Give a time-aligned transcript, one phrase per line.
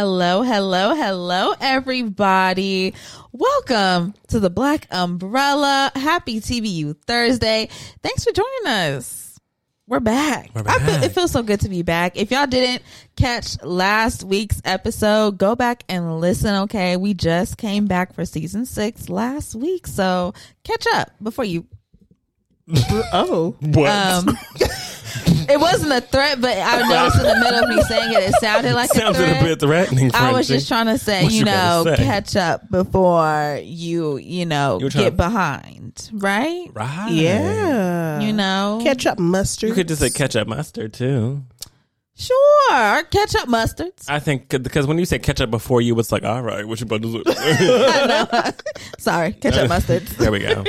[0.00, 2.92] Hello, hello, hello, everybody.
[3.32, 5.90] Welcome to the Black Umbrella.
[5.94, 7.70] Happy TBU Thursday.
[8.02, 9.40] Thanks for joining us.
[9.88, 10.50] We're back.
[10.54, 12.18] We're I feel, it feels so good to be back.
[12.18, 12.82] If y'all didn't
[13.16, 16.54] catch last week's episode, go back and listen.
[16.64, 16.98] Okay.
[16.98, 19.86] We just came back for season six last week.
[19.86, 21.66] So catch up before you
[23.14, 23.88] Oh, What?
[23.88, 24.38] um,
[25.52, 28.34] it wasn't a threat, but I noticed in the middle of me saying it, it
[28.40, 29.40] sounded like a Sounds threat.
[29.42, 30.10] a bit threatening.
[30.14, 32.04] I was just trying to say, What you you know, gotta say?
[32.04, 36.68] catch up before you, you know, You get to- behind, right?
[36.74, 37.10] right.
[37.12, 38.20] yeah.
[38.20, 39.68] You know, ketchup mustard.
[39.68, 41.42] You could just say ketchup mustard too.
[42.18, 44.08] sure, ketchup mustards.
[44.08, 46.86] I think because when you say ketchup before you, it's like, all right, what you
[46.86, 48.52] about to do?
[48.98, 50.08] Sorry, ketchup mustards.
[50.16, 50.64] there we go.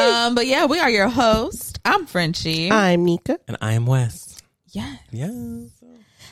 [0.00, 1.73] Um, but yeah, we are your host.
[1.84, 2.70] I'm Frenchie.
[2.70, 3.38] I'm Nika.
[3.46, 4.40] And I am Wes.
[4.68, 4.96] yeah.
[5.10, 5.82] Yes.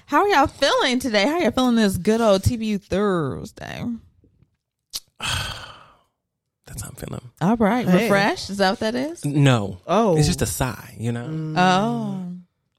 [0.07, 1.25] How are y'all feeling today?
[1.27, 3.85] How are y'all feeling this good old TBU Thursday?
[5.21, 7.31] That's how I'm feeling.
[7.41, 8.05] All right, Hey.
[8.05, 8.51] refreshed.
[8.51, 9.25] Is that what that is?
[9.25, 9.79] No.
[9.87, 11.55] Oh, It's just a sigh, you know.
[11.57, 12.33] Oh,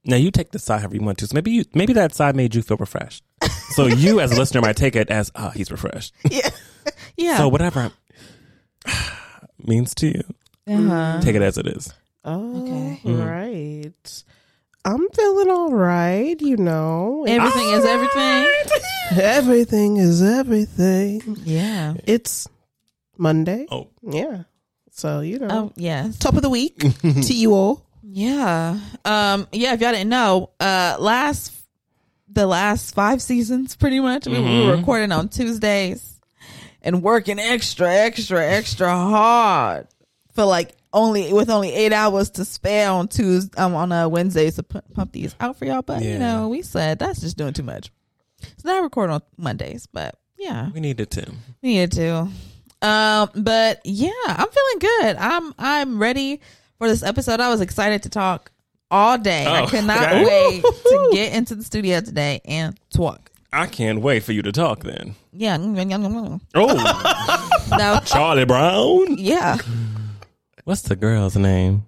[0.06, 1.28] Now you take the sigh however you want to.
[1.28, 3.24] So maybe you, maybe that sigh made you feel refreshed.
[3.76, 6.14] So you, as a listener, might take it as, oh, he's refreshed.
[6.30, 6.50] yeah,
[7.18, 7.38] yeah.
[7.38, 7.92] So whatever
[9.60, 10.24] means to you,
[10.68, 11.22] uh-huh.
[11.22, 11.92] take it as it is.
[12.26, 13.00] Oh, Okay.
[13.06, 14.24] right.
[14.86, 16.40] I'm feeling all right.
[16.42, 18.48] You know, Everything is everything.
[19.24, 21.22] everything is everything.
[21.44, 21.94] Yeah.
[22.06, 22.48] It's
[23.18, 23.66] Monday.
[23.72, 24.44] Oh, Yeah.
[24.92, 26.18] So you know, Oh yes.
[26.20, 27.86] top of the week to you all.
[28.04, 28.78] Yeah.
[29.06, 29.48] Um.
[29.52, 29.74] Yeah.
[29.74, 31.52] If y'all didn't know, uh, last
[32.30, 36.20] the last five seasons, pretty much, we, we were recording on Tuesdays
[36.82, 39.88] and working extra, extra, extra hard
[40.34, 44.56] for like only with only eight hours to spare on Tuesday um, on uh, Wednesdays
[44.56, 45.82] to pu- pump these out for y'all.
[45.82, 47.92] But you know, we said that's just doing too much.
[48.58, 49.88] So now I record on Mondays.
[49.88, 51.32] But yeah, we needed to.
[51.62, 52.28] we needed to.
[52.88, 55.16] Um, but yeah, I'm feeling good.
[55.18, 56.42] I'm I'm ready
[56.78, 57.40] for this episode.
[57.40, 58.52] I was excited to talk
[58.92, 59.46] all day.
[59.46, 60.26] I Oh, could not okay.
[60.26, 63.32] wait to get into the studio today and talk.
[63.52, 65.16] I can't wait for you to talk then.
[65.32, 65.58] Yeah,
[66.56, 69.18] Oh, Charlie Brown.
[69.18, 69.58] yeah,
[70.64, 71.86] What's the girl's name?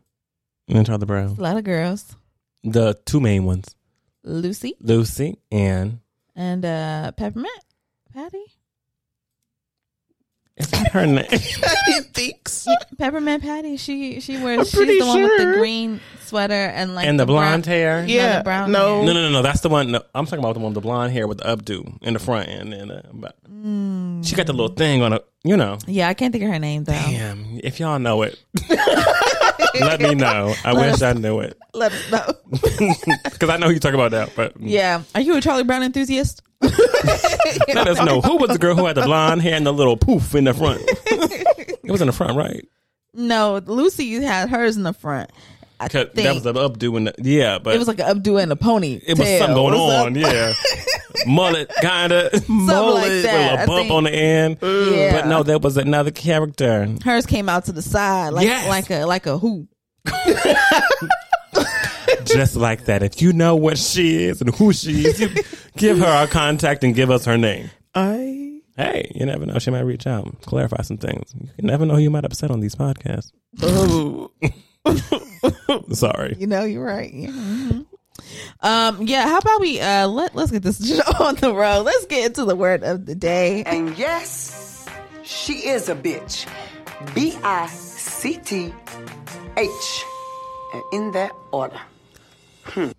[0.68, 1.36] In Charlie Brown.
[1.38, 2.16] a lot of girls.
[2.64, 3.76] The two main ones,
[4.24, 6.00] Lucy Lucy and
[6.36, 7.54] and uh Peppermint
[8.12, 8.44] Patty.
[10.58, 11.26] is that her name?
[11.30, 12.68] he thinks.
[12.98, 13.78] Peppermint Patty.
[13.78, 14.60] She she wears.
[14.60, 17.66] I'm she's pretty the one with the green sweater and like and the brown- blonde
[17.68, 18.04] hair.
[18.08, 18.40] Yeah.
[18.40, 19.04] the brown no.
[19.04, 19.42] No, no, no, no.
[19.44, 19.92] That's the one.
[19.92, 22.20] No, I'm talking about the one with the blonde hair with the updo in the
[22.20, 23.02] front, and then uh,
[24.20, 25.22] but she got the little thing on a.
[25.44, 26.94] You know, Yeah, I can't think of her name though.
[26.94, 27.60] damn.
[27.64, 28.44] If y'all know it,
[29.80, 30.56] let me know.
[30.64, 32.34] I wish I knew it Let us know.
[33.24, 34.32] because I know you talk about that.
[34.36, 34.70] But mm.
[34.70, 36.42] Yeah, are you a Charlie Brown enthusiast?
[36.62, 39.98] let us know who was the girl who had the blonde hair and the little
[39.98, 40.82] poof in the front.
[40.88, 42.68] it was in the front, right?
[43.14, 45.32] No, Lucy had hers in the front.
[45.80, 48.52] I think that was the updo the yeah, but it was like an updo and
[48.52, 49.00] a pony.
[49.06, 50.16] it was something going on.
[50.16, 50.54] Yeah,
[51.28, 54.58] mullet kind of mullet like with that, I a bump on the end.
[54.62, 55.22] Yeah.
[55.22, 56.88] But no, there was another character.
[57.04, 58.68] Hers came out to the side like Yes.
[58.68, 59.68] like a like a who.
[62.26, 63.04] just like that.
[63.04, 65.30] If you know what she is and who she is, you
[65.78, 67.70] give her our contact and give us her name.
[67.94, 68.42] I.
[68.78, 69.58] Hey, you never know.
[69.58, 71.34] She might reach out, clarify some things.
[71.58, 73.32] You never know who you might upset on these podcasts.
[73.62, 74.32] Oh.
[75.94, 76.36] Sorry.
[76.40, 77.12] You know, you're right.
[77.14, 77.30] Yeah.
[77.30, 77.86] Mhm.
[78.62, 79.28] Um, yeah.
[79.28, 81.84] How about we uh let let's get this show on the road.
[81.84, 83.64] Let's get into the word of the day.
[83.64, 84.88] And yes,
[85.24, 86.48] she is a bitch.
[87.14, 88.74] B I C T
[89.58, 90.06] H.
[90.74, 91.80] And in that order.
[92.66, 92.90] Hmm.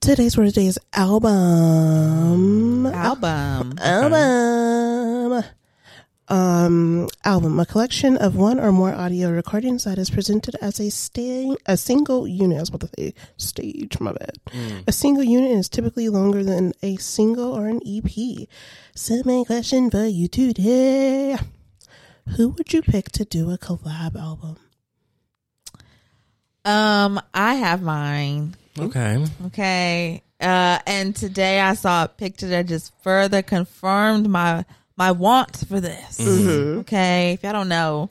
[0.00, 2.86] Today's word of the day is album.
[2.86, 3.74] Album.
[3.78, 5.44] Album.
[6.28, 10.90] Um, album, a collection of one or more audio recordings that is presented as a
[10.90, 12.56] sta- a single unit.
[12.58, 14.38] I was about to say stage, my bad.
[14.86, 18.48] A single unit is typically longer than a single or an EP.
[18.94, 21.36] So my question for you today:
[22.36, 24.56] Who would you pick to do a collab album?
[26.64, 28.54] Um, I have mine.
[28.78, 29.24] Okay.
[29.46, 30.22] Okay.
[30.40, 34.64] Uh, and today I saw a picture that just further confirmed my
[35.02, 36.20] my want for this.
[36.20, 36.78] Mm-hmm.
[36.80, 37.32] Okay.
[37.32, 38.10] If y'all don't know,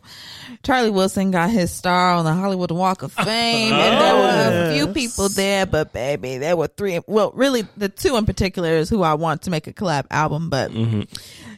[0.61, 4.69] Charlie Wilson got his star on the Hollywood Walk of Fame, and there were a
[4.69, 4.73] oh.
[4.73, 6.99] few people there, but baby, there were three.
[7.07, 10.49] Well, really, the two in particular is who I want to make a collab album,
[10.49, 10.71] but.
[10.71, 11.01] Mm-hmm.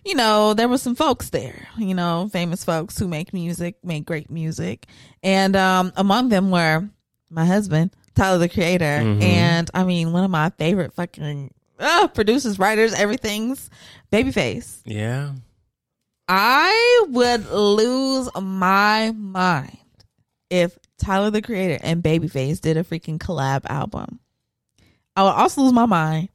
[0.06, 4.06] You know, there were some folks there, you know, famous folks who make music, make
[4.06, 4.86] great music.
[5.24, 6.90] And um among them were
[7.30, 9.22] my husband, Tyler the Creator, mm-hmm.
[9.22, 13.70] and I mean one of my favorite fucking uh, producers, writers, everything's
[14.12, 14.82] Babyface.
[14.86, 15.32] Yeah.
[16.28, 19.78] I would lose my mind
[20.50, 24.20] if Tyler the Creator and Babyface did a freaking collab album.
[25.16, 26.30] I would also lose my mind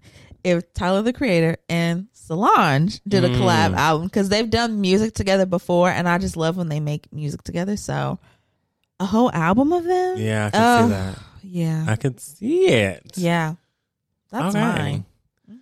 [0.44, 5.46] if Tyler the Creator and Solange did a collab album because they've done music together
[5.46, 7.76] before, and I just love when they make music together.
[7.76, 8.18] So
[9.00, 11.18] a whole album of them, Yeah, I can Oh, see that.
[11.42, 13.12] yeah, I could see it.
[13.16, 13.54] yeah,
[14.30, 14.60] that's Okay.
[14.60, 15.04] mine.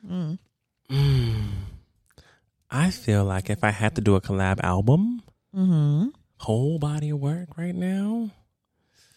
[0.07, 0.39] Mhm.
[0.91, 1.49] Mm.
[2.71, 5.23] I feel like if I had to do a collab album,
[5.55, 6.09] Mm-hmm.
[6.39, 8.31] whole body of work right now,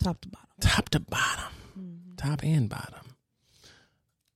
[0.03, 0.47] Top to bottom.
[0.61, 2.15] top to bottom, Mm-hmm.
[2.15, 3.15] top and bottom,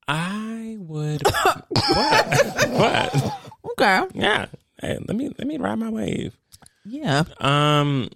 [0.06, 1.22] I would.
[1.68, 2.68] what?
[2.70, 3.40] What?
[3.72, 4.46] Okay, Yeah.
[4.80, 6.36] Hey, let me let me ride my wave.
[6.84, 7.24] yeah.
[7.38, 8.10] Um,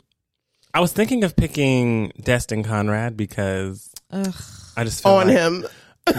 [0.74, 4.34] I was thinking of picking Destin Conrad because Ugh.
[4.76, 5.66] I just feel On like him.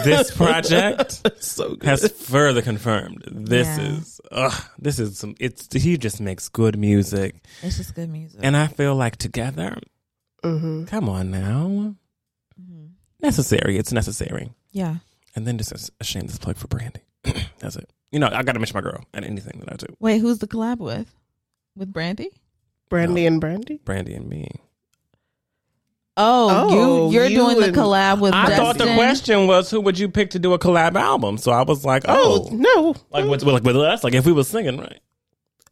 [0.03, 1.83] This project So good.
[1.83, 3.81] has further confirmed this Yeah.
[3.97, 8.39] is ugh, this is some it's he just makes good music It's just good music.
[8.43, 9.77] and I feel like together
[10.43, 11.95] hmm come on now
[12.61, 12.89] Mhm.
[13.21, 14.97] necessary it's necessary Yeah.
[15.35, 17.01] and then just a, a shameless plug for Brandy
[17.59, 20.19] that's it you know I gotta mention my girl at anything that I do Wait,
[20.21, 21.13] who's the collab with?
[21.75, 22.29] With Brandy?
[22.89, 23.79] Brandy and Brandy.
[23.85, 24.49] Brandy and me
[26.21, 28.57] Oh, Oh, you oh, you're you doing the collab with I Destin.
[28.65, 31.37] thought the question was who would you pick to do a collab album?
[31.37, 32.93] So I was like Oh, oh, no.
[33.09, 34.99] like with like with us like if we were singing right?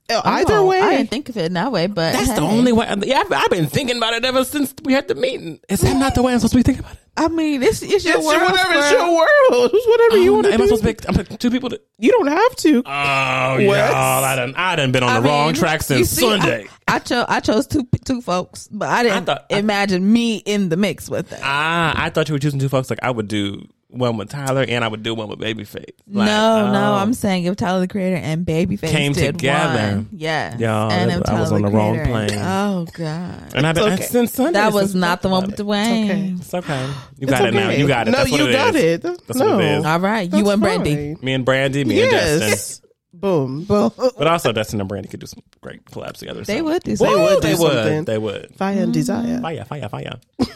[0.10, 0.80] Oh, Either oh, way.
[0.80, 2.88] I didn't think of it in that way, but that's the only way.
[3.06, 5.60] Yeah I've, I've been thinking about it ever since we had the meeting.
[5.68, 7.82] Is that not the way I'm supposed to be thinking about it I mean, it's,
[7.82, 8.40] it's your It's world.
[8.40, 9.72] your, whatever, it's your world.
[9.74, 10.64] It's whatever you Oh, want am to I do.
[10.68, 11.32] supposed to pick?
[11.32, 11.70] I'm two people.
[11.70, 12.78] To, you don't have to.
[12.86, 13.68] oh, Wes?
[13.92, 16.68] y'all, I done, I done been on I the wrong track since see, Sunday.
[16.88, 20.14] I, I chose I chose two two folks, but I didn't I thought- I- imagine
[20.14, 21.40] me in the mix with them.
[21.44, 22.90] ah, I thought you were choosing two folks.
[22.90, 25.92] Like I would do one with Tyler and I would do one with Babyface.
[26.12, 26.96] Like, no, no, oh.
[26.96, 29.96] I'm saying if Tyler the Creator and Babyface Came did together.
[29.98, 32.30] one, yeah, Y'all, and that- if I was on the the wrong Creator plane.
[32.44, 34.04] oh god, And I've been okay.
[34.04, 34.54] since Sunday.
[34.60, 35.64] that was since not the one about with it.
[35.64, 36.40] Dwayne.
[36.40, 36.86] It's okay.
[36.86, 37.70] You It's got it now.
[37.70, 38.12] You got it.
[38.12, 38.84] No, That's what you it got is.
[38.84, 39.02] it.
[39.04, 39.56] That's no.
[39.56, 39.86] what it is.
[39.86, 40.82] All right, That's you and fine.
[40.84, 41.18] Brandy.
[41.22, 42.87] Me and Brandy, me and Destin.
[43.22, 43.22] Yes.
[43.22, 43.66] Boom.
[44.18, 46.44] But also, Destin and Brandy could do some great collabs together.
[46.44, 46.64] They so.
[46.66, 48.06] would do They would They would.
[48.06, 48.56] They would.
[48.56, 49.40] Fire and desire.
[49.42, 50.20] Fire, fire, fire.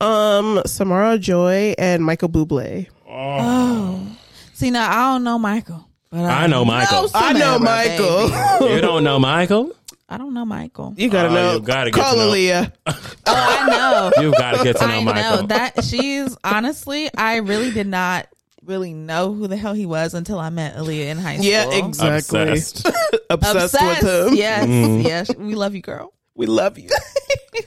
[0.00, 2.88] Um, Samara Joy and Michael Bublé.
[3.08, 4.06] Oh,
[4.52, 7.10] see now I don't know Michael, but I know Michael.
[7.14, 8.30] I know Michael.
[8.74, 9.72] You don't know Michael?
[10.08, 10.94] I don't know Michael.
[10.96, 11.52] You gotta Oh, know.
[11.54, 12.30] you gotta get Call to know.
[12.30, 12.72] Aaliyah.
[13.26, 14.22] Oh, I know.
[14.22, 15.36] You've got to get to know I Michael.
[15.42, 18.26] know that she's honestly, I really did not
[18.64, 21.46] really know who the hell he was until I met Aaliyah in high school.
[21.50, 22.40] Yeah, exactly.
[22.50, 22.86] Obsessed.
[23.30, 24.02] Obsessed, Obsessed.
[24.02, 24.34] with him.
[24.36, 25.00] Yes, Mm-hmm.
[25.06, 25.36] yes.
[25.36, 26.12] We love you, girl.
[26.34, 26.88] We love you.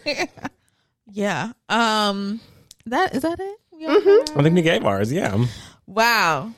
[1.12, 1.54] Yeah.
[1.70, 2.42] Um.
[2.88, 3.58] That is that it.
[3.72, 4.08] We Mm-hmm.
[4.10, 5.12] all got I think we gave ours.
[5.12, 5.46] Yeah,
[5.86, 6.52] Wow,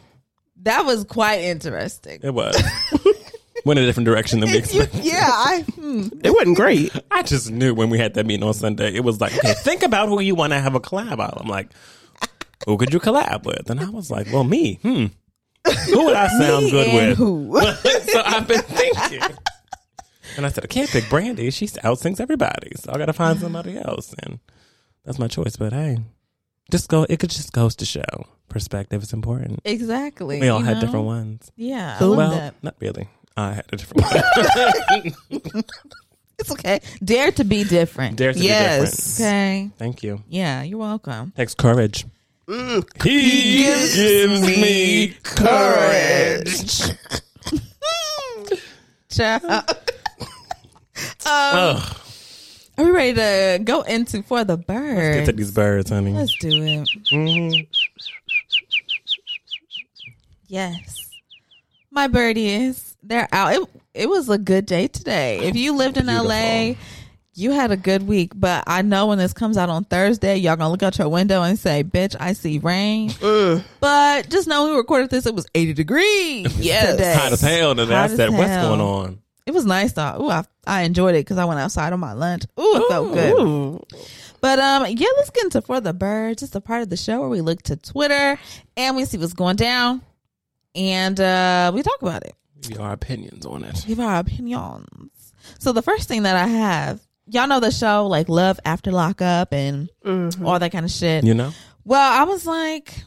[0.64, 2.20] that was quite interesting.
[2.24, 2.56] it was.
[3.66, 5.04] Went a different direction than we expected.
[5.04, 5.66] yeah, I.
[5.76, 6.08] Hmm.
[6.24, 6.92] It wasn't great.
[7.12, 9.84] I just knew when we had that meeting on Sunday, it was like, okay, think
[9.84, 11.34] about who you want to have a collab on.
[11.38, 11.70] I'm like,
[12.66, 13.70] who could you collab with?
[13.70, 14.76] And I was like, well, me.
[14.82, 15.06] Hmm.
[15.90, 17.18] Who would I sound Me good and with?
[17.18, 17.60] Who?
[18.12, 19.22] so I've been thinking.
[20.38, 21.50] And I said, I can't pick Brandy.
[21.52, 22.72] She outsings everybody.
[22.76, 24.14] So I got to find somebody else.
[24.24, 24.40] And
[25.04, 25.56] that's my choice.
[25.56, 25.98] But hey,
[26.72, 27.04] just go.
[27.10, 28.04] It could just goes to show
[28.48, 29.60] perspective is important.
[29.64, 30.40] Exactly.
[30.40, 30.82] We all had know?
[30.82, 31.52] different ones.
[31.56, 32.56] Yeah, I well, that.
[32.64, 33.08] not really.
[33.38, 35.64] I had a different one.
[36.40, 36.80] It's okay.
[37.04, 38.16] Dare to be different.
[38.16, 38.80] Dare to Yes.
[38.80, 39.20] be different.
[39.20, 39.70] Okay.
[39.78, 40.24] Thank you.
[40.30, 41.34] Yeah, you're welcome.
[41.36, 42.06] Takes courage.
[42.50, 43.04] Mm.
[43.04, 46.82] He, gives, me courage.
[51.26, 51.98] Um, Ugh.
[52.78, 55.18] are we ready to go into for the birds?
[55.18, 56.12] Get to these birds, honey.
[56.12, 56.90] Let's do it.
[57.12, 57.68] Mhm.
[60.48, 61.10] Yes.
[61.92, 62.98] My birdies.
[63.04, 63.54] They're out.
[63.54, 65.40] It, it was a good day today.
[65.40, 66.86] If you lived in LA, Beautiful.
[67.40, 68.34] You had a good week.
[68.36, 71.42] But I know when this comes out on Thursday, y'all gonna look out your window
[71.42, 73.12] and say, "Bitch, I see rain."
[73.80, 76.58] But just know we recorded this, it was eighty degrees.
[76.60, 76.92] Yes.
[76.92, 77.14] today.
[77.16, 77.72] Hot as hell.
[77.72, 78.70] And I Hot as said, what's hell.
[78.70, 79.20] going on?
[79.46, 80.18] It was nice though.
[80.22, 82.44] Ooh, I, I enjoyed it because I went outside on my lunch.
[82.60, 83.40] Ooh, it felt good.
[83.40, 83.84] Ooh.
[84.42, 86.44] But um, yeah, let's get into for the birds.
[86.44, 88.38] It's a part of the show where we look to Twitter
[88.78, 90.02] and we see what's going down,
[90.76, 92.36] and uh, we talk about it.
[92.62, 93.84] Give our opinions on it.
[93.88, 95.34] Give our opinions.
[95.60, 97.00] So the first thing that I have,
[97.30, 100.46] y'all know the show like Love After Lockup and mm-hmm.
[100.46, 101.24] all that kind of shit.
[101.24, 101.52] You know?
[101.86, 103.04] Well, I was like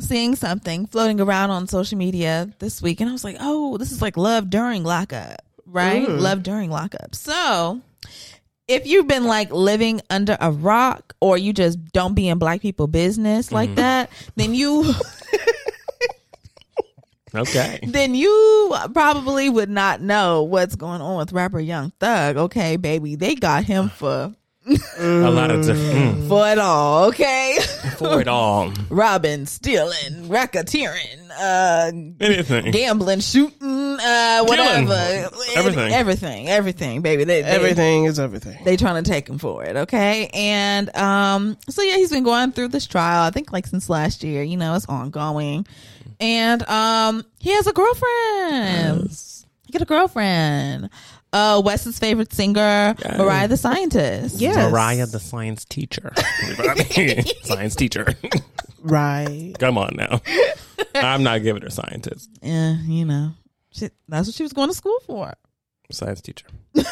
[0.00, 3.92] seeing something floating around on social media this week, and I was like, oh, this
[3.92, 6.06] is like love during lockup, right?
[6.06, 6.20] Mm.
[6.20, 7.14] Love during lockup.
[7.14, 7.80] So
[8.66, 12.60] if you've been like living under a rock or you just don't be in black
[12.60, 13.76] people business like mm.
[13.76, 14.92] that, then you
[17.34, 17.80] Okay.
[17.86, 22.36] then you probably would not know what's going on with rapper Young Thug.
[22.36, 24.34] Okay, baby, they got him for
[24.98, 27.04] A lot of different for it all.
[27.08, 28.72] Okay, mm, for it all.
[28.88, 31.90] robbing, stealing, racketeering, uh,
[32.24, 32.70] Anything.
[32.70, 35.92] gambling, shooting, uh, whatever, Everything.
[35.92, 37.24] everything, everything, baby.
[37.24, 38.64] They, they, Everything is everything.
[38.64, 40.30] they trying to take him for it, okay?
[40.32, 43.22] And um, so yeah, he's been going through this trial.
[43.24, 44.42] I think like since last year.
[44.42, 45.66] You know, it's ongoing,
[46.20, 49.10] and um, he has a girlfriend.
[49.66, 50.90] He got a girlfriend.
[51.32, 54.40] Uh, Wes's favorite singer, Mariah the Scientist.
[54.40, 54.70] Yes.
[54.70, 56.12] Mariah, the science teacher.
[57.42, 58.14] Science teacher.
[58.82, 59.52] Right.
[59.58, 60.20] Come on now.
[60.94, 62.30] I'm not giving her scientist.
[62.40, 63.32] yeah, you know,
[63.72, 65.34] she, that's what she was going to school for.
[65.94, 66.46] Science teacher.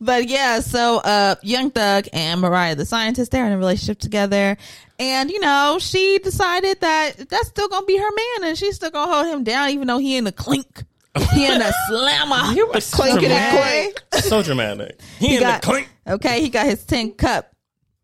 [0.00, 4.56] But yeah, so uh Young Thug and Mariah the scientist, they're in a relationship together.
[4.98, 8.04] And you know, she decided that that's still gonna be her
[8.40, 10.84] man and she's still gonna hold him down even though he in the clink.
[11.32, 12.52] He in the slammer.
[12.54, 14.02] You were so Clinking and dramatic.
[14.12, 15.00] So dramatic.
[15.18, 15.88] He, in got- the clink.
[16.06, 17.50] Okay, he got his tin cup,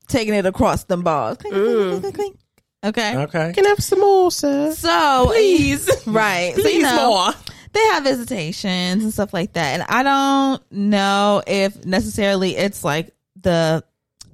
[0.09, 1.37] taking it across them balls.
[1.39, 2.39] Clink, clink, clink, clink, clink.
[2.85, 3.17] Okay.
[3.17, 3.53] Okay.
[3.55, 4.73] Can I have some more, sir?
[4.75, 5.89] So Please.
[6.07, 6.53] right.
[6.55, 7.33] so, you Please know, more.
[7.73, 9.81] They have visitations and stuff like that.
[9.81, 13.85] And I don't know if necessarily it's like the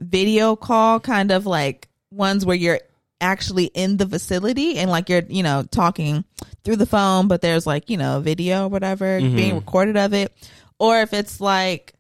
[0.00, 2.80] video call kind of like ones where you're
[3.21, 6.25] actually in the facility and like you're, you know, talking
[6.64, 9.37] through the phone, but there's like, you know, video or whatever mm-hmm.
[9.37, 10.33] being recorded of it.
[10.78, 11.95] Or if it's like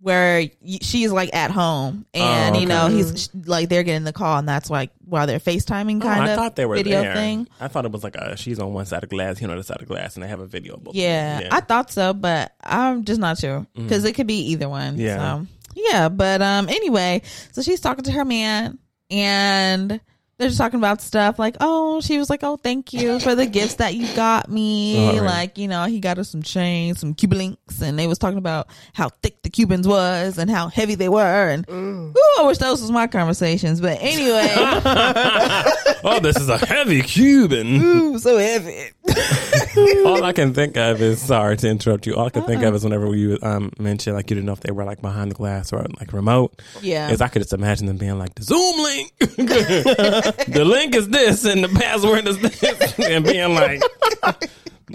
[0.00, 0.44] where
[0.80, 4.48] she's like at home and, Oh, you know, he's like they're getting the call and
[4.48, 7.14] that's like while they're FaceTiming Oh, kind I of thought they were video there.
[7.14, 7.46] thing.
[7.60, 9.54] I thought it was like a, she's on one side of glass, he on the
[9.56, 10.76] other side of glass, and they have a video.
[10.78, 10.94] Both.
[10.94, 14.96] Yeah, I thought so, but I'm just not sure because it could be either one.
[14.96, 15.00] Mm.
[15.00, 15.16] Yeah.
[15.18, 18.78] So, yeah, but um, anyway, so she's talking to her man,
[19.10, 20.00] and
[20.40, 23.46] they're just talking about stuff like, oh, she was like, oh, thank you for the
[23.46, 24.96] gifts that you got me.
[24.98, 25.22] All right.
[25.22, 28.38] Like, you know, he got her some chains, some Cuban links, and they was talking
[28.38, 32.58] about how thick the Cubans was and how heavy they were, and ooh, I wish
[32.58, 33.80] those was my conversations.
[33.80, 34.48] But anyway,
[36.04, 37.80] oh, this is a heavy Cuban.
[37.82, 38.90] ooh, so heavy.
[40.06, 42.14] all I can think of is sorry to interrupt you.
[42.16, 42.68] All I can think Uh-uh.
[42.70, 45.30] of is whenever you um mentioned like you didn't know if they were like behind
[45.30, 46.60] the glass or like remote.
[46.80, 47.10] Yeah.
[47.10, 49.12] is I could just imagine them being like the Zoom link.
[50.48, 53.82] the link is this and the password is this, and being like,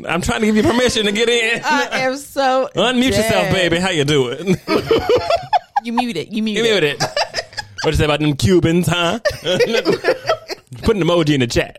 [0.07, 1.61] I'm trying to give you permission to get in.
[1.63, 3.77] I am so Unmute yourself, baby.
[3.77, 4.57] How you doing?
[5.83, 6.29] You mute it.
[6.29, 6.83] You mute Give it.
[6.83, 7.03] it.
[7.83, 9.19] What you say about them Cubans, huh?
[10.81, 11.77] Put an emoji in the chat.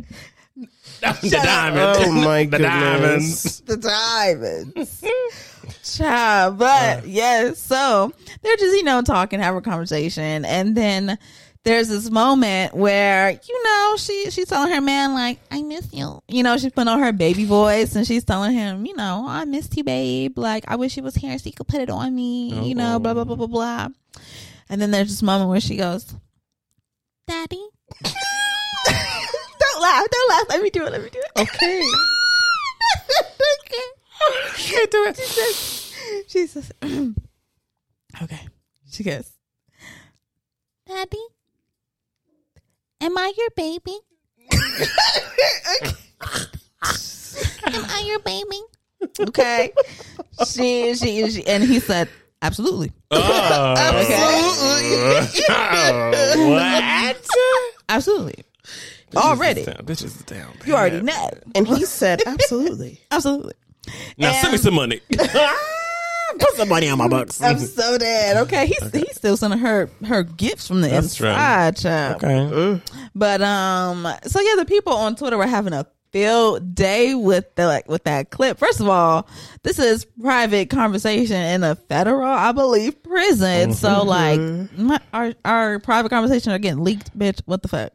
[1.00, 1.98] the diamonds.
[2.02, 2.60] Oh my god.
[2.60, 3.60] the goodness.
[3.60, 3.60] diamonds.
[3.62, 5.04] the diamonds.
[5.96, 7.02] Child, but uh.
[7.04, 11.18] yes, so they're just, you know, talking, have a conversation, and then
[11.66, 16.22] there's this moment where, you know, she she's telling her man, like, I miss you.
[16.28, 19.44] You know, she's putting on her baby voice and she's telling him, you know, I
[19.46, 20.38] missed you, babe.
[20.38, 22.76] Like, I wish you was here so you could put it on me, oh, you
[22.76, 23.36] know, blah, blah, blah, oh.
[23.36, 23.88] blah, blah.
[24.68, 26.14] And then there's this moment where she goes,
[27.26, 27.68] Daddy.
[28.04, 30.46] don't laugh, don't laugh.
[30.48, 31.30] Let me do it, let me do it.
[31.36, 31.82] Okay.
[33.64, 33.86] okay.
[34.54, 35.16] Can't do it.
[35.16, 35.92] She says,
[36.28, 36.72] she says,
[38.22, 38.46] okay.
[38.88, 39.32] She goes,
[40.86, 41.26] Daddy,
[43.06, 43.98] am I your baby?
[47.66, 48.60] am I your baby?
[49.20, 49.72] Okay.
[50.46, 52.08] She, she, she, and he said,
[52.42, 52.92] absolutely.
[53.12, 53.74] Oh.
[53.78, 55.44] Absolutely.
[56.50, 57.16] what?
[57.88, 58.44] Absolutely.
[59.14, 59.64] Already.
[59.64, 60.54] Bitches is down.
[60.66, 61.30] You already know.
[61.54, 63.00] And he said, absolutely.
[63.12, 63.54] Absolutely.
[64.18, 65.00] Now send me some money.
[66.38, 67.40] Put some money on my bucks.
[67.42, 68.36] I'm so dead.
[68.44, 72.24] Okay, he's he's still sending her her gifts from the That's inside, child.
[72.24, 72.72] Okay.
[72.72, 72.78] Uh.
[73.14, 77.66] But um, so yeah, the people on Twitter were having a field day with the
[77.66, 78.58] like with that clip.
[78.58, 79.28] First of all,
[79.62, 83.74] this is private conversation in a federal, I believe, prison.
[83.74, 84.08] So mm-hmm.
[84.08, 87.40] like, my, our our private conversation are getting leaked, bitch.
[87.44, 87.92] What the fuck?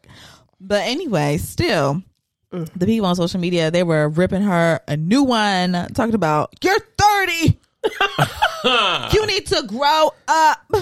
[0.60, 2.04] But anyway, still.
[2.52, 2.66] Uh.
[2.76, 6.80] The people on social media, they were ripping her a new one, talking about, you're
[6.98, 7.58] 30.
[9.14, 10.74] you need to grow up.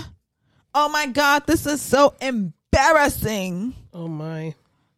[0.73, 3.73] Oh my God, this is so embarrassing.
[3.93, 4.53] Oh my.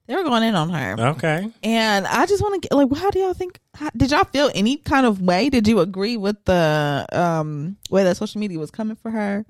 [0.08, 0.96] They were going in on her.
[1.12, 1.50] Okay.
[1.64, 3.60] And I just want to get like, how do y'all think?
[3.76, 5.50] How, did y'all feel any kind of way?
[5.50, 9.46] Did you agree with the um way that social media was coming for her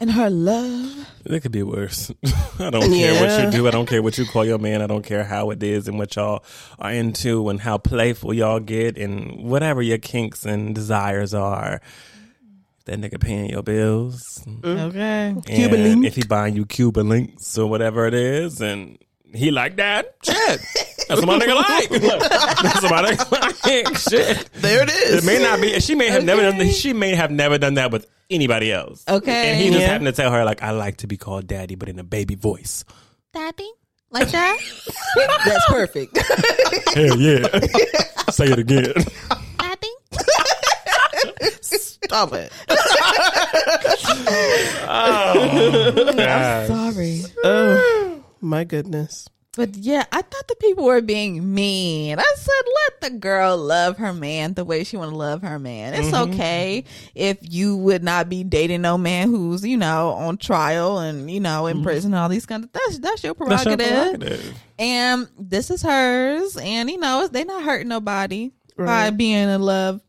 [0.00, 1.06] and her love?
[1.24, 2.10] It could be worse.
[2.58, 3.68] I don't care what you do.
[3.68, 4.80] I don't care what you call your man.
[4.80, 6.42] I don't care how it is and what y'all
[6.78, 11.80] are into and how playful y'all get and whatever your kinks and desires are.
[12.86, 14.42] That nigga paying your bills.
[14.46, 14.66] Mm-hmm.
[14.66, 15.34] Okay.
[15.46, 16.06] Cuban And link.
[16.06, 18.98] If he buying you Cuban links or whatever it is and
[19.34, 20.60] he like that, shit.
[21.06, 21.88] That's what my nigga like.
[21.90, 23.98] That's what my nigga like.
[23.98, 24.50] Shit.
[24.54, 25.22] There it is.
[25.22, 25.78] It may not be.
[25.80, 26.70] She may have never done.
[26.70, 29.04] She may have never done that with anybody else.
[29.08, 29.50] Okay.
[29.52, 29.86] And he just Yeah.
[29.88, 32.34] happened to tell her like, I like to be called daddy, but in a baby
[32.34, 32.84] voice.
[33.32, 33.70] Daddy,
[34.10, 34.58] like that?
[35.44, 36.16] That's perfect.
[36.94, 37.46] Hell yeah.
[38.30, 38.92] Say it again.
[39.58, 39.88] Daddy.
[41.62, 42.52] Stop it.
[44.88, 46.66] Oh, God.
[46.66, 47.22] Sorry.
[47.44, 49.28] Oh my goodness.
[49.56, 52.18] But yeah, I thought the people were being mean.
[52.20, 52.52] I said,
[52.86, 55.94] let the girl love her man the way she want to love her man.
[55.94, 56.32] It's mm-hmm.
[56.32, 56.84] okay
[57.16, 61.40] if you would not be dating no man who's you know on trial and you
[61.40, 61.84] know in mm-hmm.
[61.84, 64.20] prison and all these kind of that's that's your That's your prerogative.
[64.20, 64.54] prerogative.
[64.78, 70.00] And this is hers, and you know they're not hurting nobody by being in love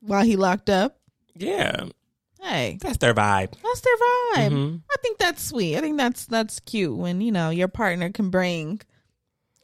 [0.00, 0.98] while he locked up.
[1.36, 1.88] Yeah.
[2.40, 3.52] Hey, That's their vibe.
[3.62, 4.52] that's their vibe.
[4.52, 4.80] Mhm.
[4.90, 5.76] I think that's sweet.
[5.76, 8.80] I think that's that's cute when you know your partner can bring,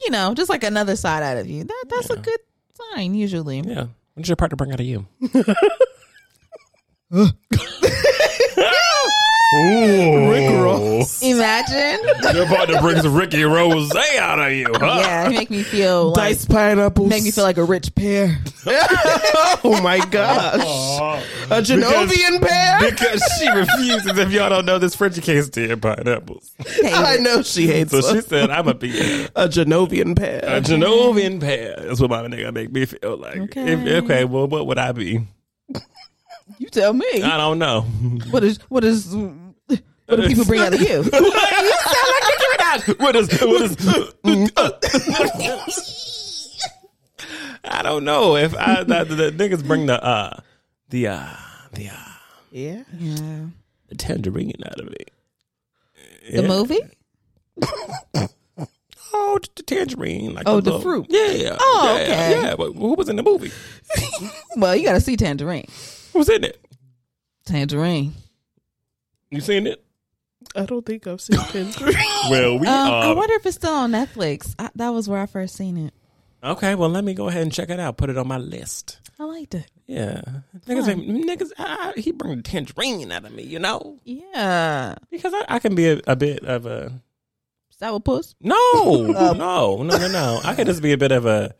[0.03, 1.63] you know, just like another side out of you.
[1.63, 2.39] That that's a good
[2.93, 3.59] sign usually.
[3.61, 3.85] Yeah.
[4.13, 5.07] What does your partner bring out of you?
[10.29, 11.21] Rick Ross.
[11.21, 14.97] Imagine, Your partner brings Ricky Rose out of you, huh?
[15.01, 17.09] yeah, he make me feel like Diced pineapples.
[17.09, 18.37] make me feel like a rich pear.
[18.67, 21.23] oh my gosh.
[21.45, 22.89] A Genovian pear?
[22.89, 24.17] Because she refuses.
[24.17, 26.51] If y'all don't know this, Frenchie can't stand pineapples.
[26.83, 28.21] I know she hates So she them.
[28.23, 30.39] said, "I'm a be a, a Genovian pear.
[30.43, 33.37] a Genovian pear." That's what my nigga make me feel like.
[33.37, 33.73] Okay.
[33.73, 35.25] If, okay, well, what would I be?
[36.57, 37.05] You tell me.
[37.23, 37.81] I don't know.
[38.31, 39.13] What is what is
[40.07, 40.87] what do people bring out of you?
[40.87, 42.99] you sound like Nicki Minaj.
[42.99, 43.75] what is what is?
[47.63, 50.39] I don't know if I the, the niggas bring the uh
[50.89, 51.29] the uh
[51.73, 51.95] the uh
[52.51, 52.83] yeah.
[52.97, 53.45] Yeah.
[53.89, 54.97] the tangerine out of me.
[56.31, 56.79] The movie?
[59.17, 61.05] Oh, the tangerine, like Oh, the little- fruit.
[61.09, 61.55] Yeah.
[61.59, 62.41] Oh, yeah, okay.
[62.43, 63.51] Yeah, but who was in the movie?
[64.57, 65.67] Well, you got to see Tangerine.
[66.13, 66.57] Who's in it?
[67.45, 68.13] Tangerine.
[69.29, 69.83] You seen it?
[70.55, 71.95] I don't think I've seen Tangerine.
[72.29, 74.55] Well, we Um, I wonder if it's still on Netflix.
[74.57, 75.93] I, that was where I first seen it.
[76.43, 76.75] okay.
[76.75, 77.97] Well, let me go ahead and check it out.
[77.97, 78.99] Put it on my list.
[79.19, 79.69] I liked it.
[79.87, 80.21] Yeah,
[80.67, 84.95] niggas, make- niggas, I, he bring the tangerine out of me, you know, Yeah.
[85.11, 86.91] because I, I can be a, a bit of a
[87.79, 88.33] Sourpuss.
[88.41, 88.55] no,
[89.33, 90.41] no, no, no, no.
[90.43, 91.53] I can just be a bit of a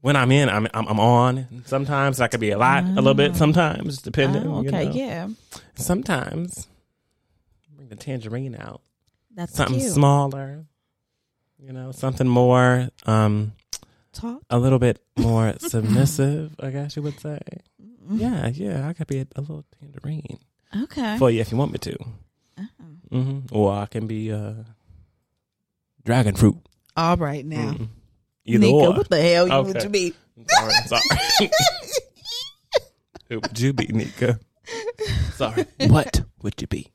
[0.00, 1.62] when I'm in, I'm I'm, I'm on.
[1.66, 3.36] Sometimes I could be a lot, a little bit.
[3.36, 4.46] Sometimes depending.
[4.46, 4.92] Oh, you okay, know.
[4.92, 5.28] yeah.
[5.76, 6.79] Sometimes bring
[7.90, 8.80] the tangerine out.
[9.34, 9.92] That's Something cute.
[9.92, 10.64] smaller.
[11.58, 13.52] You know, something more, um,
[14.14, 14.40] Talk.
[14.48, 16.54] a little bit more submissive.
[16.58, 17.38] I guess you would say.
[18.10, 18.88] Yeah, yeah.
[18.88, 20.38] I could be a, a little tangerine
[20.84, 21.18] Okay.
[21.18, 21.96] for you if you want me to.
[23.10, 24.54] Hmm Or I can be uh,
[26.04, 26.56] dragon fruit.
[26.96, 27.72] All right now.
[27.72, 27.88] Mhm.
[28.46, 28.92] Either Nika, or.
[28.96, 29.70] what the hell you Okay.
[29.72, 30.14] want to be?
[30.48, 31.02] Sorry, sorry.
[33.28, 34.40] Who would you be, Nika?
[35.34, 35.66] Sorry.
[35.88, 36.90] What would you be?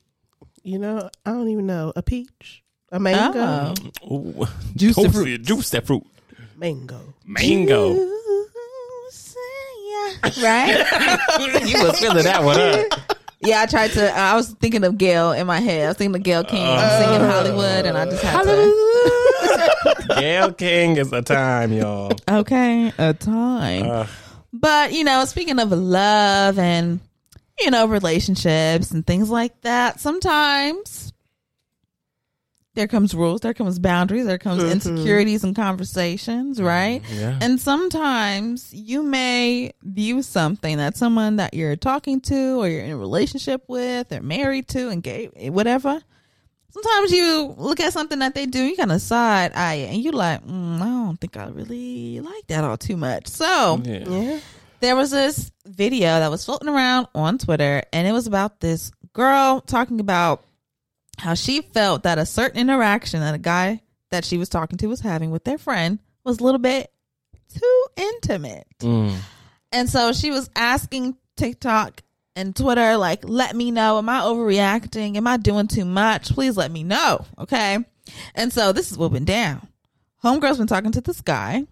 [0.65, 1.93] You know, I don't even know.
[1.95, 2.63] A peach?
[2.91, 3.73] A mango?
[4.03, 4.13] Oh.
[4.13, 4.47] Ooh.
[4.75, 5.41] Juicy Toasty- fruit.
[5.43, 6.03] Juicy fruit.
[6.57, 6.99] Mango.
[7.25, 7.93] Mango.
[10.41, 11.67] right?
[11.67, 13.15] you was feeling that one, huh?
[13.41, 14.11] Yeah, I tried to.
[14.17, 15.85] I was thinking of Gail in my head.
[15.85, 20.05] I was thinking of Gail King I'm singing Hollywood, and I just had to.
[20.19, 22.11] Gail King is a time, y'all.
[22.29, 23.89] Okay, a time.
[23.89, 24.07] Uh,
[24.53, 27.01] But, you know, speaking of love and,
[27.59, 31.13] you know, relationships and things like that, sometimes
[32.75, 37.01] there comes rules, there comes boundaries, there comes insecurities and conversations, right?
[37.09, 37.39] yeah.
[37.41, 42.91] And sometimes you may view something that someone that you're talking to or you're in
[42.91, 46.01] a relationship with or married to, and engaged, whatever.
[46.69, 50.03] Sometimes you look at something that they do, you kind of side eye it, and
[50.03, 53.27] you're like, mm, I don't think I really like that all too much.
[53.27, 54.09] So yeah.
[54.09, 54.39] Yeah.
[54.85, 58.91] There was this video that was floating around on Twitter, and it was about this
[59.13, 60.45] girl talking about
[61.17, 64.85] how she felt that a certain interaction that a guy that she was talking to
[64.85, 66.91] was having with their friend was a little bit
[67.51, 68.67] too intimate.
[68.81, 69.15] Mm.
[69.71, 72.03] And so she was asking TikTok
[72.35, 73.97] and Twitter, like, let me know.
[73.97, 75.17] Am I overreacting?
[75.17, 76.29] Am I doing too much?
[76.29, 77.25] Please let me know.
[77.39, 77.79] Okay.
[78.35, 79.67] And so this is what went down.
[80.23, 81.63] Homegirl's been talking to this guy.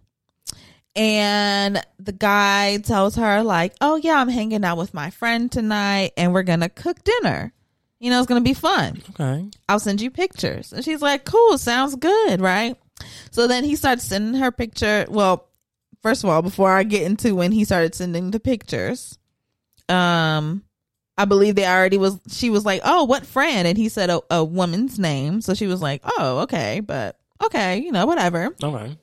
[0.95, 6.12] And the guy tells her, like, oh, yeah, I'm hanging out with my friend tonight
[6.17, 7.51] and we're to cook dinner.
[7.99, 9.01] You know, it's to be fun.
[9.12, 9.49] Okay.
[9.67, 10.73] I'll send you pictures.
[10.73, 12.75] And she's like, cool, sounds good, right?
[13.32, 15.06] So then he starts sending her picture.
[15.10, 15.47] Well,
[16.01, 19.17] first of all, before I get into when he started sending the pictures,
[19.89, 20.63] um,
[21.17, 23.67] I believe they already was, she was like, oh, what friend?
[23.67, 25.41] And he said a, a woman's name.
[25.41, 28.53] So she was like, oh, okay, but okay, you know, whatever.
[28.62, 28.97] Okay.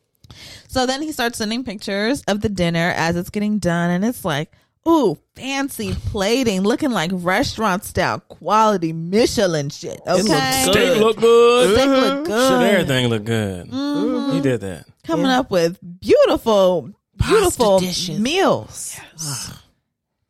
[0.68, 4.24] So then he starts sending pictures of the dinner as it's getting done, and it's
[4.24, 4.52] like,
[4.88, 10.00] ooh, fancy plating, looking like restaurant style quality Michelin shit.
[10.06, 10.98] Okay, looks Steak Good.
[11.00, 11.74] look good.
[11.74, 12.62] Steak look Shit, good.
[12.74, 13.66] everything look good.
[13.70, 14.32] Mm-hmm.
[14.36, 14.86] He did that.
[15.04, 18.18] Coming up with beautiful, beautiful dishes.
[18.20, 18.96] meals.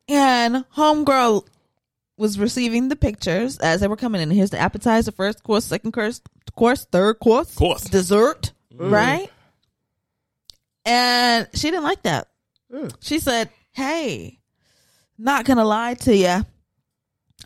[0.09, 1.47] And homegirl
[2.17, 4.31] was receiving the pictures as they were coming in.
[4.31, 6.21] Here's the appetizer, first course, second course,
[6.55, 7.85] course, third course, Course.
[7.85, 9.31] dessert, right?
[10.91, 12.27] And she didn't like that.
[13.01, 14.41] She said, "Hey,
[15.17, 16.45] not gonna lie to you."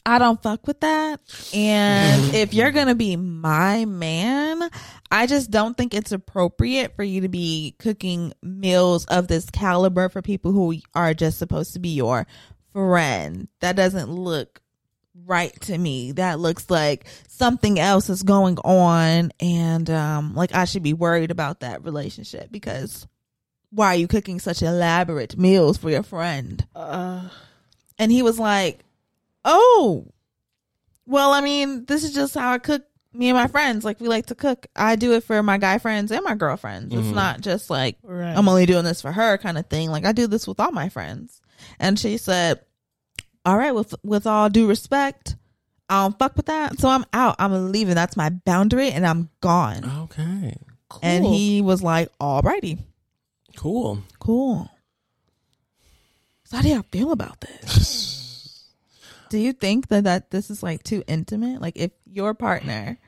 [0.06, 1.20] I don't fuck with that.
[1.54, 4.68] And if you're going to be my man,
[5.10, 10.08] I just don't think it's appropriate for you to be cooking meals of this caliber
[10.08, 12.26] for people who are just supposed to be your
[12.72, 13.48] friend.
[13.60, 14.60] That doesn't look
[15.26, 16.12] right to me.
[16.12, 21.30] That looks like something else is going on and um like I should be worried
[21.30, 23.06] about that relationship because
[23.74, 26.64] why are you cooking such elaborate meals for your friend?
[26.74, 27.28] Uh,
[27.98, 28.80] And he was like,
[29.44, 30.06] Oh,
[31.06, 32.82] well, I mean, this is just how I cook
[33.12, 33.84] me and my friends.
[33.84, 34.66] Like, we like to cook.
[34.74, 36.94] I do it for my guy friends and my girlfriends.
[36.94, 38.34] It's not just like, Right.
[38.36, 39.90] I'm only doing this for her kind of thing.
[39.90, 41.40] Like, I do this with all my friends.
[41.78, 42.60] And she said,
[43.44, 45.36] All right, with, with all due respect,
[45.88, 46.78] I don't fuck with that.
[46.78, 47.36] So I'm out.
[47.38, 47.94] I'm leaving.
[47.94, 49.84] That's my boundary and I'm gone.
[50.04, 50.56] Okay.
[51.02, 52.78] And he was like, Alrighty,
[53.56, 54.02] Cool.
[54.18, 54.70] cool.
[56.44, 58.64] So, how do y'all feel about this?
[59.30, 61.60] do you think that, that this is like too intimate?
[61.60, 62.98] Like, if your partner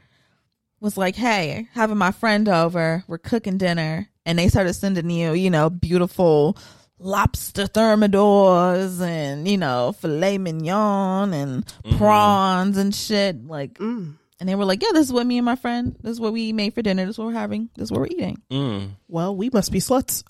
[0.81, 5.33] was like, Hey, having my friend over, we're cooking dinner, and they started sending you,
[5.33, 6.57] you know, beautiful
[6.99, 13.47] lobster thermidors and, you know, filet mignon and prawns and shit.
[13.47, 14.15] Like, mm.
[14.41, 16.33] And they were like, Yeah, this is what me and my friend, this is what
[16.33, 18.43] we made for dinner, this is what we're having, this is what we're eating.
[18.51, 18.91] Mm.
[19.09, 20.25] Well, we must be sluts.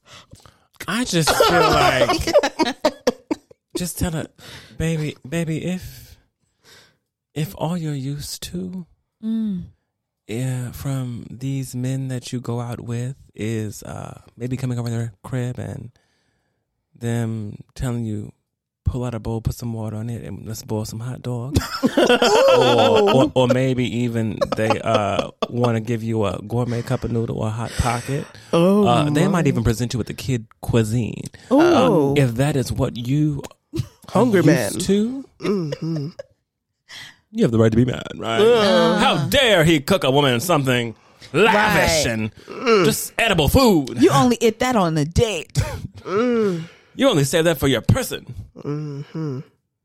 [0.86, 2.34] I just feel like
[3.76, 4.26] just tell her,
[4.78, 6.18] baby, baby, if
[7.34, 8.86] if all you're used to,
[10.26, 15.12] yeah, from these men that you go out with is uh maybe coming over their
[15.22, 15.90] crib and
[16.94, 18.32] them telling you
[18.86, 21.60] pull out a bowl, put some water on it, and let's boil some hot dogs.
[21.98, 27.10] or, or, or maybe even they uh, want to give you a gourmet cup of
[27.12, 28.24] noodle or a hot pocket.
[28.52, 31.24] Oh, Uh, they might even present you with the kid cuisine.
[31.50, 32.12] Oh.
[32.12, 33.42] Um, if that is what you
[34.08, 34.72] Hungry are man.
[34.74, 36.12] used to, Mhm.
[37.32, 38.40] you have the right to be mad, right?
[38.98, 40.94] How dare he cook a woman something
[41.32, 42.06] lavish Right.
[42.06, 42.30] and
[42.84, 44.00] just edible food?
[44.00, 45.58] You only eat that on a date.
[46.96, 48.26] You only say that for your person.
[48.56, 49.40] Mm-hmm.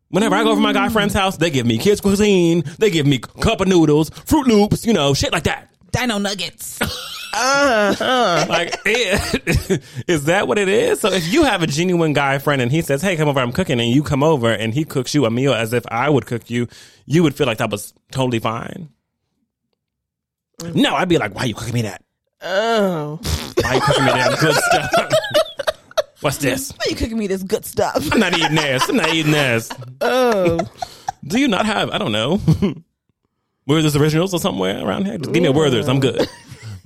[0.09, 3.05] Whenever I go over my guy friend's house, they give me kids cuisine, they give
[3.05, 5.69] me cup of noodles, Fruit Loops, you know, shit like that.
[5.91, 6.79] Dino nuggets.
[7.33, 9.17] Like, eh,
[10.07, 10.99] is that what it is?
[10.99, 13.53] So if you have a genuine guy friend and he says, "Hey, come over, I'm
[13.53, 16.25] cooking," and you come over and he cooks you a meal as if I would
[16.25, 16.67] cook you,
[17.05, 18.89] you would feel like that was totally fine.
[20.73, 22.03] No, I'd be like, "Why are you cooking me that?
[22.41, 23.17] Oh.
[23.61, 24.91] Why are you cooking me that good stuff?
[26.21, 26.71] What's this?
[26.71, 28.07] Why you cooking me this good stuff?
[28.11, 28.87] I'm not eating this.
[28.87, 29.69] I'm not eating this.
[30.01, 30.59] Oh.
[31.23, 31.91] Do you not have?
[31.91, 32.39] I don't know.
[33.67, 35.17] Werther's originals or somewhere around here?
[35.19, 35.87] Just give me a Werther's.
[35.87, 36.27] I'm good.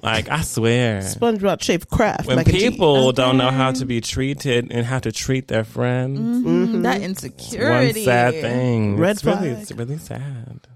[0.04, 1.00] Like I swear.
[1.00, 2.28] SpongeBob Chef Craft.
[2.28, 2.70] when mac and cheese.
[2.70, 6.82] people don't know how to be treated and how to treat their friends, Mm-hmm.
[6.84, 8.04] That one insecurity.
[8.04, 8.98] sad thing.
[8.98, 9.62] Red it's really, flag.
[9.62, 10.68] it's really sad.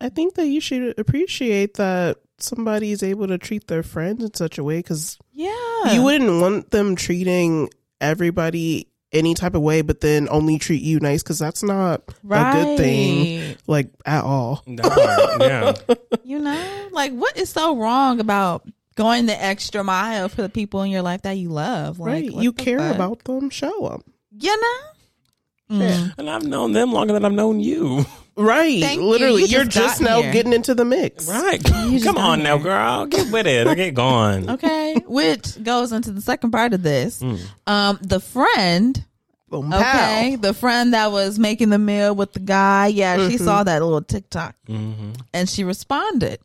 [0.00, 4.32] I think that you should appreciate that somebody is able to treat their friends in
[4.34, 5.94] such a way because Yeah.
[5.94, 11.00] you wouldn't want them treating everybody any type of way, but then only treat you
[11.00, 14.62] nice because that's not a good thing, like at all.
[14.66, 15.40] That part,
[15.88, 15.96] yeah.
[16.24, 20.82] You know, like what is so wrong about going the extra mile for the people
[20.82, 21.98] in your life that you love?
[21.98, 22.32] Like, right?
[22.32, 22.94] You care fuck?
[22.94, 24.02] about them, show them.
[24.38, 24.78] you know.
[25.70, 26.14] Mm.
[26.18, 28.04] And I've known them longer than I've known you.
[28.38, 30.32] Right, Thank literally, You you are just just now here.
[30.32, 31.26] getting into the mix.
[31.28, 31.62] Right.
[31.64, 33.06] Come got on now, girl.
[33.06, 33.66] Get with it.
[33.66, 34.48] I get gone.
[34.58, 37.20] Okay, which goes into the second part of this.
[37.20, 37.40] Mm.
[37.66, 39.04] Um, the friend.
[39.50, 42.88] Boom, Okay, the friend that was making the meal with the guy.
[42.88, 45.12] Yeah, she saw that little TikTok Mm-hmm.
[45.32, 46.38] and she responded.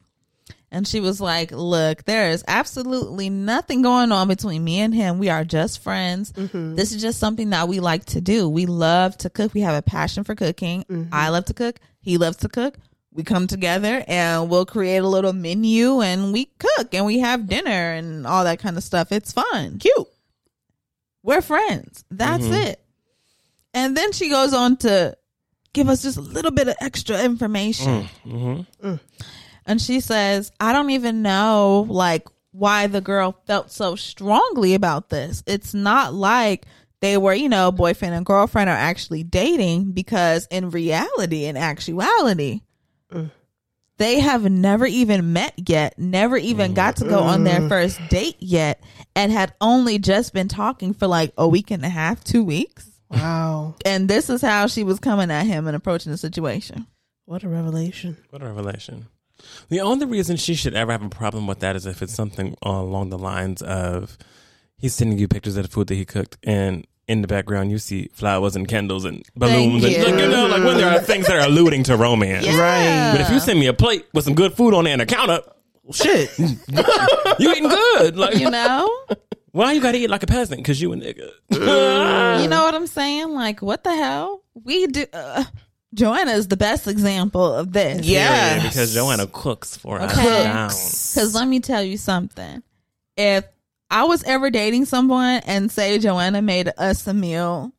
[0.74, 5.20] And she was like, Look, there is absolutely nothing going on between me and him.
[5.20, 6.34] We are just friends.
[6.34, 6.76] Mm-hmm.
[6.76, 8.50] This is just something that we like to do.
[8.50, 9.54] We love to cook.
[9.54, 10.84] We have a passion for cooking.
[10.90, 11.14] Mm-hmm.
[11.14, 11.80] I love to cook.
[12.02, 12.76] He loves to cook.
[13.12, 17.48] We come together and we'll create a little menu and we cook and we have
[17.48, 19.12] dinner and all that kind of stuff.
[19.12, 19.78] It's fun.
[19.78, 20.08] Cute.
[21.22, 22.04] We're friends.
[22.10, 22.54] That's mm-hmm.
[22.54, 22.84] it.
[23.76, 25.16] And then she goes on to
[25.74, 28.10] give us just a little bit of extra information.
[28.26, 28.88] Mm-hmm.
[28.88, 29.00] Mm.
[29.66, 35.10] And she says, I don't even know like why the girl felt so strongly about
[35.10, 35.44] this.
[35.48, 36.66] It's not like
[37.02, 42.62] they were, you know, boyfriend and girlfriend are actually dating because in reality, in actuality,
[43.98, 47.70] they have never even met yet, never even got to go on their mm.
[47.70, 48.84] first date yet,
[49.16, 52.90] and had only just been talking for like a week and a half, two weeks.
[53.10, 53.76] Wow.
[53.86, 56.88] And this is how she was coming at him and approaching the situation.
[57.26, 58.18] What a revelation.
[58.32, 59.08] What a revelation.
[59.70, 62.56] The only reason she should ever have a problem with that is if it's something
[62.62, 64.18] along the lines of
[64.78, 67.78] he's sending you pictures of the food that he cooked and in the background you
[67.78, 70.04] see flowers and candles and balloons and you.
[70.04, 72.48] like, you know like when there are things that are alluding to romance.
[72.48, 73.12] Right.
[73.12, 75.06] But if you send me a plate with some good food on there and a
[75.06, 75.42] counter,
[75.92, 76.38] Shit.
[76.40, 78.16] you eating good.
[78.16, 78.90] Like You know?
[79.52, 80.60] why you gotta eat like a peasant?
[80.60, 81.30] Because you a nigga.
[82.42, 83.32] You know what I'm saying?
[83.34, 84.42] Like, what the hell?
[84.54, 85.06] We do.
[85.12, 85.44] Uh,
[85.94, 88.06] Joanna is the best example of this.
[88.06, 88.54] Yeah.
[88.56, 90.44] Period, because Joanna cooks for us Okay.
[90.44, 90.70] down.
[90.70, 92.64] Because let me tell you something.
[93.18, 93.46] If
[93.90, 97.72] I was ever dating someone and say Joanna made us a meal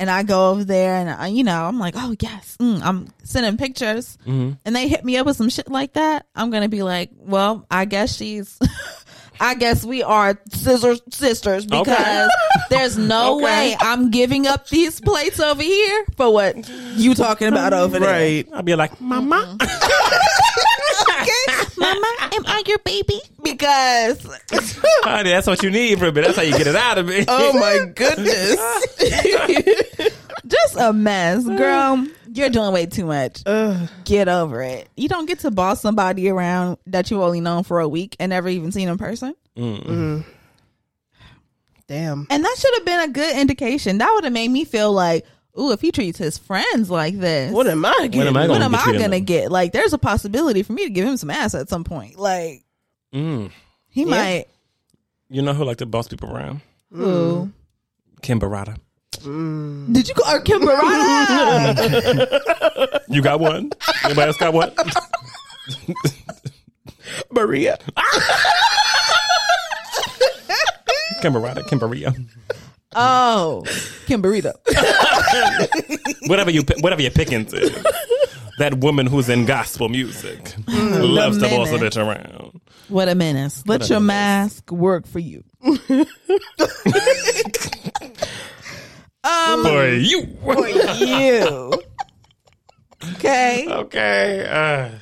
[0.00, 3.08] and I go over there and I, you know, I'm like, oh yes, mm, I'm
[3.22, 4.52] sending pictures Mm-hmm.
[4.64, 7.10] and they hit me up with some shit like that, I'm going to be like,
[7.16, 8.58] well, I guess she's,
[9.42, 12.30] I guess we are scissor sisters because
[12.68, 13.44] there's no Okay.
[13.44, 18.08] way I'm giving up these plates over here for what you talking about over there.
[18.10, 18.48] right.
[18.52, 19.56] I'll be like, Mama.
[19.58, 19.86] Mm-hmm.
[21.22, 23.20] Okay, mama, am I your baby?
[23.42, 24.24] Because
[25.02, 26.22] Honey, that's what you need from me.
[26.22, 27.24] That's how you get it out of me.
[27.28, 28.56] Oh my goodness.
[30.46, 32.06] just a mess, girl.
[32.32, 33.42] You're doing way too much.
[34.04, 34.88] Get over it.
[34.96, 38.30] You don't get to boss somebody around that you've only known for a week and
[38.30, 39.34] never even seen in person.
[39.56, 39.84] Mm.
[39.84, 40.20] Mm-hmm.
[41.88, 42.26] Damn.
[42.30, 43.98] And that should have been a good indication.
[43.98, 45.26] That would have made me feel like,
[45.58, 48.18] ooh, if he treats his friends like this, What am I getting?
[48.18, 49.50] What am I what gonna am I gonna get?
[49.50, 52.16] Like, there's a possibility for me to give him some ass at some point.
[52.18, 52.62] Like,
[53.12, 53.50] Mm.
[53.88, 54.44] he might.
[55.28, 56.60] You know who like to boss people around?
[56.94, 57.50] Ooh.
[57.50, 57.52] Mm.
[58.22, 58.76] Kim Barada.
[59.18, 59.92] Mm.
[59.92, 61.76] Did you call her Kim Barada?
[63.08, 63.70] You got one?
[64.04, 64.72] Anybody else got one?
[67.32, 67.76] Maria.
[71.20, 72.14] Kim Barada, Kim Maria.
[72.94, 73.64] oh,
[74.06, 74.52] Kim Burrito.
[76.28, 77.92] Whatever you pi- whatever you're picking to.
[78.58, 82.60] That woman who's in gospel music mm, loves to boss a bitch around.
[82.88, 83.62] What a menace.
[83.66, 84.56] Let a your menace.
[84.62, 85.44] mask work for you.
[89.22, 90.26] For you.
[90.42, 91.72] For you.
[93.14, 93.66] Okay.
[93.68, 94.46] okay.
[94.46, 94.98] Uh,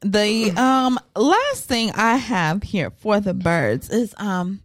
[0.00, 4.60] The um last thing I have here for the birds is um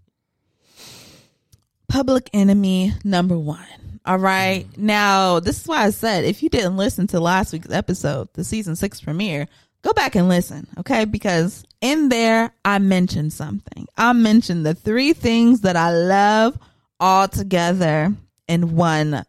[1.87, 3.99] public enemy number one.
[4.05, 4.65] All right.
[4.77, 8.43] Now, this is why I said if you didn't listen to last week's episode, the
[8.43, 9.47] season six premiere,
[9.83, 11.05] go back and listen, okay?
[11.05, 13.87] Because in there, I mentioned something.
[13.97, 16.57] I mentioned the three things that I love
[16.99, 18.15] all together
[18.49, 19.23] in one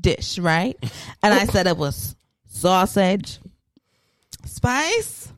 [0.00, 0.76] dish, right?
[1.22, 3.40] And I said it was sausage,
[4.44, 5.32] spice,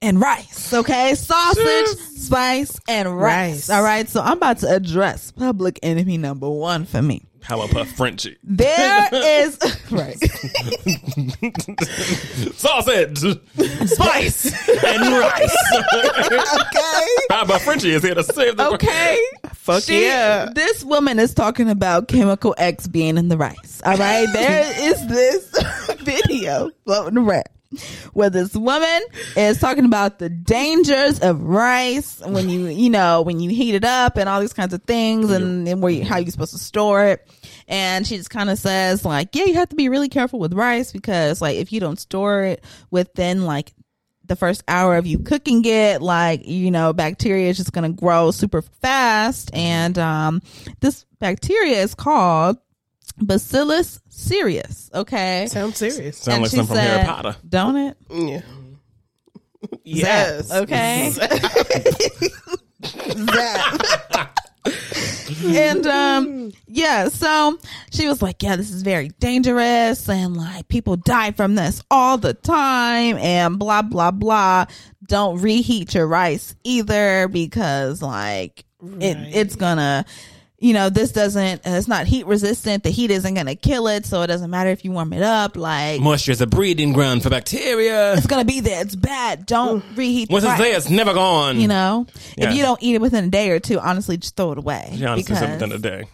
[0.00, 0.72] and rice.
[0.72, 3.68] Okay, sausage, spice, and rice.
[3.68, 3.70] Rice.
[3.70, 7.26] All right, so I'm about to address public enemy number one for me.
[7.42, 8.36] How about Frenchie?
[8.42, 9.58] There is
[9.90, 10.18] right.
[12.54, 13.18] Sausage,
[13.86, 15.56] spice, and rice.
[15.94, 17.06] Okay.
[17.30, 19.18] How about Frenchie is here to save the Okay.
[19.54, 20.48] Fuck She- yeah.
[20.54, 23.80] This woman is talking about chemical X being in the rice.
[23.84, 24.26] All right.
[24.32, 25.50] There is this
[26.00, 27.44] video floating around
[28.12, 29.00] where this woman
[29.36, 33.84] is talking about the dangers of rice when you, you know, when you heat it
[33.84, 36.58] up and all these kinds of things and, and where you, how you're supposed to
[36.58, 37.28] store it.
[37.68, 40.52] And she just kind of says like, yeah, you have to be really careful with
[40.52, 43.72] rice because like if you don't store it within like
[44.26, 48.00] the first hour of you cooking it like you know bacteria is just going to
[48.00, 50.40] grow super fast and um
[50.78, 52.56] this bacteria is called
[53.22, 56.18] bacillus cereus okay Sounds serious.
[56.18, 57.36] Sound And like she something from Harry said- Potter.
[57.48, 58.40] don't it Yeah.
[59.84, 60.50] Yes.
[60.52, 61.10] okay
[62.84, 64.38] Zap.
[65.44, 67.58] and um yeah so
[67.92, 72.18] she was like yeah this is very dangerous and like people die from this all
[72.18, 74.64] the time and blah blah blah
[75.06, 78.64] don't reheat your rice either because like
[79.00, 80.04] it it's gonna
[80.62, 84.20] you know this doesn't it's not heat resistant the heat isn't gonna kill it so
[84.22, 87.30] it doesn't matter if you warm it up like Moisture is a breeding ground for
[87.30, 88.12] bacteria.
[88.14, 91.14] it's gonna be there it's bad don't reheat the Once it's rice there, it's never
[91.14, 91.58] gone.
[91.58, 92.50] you know Yeah.
[92.50, 94.92] if you don't eat it within a day or two honestly just throw it away
[94.96, 96.04] She honestly said because- within a day.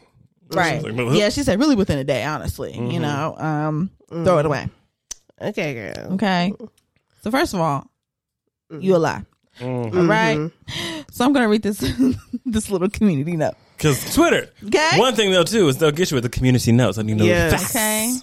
[0.52, 2.90] right She's like, yeah she said really within a day honestly Mm-hmm.
[2.92, 4.68] you know um throw it away
[5.42, 6.14] Okay, girl.
[6.14, 6.52] okay
[7.22, 7.90] so first of all
[8.80, 9.22] you a lie
[9.60, 10.50] All right.
[11.10, 11.78] So I'm gonna read this
[12.44, 13.54] this little community note.
[13.76, 14.48] Because Twitter.
[14.64, 14.98] Okay.
[14.98, 16.98] One thing they'll do is they'll get you with the community notes.
[16.98, 17.52] I need to know Yes.
[17.52, 17.76] the facts.
[17.76, 18.18] Okay.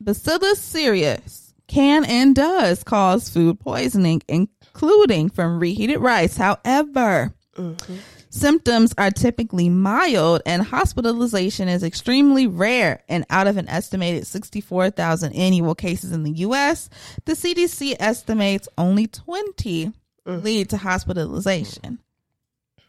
[0.00, 6.36] Bacillus cereus can and does cause food poisoning, including from reheated rice.
[6.36, 7.96] However, mm-hmm.
[8.28, 13.02] symptoms are typically mild and hospitalization is extremely rare.
[13.08, 16.90] And out of an estimated 64,000 annual cases in the U.S.,
[17.24, 19.92] the CDC estimates only 20
[20.26, 20.42] mm.
[20.42, 22.00] lead to hospitalization.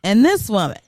[0.04, 0.80] And this woman,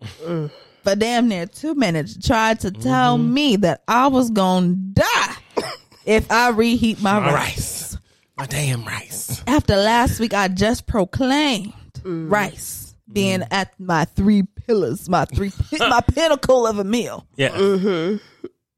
[0.82, 3.34] for damn near two minutes, tried to tell mm-hmm.
[3.34, 5.36] me that I was gonna die
[6.06, 7.34] if I reheat my My rice.
[7.34, 7.98] rice.
[8.36, 9.42] My damn rice.
[9.46, 12.30] After last week, I just proclaimed mm.
[12.30, 13.12] rice mm-hmm.
[13.14, 17.56] being at my three pillars, my three, my pinnacle of a meal, Yeah.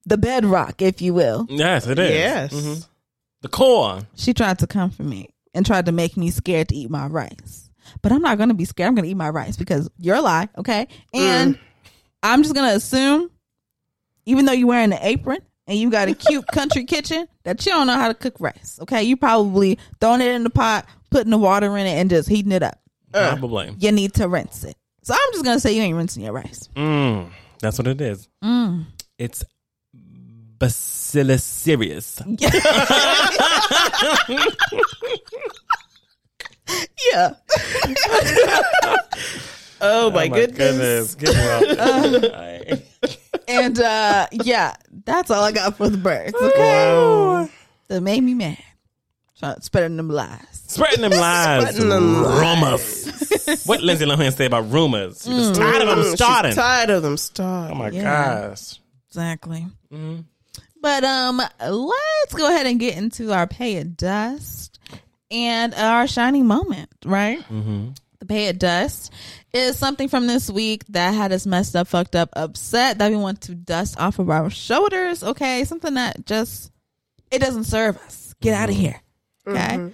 [0.07, 1.47] the bedrock, if you will.
[1.49, 2.11] Yes, it is.
[2.11, 2.53] Yes.
[2.55, 2.81] Mm-hmm.
[3.43, 4.01] The core.
[4.15, 7.07] She tried to come for me and tried to make me scared to eat my
[7.07, 7.68] rice.
[8.09, 8.89] But I'm not going to be scared.
[8.89, 10.89] I'm going to eat my rice because you're a lie, okay?
[11.13, 11.61] And mm.
[12.23, 13.31] I'm just going to assume,
[14.25, 17.73] even though you're wearing an apron and you got a cute country kitchen, that you
[17.73, 19.03] don't know how to cook rice, okay?
[19.03, 22.53] You probably throwing it in the pot, putting the water in it, and just heating
[22.53, 22.81] it up.
[23.13, 23.33] Uh.
[23.33, 23.77] Probably.
[23.79, 24.75] You need to rinse it.
[25.03, 26.67] So I'm just going to say you ain't rinsing your rice.
[26.77, 27.29] Mm,
[27.61, 28.27] that's what it is.
[28.43, 28.87] Mm.
[29.19, 29.45] It's
[30.59, 32.23] Bacillus cereus.
[37.13, 37.35] Yeah.
[39.81, 41.15] Oh my, goodness.
[41.15, 42.79] Get well.
[43.51, 44.75] And uh yeah,
[45.07, 46.35] that's all I got for the birds.
[46.35, 47.49] Okay.
[47.89, 48.59] That made me mad.
[49.39, 50.43] Trying to spreading them lies.
[50.53, 51.63] Spreading them lies.
[51.71, 53.63] Spreading them rumors.
[53.65, 55.23] what Lindsay Lohan say about rumors?
[55.25, 56.53] She was tired of them She's starting.
[56.55, 57.75] tired of them starting.
[57.75, 58.49] Oh my Yeah.
[58.51, 58.79] gosh.
[59.09, 59.65] Exactly.
[60.83, 64.78] But um, let's go ahead and get into our pay it dust
[65.31, 66.91] and our shining moment.
[67.05, 67.41] Right.
[67.41, 67.91] Mm-hmm.
[68.19, 69.13] The pay it dust
[69.53, 73.17] is something from this week that had us messed up, fucked up, upset that we
[73.17, 75.23] want to dust off of our shoulders.
[75.23, 76.73] Okay, something that just
[77.31, 78.35] it doesn't serve us.
[78.41, 79.01] Get out of here.
[79.47, 79.93] Okay.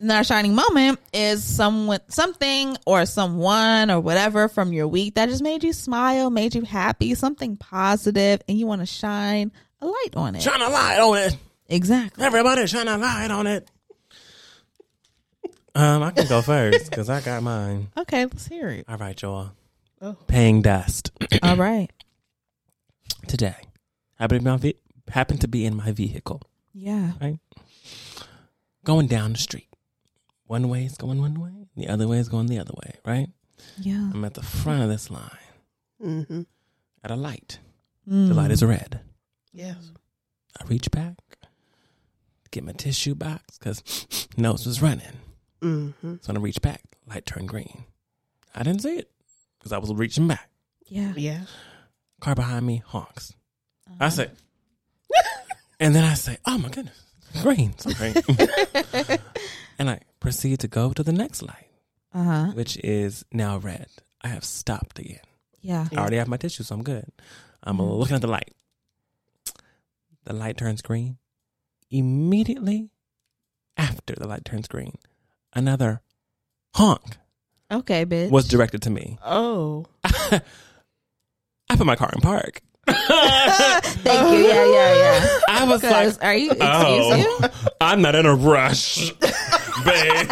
[0.00, 5.28] And our shining moment is someone, something or someone or whatever from your week that
[5.28, 9.86] just made you smile, made you happy, something positive, and you want to shine a
[9.86, 10.42] light on it.
[10.42, 11.36] Shine a light on it.
[11.68, 12.24] Exactly.
[12.24, 13.68] Everybody shine a light on it.
[15.74, 17.88] Um, I can go first because I got mine.
[17.96, 18.84] Okay, let's hear it.
[18.88, 19.50] All right, y'all.
[20.00, 20.16] Oh.
[20.26, 21.10] Paying dust
[21.42, 21.88] All right.
[23.26, 23.56] today.
[24.16, 24.78] Happened to, be my ve-
[25.08, 27.12] happened to be in my vehicle, Yeah.
[27.20, 27.38] right?
[28.84, 29.68] Going down the street.
[30.46, 33.28] One way is going one way, the other way is going the other way, right?
[33.78, 34.10] Yeah.
[34.14, 35.30] I'm at the front of this line
[36.02, 36.42] Mm-hmm.
[37.04, 37.58] at a light.
[38.08, 38.28] Mm.
[38.28, 39.00] The light is red.
[39.52, 39.90] Yes.
[40.60, 41.16] I reach back,
[42.52, 43.82] get my tissue box because
[44.36, 45.18] nose was running.
[45.60, 46.14] Mm-hmm.
[46.20, 47.84] So when I reach back, light turned green.
[48.54, 49.10] I didn't see it
[49.58, 50.48] because I was reaching back.
[50.86, 51.12] Yeah.
[51.16, 51.40] Yeah.
[52.20, 53.34] Car behind me honks.
[54.00, 54.30] I say,
[55.80, 57.00] and then I say, "Oh my goodness,
[57.42, 58.14] green, so green."
[59.78, 61.68] and I proceed to go to the next light,
[62.12, 62.46] Uh huh.
[62.54, 63.86] which is now red.
[64.22, 65.20] I have stopped again.
[65.60, 65.86] Yeah.
[65.92, 67.10] I already have my tissue, so I'm good.
[67.62, 68.52] I'm looking at the light.
[70.24, 71.18] The light turns green.
[71.90, 72.90] Immediately
[73.76, 74.96] after the light turns green,
[75.58, 76.00] another
[76.74, 77.18] honk
[77.70, 78.30] Okay, bitch.
[78.30, 79.18] was directed to me.
[79.22, 79.84] Oh.
[80.04, 80.40] I
[81.76, 82.62] put my car in park.
[82.88, 84.46] Thank you.
[84.48, 85.38] Yeah, yeah, yeah.
[85.50, 86.52] I was like, are you?
[86.52, 87.38] Excuse oh, you?
[87.42, 89.10] oh, I'm not in a rush,
[89.84, 90.30] babe.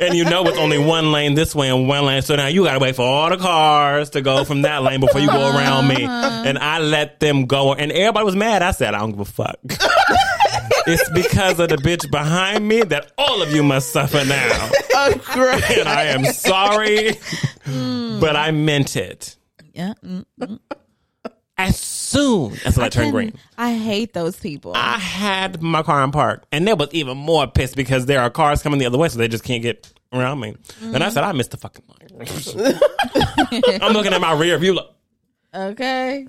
[0.00, 2.22] and you know it's only one lane this way and one lane.
[2.22, 4.98] So now you got to wait for all the cars to go from that lane
[4.98, 6.04] before you go around me.
[6.04, 6.42] Uh-huh.
[6.46, 7.74] And I let them go.
[7.74, 8.62] And everybody was mad.
[8.62, 9.60] I said, I don't give a fuck.
[10.86, 14.70] It's because of the bitch behind me that all of you must suffer now.
[14.94, 15.78] Oh, great.
[15.78, 17.12] And I am sorry,
[18.20, 19.36] but I meant it.
[19.72, 19.94] Yeah.
[20.04, 20.58] Mm.
[21.56, 23.34] As soon as I, light turned green.
[23.58, 24.72] I hate those people.
[24.74, 28.30] I had my car in park, and they was even more pissed because there are
[28.30, 30.56] cars coming the other way, so they just can't get around me.
[30.80, 32.70] And I said, I missed the fucking line.
[33.82, 34.72] I'm looking at my rear view.
[34.74, 34.94] Look,
[35.54, 36.26] Okay.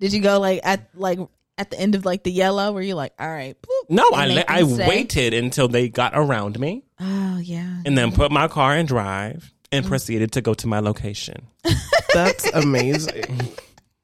[0.00, 1.18] Did you go like at like
[1.58, 4.26] at the end of like the yellow where you're like, all right, boop, no, I
[4.28, 7.82] make le- I them waited until they got around me, Oh yeah.
[7.84, 11.46] and then put my car in drive and proceeded to go to my location.
[12.12, 13.50] That's amazing.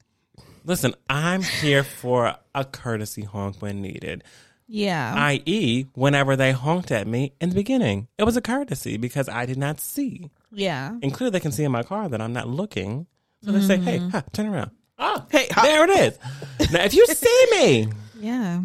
[0.65, 4.23] Listen, I'm here for a courtesy honk when needed.
[4.67, 5.13] Yeah.
[5.17, 9.45] I.e., whenever they honked at me in the beginning, it was a courtesy because I
[9.45, 10.29] did not see.
[10.51, 10.91] yeah.
[11.01, 13.07] And clearly they can see in my car that I'm not looking.
[13.43, 13.83] So they say, mm-hmm.
[13.85, 14.71] hey, ha, turn around.
[15.03, 16.71] Oh, Hey, ha- there it is.
[16.71, 17.87] now, if you see me
[18.19, 18.61] Yeah.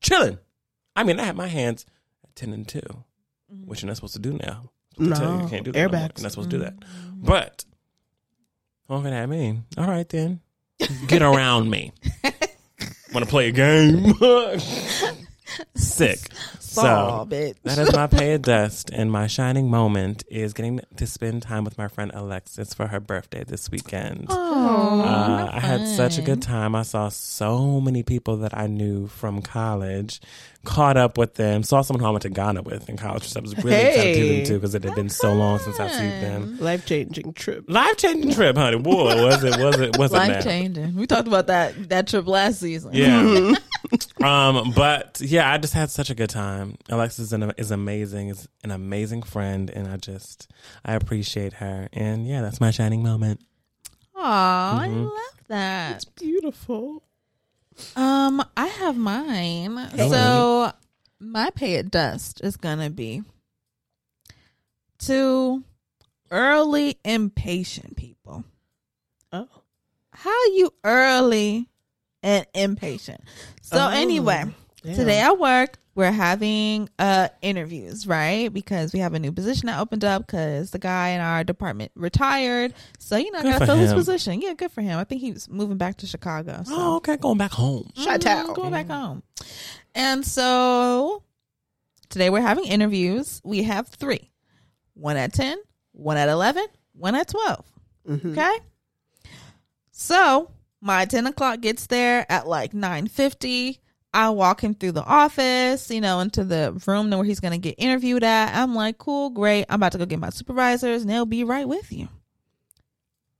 [0.00, 0.38] chilling,
[0.96, 1.84] I mean, I have my hands
[2.24, 3.66] at 10 and 2, mm-hmm.
[3.68, 4.70] which you're not supposed to do now.
[4.98, 5.78] to tell you No, you can't do that.
[5.78, 5.90] no more.
[6.08, 6.18] airbags.
[6.18, 6.76] You're not supposed to do that.
[6.80, 7.24] Mm-hmm.
[7.24, 7.64] But
[8.86, 9.64] what can I mean?
[9.76, 10.40] All right then,
[11.08, 11.92] get around me.
[13.12, 14.14] Want to play a game?
[15.74, 16.18] Sick.
[16.70, 17.54] Saw, So bitch.
[17.64, 21.64] that is my pay of dust, and my shining moment is getting to spend time
[21.64, 24.26] with my friend Alexis for her birthday this weekend.
[24.28, 26.74] Oh, Uh, I had such a good time.
[26.74, 30.20] I saw so many people that I knew from college,
[30.64, 33.36] caught up with them, saw someone who I went to Ghana with in college, which
[33.36, 35.80] I was really excited to do them too because it had been so long since
[35.80, 36.58] I've seen them.
[36.60, 37.64] Life changing trip.
[37.68, 38.78] Life changing trip, honey.
[38.78, 39.58] Boy, was it?
[39.58, 39.96] Was it?
[39.98, 40.16] Was it?
[40.16, 40.94] Life changing.
[40.96, 42.90] We talked about that that trip last season.
[42.92, 43.54] Yeah.
[44.22, 46.76] um, but yeah, I just had such a good time.
[46.90, 48.28] Alexis is, an, is amazing.
[48.28, 50.50] Is an amazing friend, and I just
[50.84, 51.88] I appreciate her.
[51.92, 53.40] And yeah, that's my shining moment.
[54.16, 55.04] Aw, I Mm-hmm.
[55.04, 55.12] love
[55.48, 55.96] that.
[55.96, 57.02] It's beautiful.
[57.96, 59.74] Um, I have mine.
[59.96, 60.72] Go So
[61.18, 63.22] my pay at dust is gonna be
[65.00, 65.62] to
[66.30, 68.44] early impatient people.
[69.32, 69.48] Oh.
[70.12, 71.68] How you early
[72.22, 73.22] and impatient.
[73.62, 74.44] So Oh, anyway,
[74.82, 74.94] damn.
[74.96, 78.50] today at work we're having uh interviews, right?
[78.52, 81.90] Because we have a new position that opened up because the guy in our department
[81.94, 82.72] retired.
[82.98, 84.40] So you know, Good gotta for fill his position.
[84.40, 84.98] Yeah, good for him.
[84.98, 86.62] I think he's moving back to Chicago.
[86.64, 86.72] So.
[86.74, 87.90] Oh, okay, going back home.
[87.96, 88.56] Shut Mhm, out.
[88.56, 89.22] Going back home.
[89.94, 91.22] And so
[92.08, 93.40] today we're having interviews.
[93.44, 94.30] We have three
[94.94, 95.58] one at 10,
[95.92, 97.64] one at 11, one at 12.
[98.08, 98.32] Mhm.
[98.32, 98.58] Okay.
[99.90, 100.50] So
[100.80, 103.80] my 10 o'clock gets there at like 950.
[104.12, 107.58] I walk him through the office, you know, into the room where he's going to
[107.58, 108.54] get interviewed at.
[108.54, 109.66] I'm like, cool, great.
[109.68, 112.08] I'm about to go get my supervisors and they'll be right with you.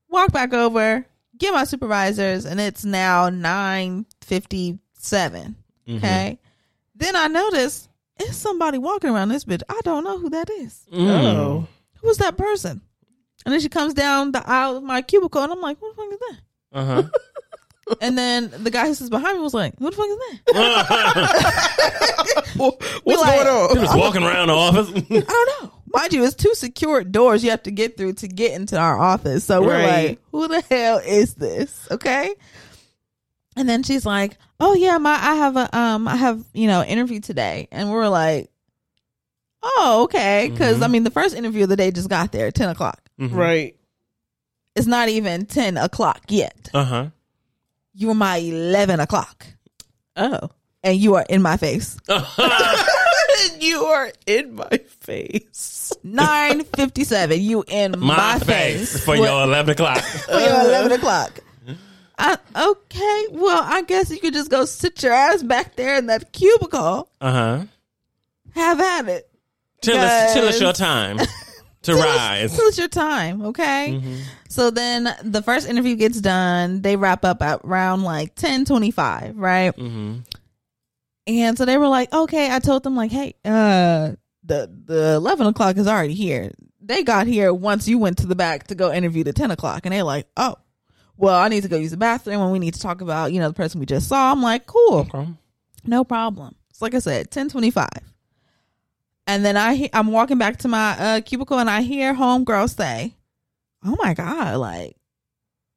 [0.09, 1.07] Walk back over,
[1.39, 5.57] get my supervisors, and it's now 957.
[5.89, 6.39] Okay.
[6.95, 9.63] Then I notice it's somebody walking around this bitch.
[9.69, 10.87] I don't know who that is.
[10.93, 11.09] Mm.
[11.09, 11.67] Oh.
[12.03, 12.81] Who's that person?
[13.45, 16.03] And then she comes down the aisle of my cubicle, and I'm like, "What the
[16.03, 16.39] fuck is that?"
[16.73, 17.03] Uh huh.
[18.01, 20.19] And then the guy who sits behind me was like, "Who the fuck is
[20.55, 21.71] that?"
[23.05, 23.77] What's like- going on?
[23.77, 24.89] He was walking around the office.
[25.11, 25.73] I don't know.
[25.93, 28.97] Mind you, it's two secured doors you have to get through to get into our
[28.99, 29.45] office.
[29.45, 30.09] So we're Right.
[30.11, 32.33] like, "Who the hell is this?" Okay.
[33.57, 36.85] And then she's like, "Oh yeah, my I have a um I have you know
[36.85, 38.51] interview today," and we're like,
[39.63, 42.55] "Oh okay," because I mean the first interview of the day just got there at
[42.55, 43.01] ten o'clock.
[43.19, 43.75] Right.
[44.77, 46.71] It's not even ten o'clock yet.
[46.73, 47.07] Uh huh.
[48.01, 49.45] You're my eleven o'clock,
[50.17, 50.49] Oh.
[50.83, 51.99] and you are in my face.
[53.61, 55.93] you are in my face.
[56.03, 57.41] Nine fifty seven.
[57.41, 59.99] You in my, My face, face for your eleven o'clock.
[60.03, 61.41] for your eleven o'clock.
[62.19, 66.07] I, okay, well, I guess you could just go sit your ass back there in
[66.07, 67.09] that cubicle.
[67.21, 67.65] Uh huh.
[68.55, 69.31] Have at it.
[69.83, 71.27] Till it's till it's your time to
[71.83, 72.57] Till it's- rise.
[72.57, 74.01] Till it's your time, okay?
[74.51, 76.83] So then the first interview gets done.
[76.83, 79.75] They wrap up at around like ten twenty five, right?
[79.77, 80.19] Mm-hmm.
[81.29, 82.51] And so they were like, okay.
[82.53, 86.51] I told them like, hey, uh, the the eleven o'clock is already here.
[86.81, 89.87] They got here once you went to the back to go interview the ten o'clock,
[89.87, 90.57] and they're like, oh,
[91.17, 93.39] well, I need to go use the bathroom, and we need to talk about you
[93.39, 94.33] know the person we just saw.
[94.33, 95.29] I'm like, cool, Okay.
[95.85, 96.57] no problem.
[96.73, 97.89] So like I said, ten twenty five.
[99.29, 103.15] And then I, I'm walking back to my uh, cubicle and I hear homegirl say,
[103.85, 104.97] "Oh my god, like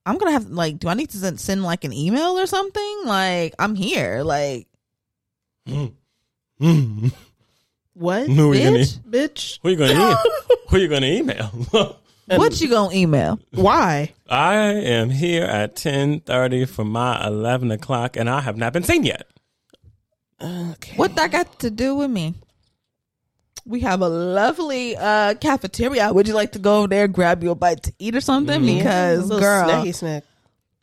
[0.06, 3.02] I'm gonna have like, do I need to send, send like an email or something?
[3.06, 4.68] Like I'm here, like
[5.68, 5.94] Mm.
[7.94, 8.28] What?
[8.28, 8.78] Who are you gonna?
[8.80, 9.60] bitch, Bitch.
[9.62, 9.94] Who you gonna?
[9.94, 11.46] E- who you gonna email?
[12.26, 13.40] what you gonna email?
[13.52, 14.14] Why?
[14.28, 18.84] I am here at ten thirty for my eleven o'clock, and I have not been
[18.84, 19.28] seen yet.
[20.42, 20.96] Okay.
[20.96, 22.34] What that got to do with me?
[23.66, 26.12] We have a lovely uh cafeteria.
[26.12, 28.66] Would you like to go over there, grab you a bite to eat or something?
[28.66, 30.24] Because Little girl, snacky snack.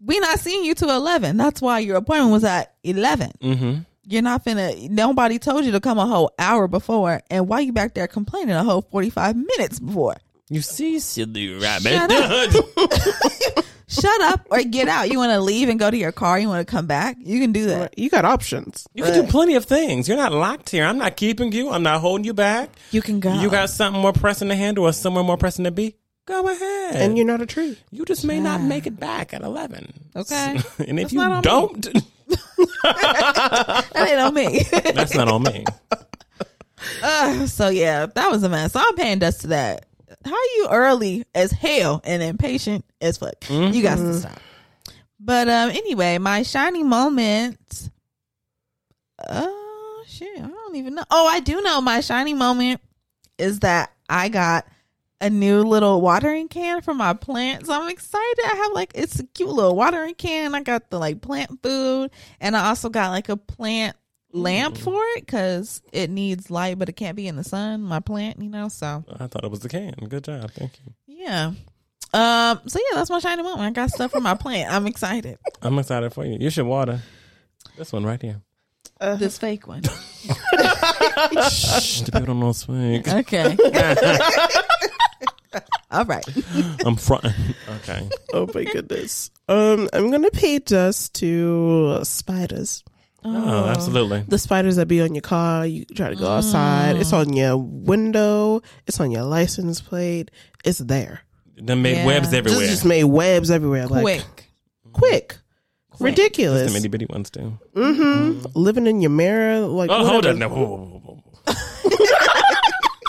[0.04, 1.36] we not seeing you till eleven.
[1.36, 3.32] That's why your appointment was at eleven.
[3.42, 3.80] Mm-hmm.
[4.06, 4.88] You're not finna.
[4.88, 8.54] Nobody told you to come a whole hour before, and why you back there complaining
[8.54, 10.16] a whole forty five minutes before?
[10.48, 11.92] You see, silly rabbit.
[13.90, 15.10] Shut Shut up or get out.
[15.10, 16.38] You want to leave and go to your car?
[16.38, 17.16] You want to come back?
[17.20, 17.98] You can do that.
[17.98, 18.86] You got options.
[18.94, 20.08] you can do plenty of things.
[20.08, 20.84] You're not locked here.
[20.84, 21.70] I'm not keeping you.
[21.70, 22.70] I'm not holding you back.
[22.90, 23.32] You can go.
[23.40, 25.96] You got something more pressing to handle or somewhere more pressing to be?
[26.26, 26.96] Go ahead.
[26.96, 27.78] And you're not a tree.
[27.90, 29.92] you just may not make it back at 11.
[30.14, 30.60] Okay.
[30.86, 31.82] and if That's you don't,
[32.82, 34.62] that ain't on me.
[34.94, 35.64] that's not on me.
[37.02, 38.72] Uh, so yeah, that was a mess.
[38.72, 39.86] So I'm paying dust to that.
[40.24, 43.34] How you early as hell and impatient as fuck?
[43.50, 44.38] You got to stop.
[45.18, 47.90] But um, anyway, my shining moment.
[49.28, 51.04] Oh shit, I don't even know.
[51.10, 51.80] Oh, I do know.
[51.80, 52.80] My shining moment
[53.38, 54.66] is that I got
[55.20, 57.68] a new little watering can for my plants.
[57.68, 58.44] I'm excited.
[58.44, 60.54] I have like it's a cute little watering can.
[60.54, 63.96] I got the like plant food, and I also got like a plant
[64.32, 64.78] lamp Mm.
[64.84, 67.82] for it because it needs light, but it can't be in the sun.
[67.82, 68.68] My plant, you know.
[68.68, 69.92] So I thought it was the can.
[70.08, 70.50] Good job.
[70.52, 70.94] Thank you.
[71.06, 71.52] yeah.
[72.12, 72.60] Um.
[72.66, 73.60] So yeah, that's my shiny moment.
[73.60, 74.72] I got stuff for my plant.
[74.72, 75.38] I'm excited.
[75.62, 76.38] I'm excited for you.
[76.40, 77.00] You should water
[77.76, 78.40] this one right here.
[79.00, 79.82] This fake one.
[79.82, 79.90] Shh,
[82.02, 83.02] the people don't know swing.
[83.08, 83.56] Okay.
[85.90, 86.24] All right.
[86.84, 87.32] I'm fronting.
[87.82, 88.08] Okay.
[88.32, 89.30] Oh my goodness.
[89.48, 92.84] Um, I'm gonna pay dust to spiders.
[93.24, 94.24] Oh, absolutely.
[94.28, 95.66] The spiders that be on your car.
[95.66, 96.96] You try to go outside.
[96.96, 98.62] It's on your window.
[98.86, 100.30] It's on your license plate.
[100.64, 101.22] It's there.
[101.62, 102.06] They made Yeah.
[102.06, 102.66] webs Just, everywhere.
[102.66, 103.86] just made webs everywhere.
[103.86, 104.50] Like Quick.
[104.92, 105.36] quick,
[105.98, 106.74] the ridiculous.
[106.74, 107.58] itty bitty ones too.
[107.74, 108.46] Mm-hmm.
[108.54, 110.30] Living in your mirror, like Oh, hold whatever.
[110.34, 110.38] on.
[110.38, 111.54] No, whoa, whoa, whoa, whoa.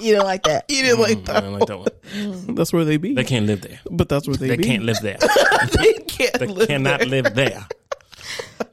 [0.02, 0.66] You don't like that.
[0.68, 2.56] You didn't like I don't like that one.
[2.56, 3.14] That's where they be.
[3.14, 3.80] They can't live there.
[3.92, 4.64] but that's where they, They be.
[4.64, 5.18] can't live there.
[5.78, 7.08] they can't They live cannot there.
[7.22, 7.68] live there.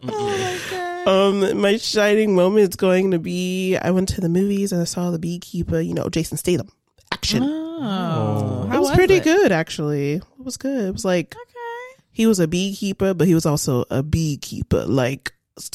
[1.06, 4.84] Um, my shining moment is going to be I went to the movies and I
[4.84, 5.80] saw the beekeeper.
[5.80, 6.68] You know, Jason Statham.
[7.12, 7.42] Action.
[7.44, 9.24] Oh, it how was, pretty it?
[9.24, 10.14] good, actually.
[10.14, 10.88] It was good.
[10.88, 12.02] It was like Okay.
[12.12, 15.32] he was a beekeeper, but he was also a beekeeper, like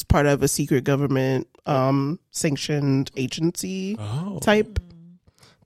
[0.08, 4.38] part of a secret government um sanctioned agency Oh.
[4.40, 4.78] type.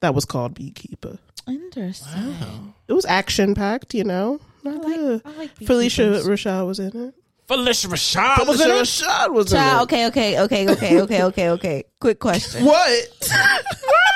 [0.00, 1.18] That was called beekeeper.
[1.48, 2.74] Interesting.
[2.86, 4.38] It was action packed, you know.
[4.62, 5.22] Not good.
[5.24, 6.22] I like Phylicia.
[6.24, 7.14] Rashad was in it.
[7.48, 8.82] Phylicia Rashad was Phylicia in it.
[8.82, 9.80] Rashad was in it.
[9.82, 11.84] okay, okay, okay, okay, okay, okay, okay.
[12.00, 12.64] Quick question.
[12.64, 13.32] What?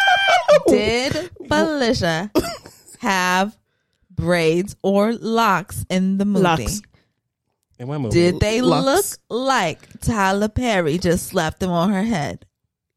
[0.69, 1.13] Did
[1.45, 2.31] Phylicia
[3.01, 3.57] have
[4.11, 6.43] braids or locks in the movie?
[6.45, 6.83] Locks.
[7.79, 8.13] In what movie?
[8.15, 9.19] Did they Locks.
[9.29, 12.47] look like Tyler Perry just slapped them on her head?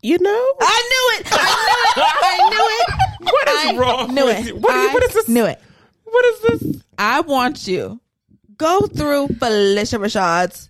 [0.02, 0.54] You know?
[0.62, 1.28] I knew it.
[1.34, 2.14] I knew it.
[2.24, 3.32] I knew it.
[3.34, 4.46] What is I wrong Knew with it.
[4.48, 4.56] you?
[4.58, 5.28] What, you- I what is this?
[5.28, 5.60] Knew it.
[6.04, 6.84] What is this?
[7.00, 8.00] I want you
[8.58, 10.70] go through Phylicia Rashad's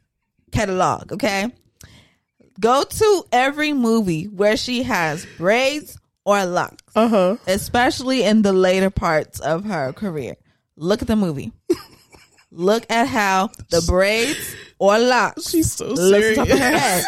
[0.51, 1.51] catalog, okay?
[2.59, 7.37] Go to every movie where she has braids or locks, Uh huh.
[7.47, 10.35] especially in the later parts of her career.
[10.75, 11.51] Look at the movie.
[12.51, 16.47] Look at how the braids or locks She's so looks serious.
[16.47, 17.03] head.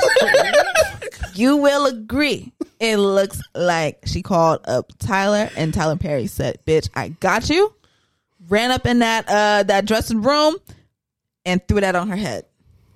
[1.36, 2.52] you will agree.
[2.80, 7.74] It looks like she called up Tyler and Tyler Perry said, "Bitch, I got you."
[8.50, 10.56] Ran up in that uh that dressing room
[11.46, 12.46] and threw that on her head.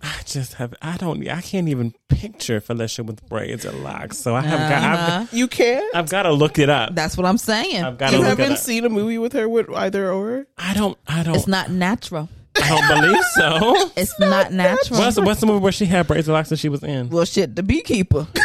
[0.03, 0.73] I just have.
[0.81, 1.27] I don't.
[1.27, 4.17] I can't even picture Phylicia with braids or locks.
[4.17, 4.83] So I have got.
[4.83, 5.19] Uh-huh.
[5.21, 5.95] I've, You can't?
[5.95, 6.95] I've got to look it up.
[6.95, 7.83] That's what I'm saying.
[7.83, 10.47] I've got to You look it haven't seen a movie with her with either or?
[10.57, 10.97] I don't.
[11.07, 11.35] I don't.
[11.35, 12.29] It's not natural.
[12.61, 13.91] I don't believe so.
[13.95, 14.99] It's not natural.
[14.99, 17.09] What's, what's the movie where she had braids and locks that she was in?
[17.09, 18.27] well, shit, the beekeeper.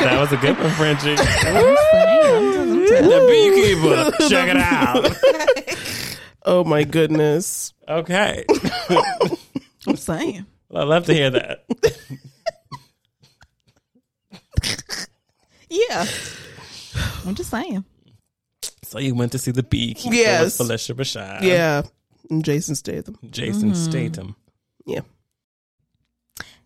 [0.03, 1.15] That was a good one, Frenchie.
[2.93, 4.29] The beekeeper.
[4.29, 5.09] Check it out.
[6.45, 7.73] Oh my goodness.
[7.87, 8.43] Okay.
[9.87, 10.45] I'm saying.
[10.75, 11.63] I'd love to hear that.
[15.69, 16.05] Yeah.
[17.25, 17.85] I'm just saying.
[18.83, 20.59] So you went to see the beekeeper Yes.
[20.59, 21.41] with Phylicia Rashad.
[21.43, 21.83] Yeah.
[22.29, 23.17] And Jason Statham.
[23.29, 23.89] Jason Mm-hmm.
[23.91, 24.35] Statham.
[24.85, 25.01] Yeah.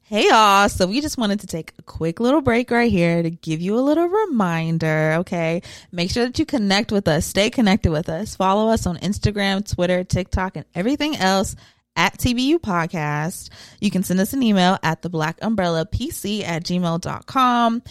[0.09, 3.29] Hey y'all, so we just wanted to take a quick little break right here to
[3.29, 5.61] give you a little reminder, okay?
[5.91, 8.33] Make sure that you connect with us, stay connected with us.
[8.33, 11.57] Follow us on Instagram, Twitter, TikTok, and everything else
[11.97, 13.49] at TBU Podcast.
[13.81, 17.83] You can send us an email at the black umbrella PC at gmail.com.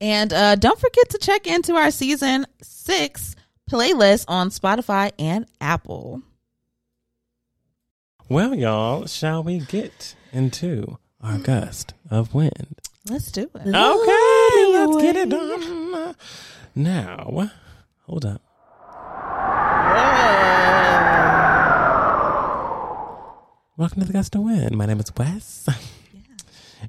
[0.00, 3.36] And uh, don't forget to check into our season six
[3.70, 6.22] playlist on Spotify and Apple.
[8.30, 11.42] Well, y'all, shall we get into our hmm.
[11.42, 12.76] gust of wind?
[13.08, 13.74] Let's do it.
[13.74, 16.14] Okay, let's get it done.
[16.74, 17.50] Now,
[18.06, 18.42] hold up.
[23.76, 24.76] Welcome to the Gust of Wind.
[24.76, 25.68] My name is Wes.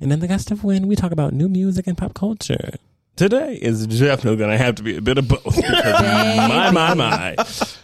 [0.01, 2.75] And in the Gust of Wind, we talk about new music and pop culture.
[3.15, 6.01] Today is definitely going to have to be a bit of both because
[6.37, 7.35] my, my, my,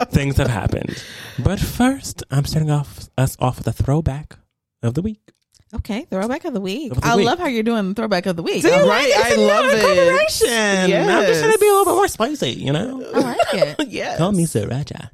[0.09, 1.03] things have happened.
[1.37, 4.37] But first, I'm starting off us off with a throwback
[4.81, 5.34] of the week.
[5.73, 6.91] Okay, throwback of the week.
[6.91, 7.25] Of the I week.
[7.25, 8.61] love how you're doing throwback of the week.
[8.61, 9.25] See, Right, like it.
[9.25, 9.81] I love it.
[9.83, 10.47] Corporation.
[10.47, 11.09] Yes.
[11.09, 13.03] I'm just trying to be a little bit more spicy, you know?
[13.13, 13.37] I like
[13.79, 13.87] it.
[13.89, 14.17] Yes.
[14.17, 15.09] Call me Sriracha.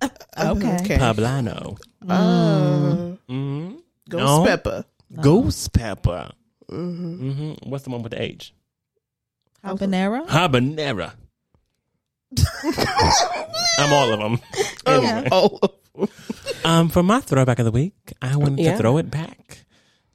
[0.38, 0.76] Okay.
[0.76, 0.98] Okay.
[0.98, 1.78] Poblano.
[2.06, 3.76] Uh, Mm-hmm.
[4.08, 4.44] Ghost No.
[4.44, 4.84] Pepper.
[5.20, 6.30] Ghost pepper.
[6.70, 7.30] Mm-hmm.
[7.32, 8.52] hmm What's the one with the H?
[9.64, 10.26] Habanero.
[10.28, 11.12] Habanera.
[13.78, 14.40] I'm all of them.
[14.86, 15.28] Anyway.
[15.32, 15.58] Oh,
[16.64, 18.72] Um, for my throwback of the week, I wanted Yeah.
[18.72, 19.64] to throw it back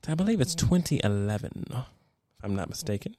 [0.08, 1.76] I believe it's 2011, if
[2.43, 3.16] I'm not mistaken.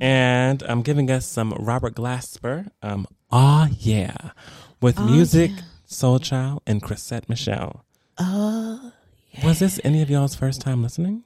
[0.00, 2.68] And I'm giving us some Robert Glasper.
[2.82, 4.30] Um, ah, yeah,
[4.80, 5.50] with music,
[5.84, 7.84] Soul Child, and Chrisette Michelle.
[8.18, 8.90] Uh,
[9.30, 9.46] yeah.
[9.46, 11.24] Was this any of y'all's first time listening?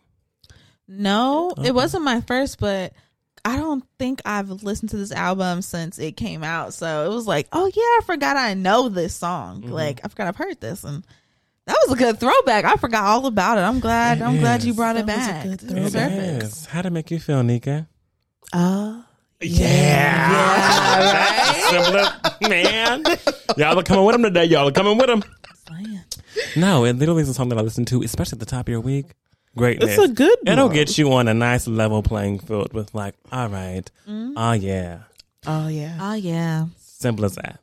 [0.87, 2.93] No, it wasn't my first, but
[3.45, 6.75] I don't think I've listened to this album since it came out.
[6.75, 9.63] So it was like, oh yeah, I forgot I know this song.
[9.63, 9.73] Mm-hmm.
[9.73, 11.07] Like I forgot I've heard this, and
[11.71, 12.65] that was a good throwback.
[12.65, 13.63] I forgot all about it.
[13.63, 14.19] I'm glad.
[14.19, 14.77] It I'm glad you is.
[14.77, 15.43] brought it That was a back.
[15.45, 16.45] good to the It surface.
[16.61, 16.67] is.
[16.67, 17.89] How'd it make you feel, Nika?
[18.53, 19.01] uh,
[19.41, 21.61] Yeah.
[21.71, 23.05] Simple, man.
[23.57, 24.45] Y'all are coming with him today.
[24.45, 25.23] Y'all are coming with him.
[26.57, 28.73] No, it literally is a song that I listen to, especially at the top of
[28.73, 29.07] your week.
[29.57, 29.91] Greatness.
[29.99, 33.49] It's a good It'll get you on a nice level playing field with like, all
[33.49, 35.01] right, oh yeah,
[35.47, 37.61] oh yeah, Oh yeah, simple as that.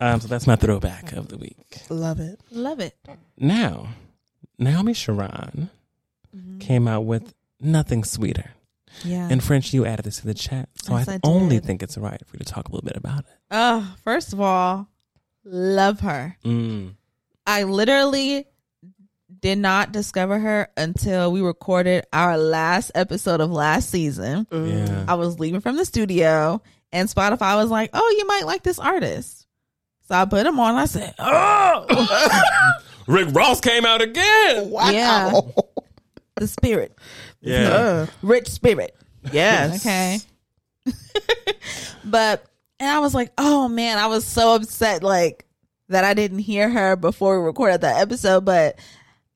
[0.00, 1.56] Um, so that's my throwback of the week.
[1.90, 2.40] love it.
[2.50, 2.96] love it.
[3.36, 3.88] Now,
[4.58, 5.70] Naomi Sharon
[6.58, 8.52] came out with nothing sweeter.
[9.04, 9.28] Yeah.
[9.28, 11.96] In French, you added this to the chat, so Yes, I, I only think it's
[11.96, 13.38] right for you to talk a little bit about it.
[13.50, 14.88] Oh, first of all,
[15.44, 16.36] love her.
[16.44, 16.94] Mm.
[17.46, 18.46] I literally
[19.40, 24.46] did not discover her until we recorded our last episode of last season.
[24.50, 25.04] Yeah.
[25.08, 26.60] I was leaving from the studio
[26.92, 29.39] and Spotify was like, "Oh, you might like this artist."
[30.10, 30.74] So I put them on.
[30.74, 31.86] I said, "Oh,
[33.06, 34.70] Rick Ross came out again.
[34.70, 34.90] Wow.
[34.90, 35.40] Yeah.
[36.34, 36.98] the spirit,
[37.40, 37.68] Yeah.
[37.68, 38.96] Uh, rich spirit."
[39.30, 39.80] yes.
[39.86, 40.18] Okay.
[42.04, 42.44] but
[42.80, 45.46] and I was like, "Oh man, I was so upset like
[45.90, 48.80] that I didn't hear her before we recorded that episode, but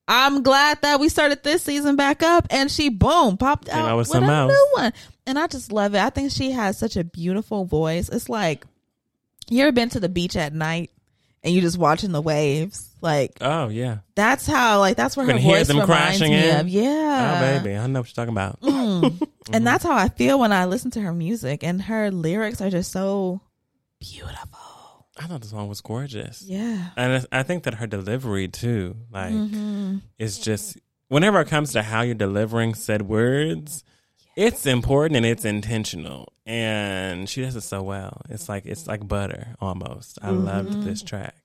[0.09, 3.89] I'm glad that we started this season back up and she boom popped Came out,
[3.91, 4.51] out with with, a else.
[4.51, 4.91] new one.
[5.25, 5.99] And I just love it.
[6.01, 8.09] I think she has such a beautiful voice.
[8.09, 8.65] It's like
[9.49, 10.91] you ever been to the beach at night
[11.43, 12.89] and you just watching the waves?
[13.01, 13.97] Like Oh yeah.
[14.15, 16.59] that's how like that's where You her voice them reminds crashing me in?
[16.61, 16.67] of.
[16.69, 17.37] Yeah.
[17.37, 18.61] oh baby, I know what you're talking about.
[18.61, 19.27] Mm.
[19.53, 22.71] And that's how I feel when I listen to her music and her lyrics are
[22.71, 23.41] just so
[23.99, 24.59] beautiful.
[25.17, 26.41] I thought the song was gorgeous.
[26.41, 26.87] Yeah.
[26.97, 29.97] And I think that her delivery too, like, Mm-hmm.
[30.19, 30.77] is just
[31.09, 33.83] whenever it comes to how you're delivering said words,
[34.35, 36.31] it's important and it's intentional.
[36.45, 38.21] And she does it so well.
[38.29, 40.19] It's like it's like butter almost.
[40.21, 40.45] I Mm-hmm.
[40.45, 41.35] loved this track.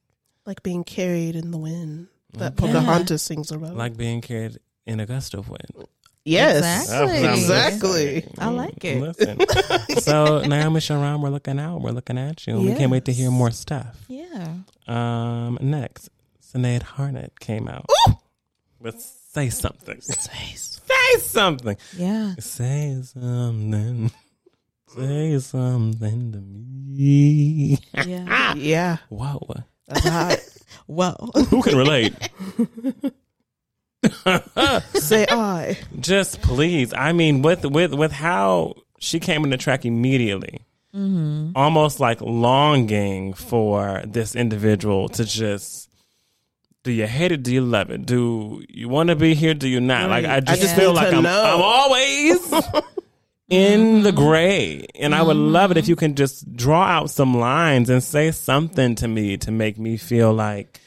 [0.47, 2.67] Like being carried in the wind that Mm-hmm.
[2.67, 2.73] Yeah.
[2.73, 3.77] Pocahontas sings about.
[3.77, 5.87] Like being carried in a gust of wind.
[6.25, 7.27] yes, Exactly.
[7.27, 8.25] I'm Exactly.
[8.39, 9.01] I like it.
[9.01, 9.99] Listen.
[10.01, 11.81] so Naomi Sharon, we're looking out.
[11.81, 12.57] We're looking at you.
[12.57, 13.97] and We can't wait to hear more stuff.
[14.09, 14.55] Yeah.
[14.87, 16.09] Um, next,
[16.43, 17.87] Sinead Harnett came out.
[18.81, 20.01] With say something.
[20.01, 20.80] Say something.
[21.97, 22.35] Yeah.
[22.39, 24.11] Say something.
[24.97, 27.79] Say something to me.
[28.07, 28.55] Yeah.
[28.57, 29.47] Yeah, Whoa.
[29.87, 30.39] that's hot.
[30.87, 31.15] Whoa.
[31.51, 32.15] Who can relate?
[34.95, 35.79] Say I.
[36.01, 36.93] Just please.
[36.93, 41.53] I mean, with with with how she came in the track immediately, mm-hmm.
[41.55, 45.90] almost like longing for this individual to just.
[46.83, 47.43] Do you hate it?
[47.43, 48.07] Do you love it?
[48.07, 49.53] Do you want to be here?
[49.55, 50.09] Do you not?
[50.09, 51.27] Like I I just just feel like to I'm.
[51.27, 52.53] I'm always
[53.51, 57.37] in the gray, and I would love it if you can just draw out some
[57.37, 60.81] lines and say something to me to make me feel like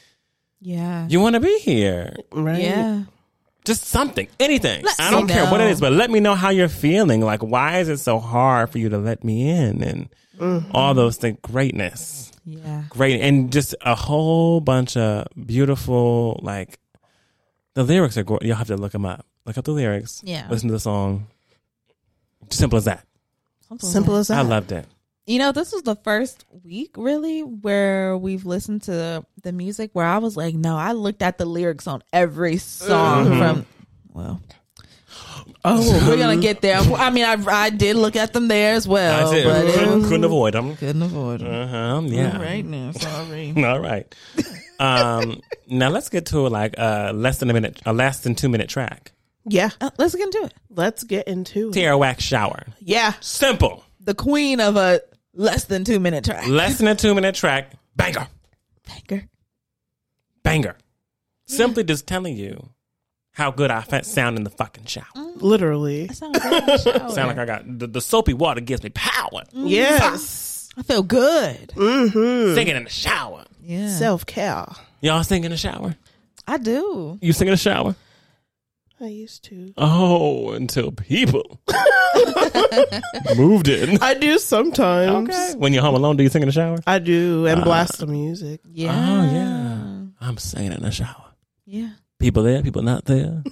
[0.60, 1.06] Yeah.
[1.08, 2.62] you want to be here Right.
[2.62, 3.02] Yeah.
[3.64, 4.82] just something, anything.
[4.84, 7.20] Let I don't me care what it is, but let me know how you're feeling.
[7.20, 10.08] Like, why is it so hard for you to let me in and
[10.38, 10.70] Mm-hmm.
[10.74, 11.38] all those things?
[11.42, 12.84] Greatness, Yeah.
[12.88, 16.40] great, and just a whole bunch of beautiful.
[16.42, 16.78] Like,
[17.74, 18.24] the lyrics are.
[18.24, 19.24] Go- You'll have to look them up.
[19.46, 20.20] Look up the lyrics.
[20.24, 20.46] Yeah.
[20.50, 21.26] Listen to the song.
[22.50, 23.06] Simple as that.
[23.78, 24.38] Simple as that.
[24.38, 24.86] I loved it.
[25.26, 30.04] You know, this was the first week really where we've listened to the music where
[30.06, 33.38] I was like, no, I looked at the lyrics on every song Mm-hmm.
[33.38, 33.66] from
[34.12, 34.40] well
[35.66, 36.76] Oh, we're gonna get there.
[36.78, 39.44] I mean, I I did look at them there as well, I did.
[39.44, 40.76] but it couldn't, was, couldn't avoid them.
[40.76, 41.52] couldn't avoid them.
[41.52, 42.02] Uh huh.
[42.04, 42.38] Yeah.
[42.40, 43.54] Right now, sorry.
[43.64, 44.14] All right.
[44.78, 45.40] Um.
[45.66, 48.68] now let's get to like uh less than a minute, a less than two minute
[48.68, 49.12] track.
[49.46, 49.70] Yeah.
[49.80, 50.54] Uh, let's get into it.
[50.68, 51.72] Let's get into it.
[51.72, 52.64] Tierra Whack Shower.
[52.80, 53.14] Yeah.
[53.20, 53.84] Simple.
[54.00, 55.00] The queen of a
[55.32, 56.46] less than two minute track.
[56.46, 57.72] Less than a two minute track.
[57.96, 58.28] Banger.
[58.86, 59.24] Banger.
[60.42, 60.76] Banger.
[61.46, 62.68] Simply just telling you
[63.34, 65.04] how good I fa- sound in the fucking shower.
[65.16, 65.42] Mm.
[65.42, 66.06] Literally.
[66.06, 67.10] That sounds good in shower.
[67.10, 69.42] Sound like I got the, the soapy water gives me power.
[69.54, 69.68] Mm.
[69.68, 70.70] Yes.
[70.76, 71.68] I feel good.
[71.76, 72.54] Mm-hmm.
[72.54, 73.44] Singing in the shower.
[73.62, 74.66] Yeah, Self care.
[75.00, 75.94] Y'all sing in the shower?
[76.46, 77.18] I do.
[77.20, 77.94] You sing in the shower?
[79.00, 79.72] I used to.
[79.76, 81.60] Oh, until people
[83.36, 84.00] moved in.
[84.02, 85.28] I do sometimes.
[85.30, 85.54] Okay.
[85.58, 86.78] When you're home alone, do you sing in the shower?
[86.86, 88.60] I do and uh, blast the music.
[88.64, 88.92] Yeah.
[88.94, 90.26] Oh, yeah.
[90.26, 91.24] I'm singing in the shower.
[91.66, 91.90] Yeah.
[92.18, 93.42] People there, people not there.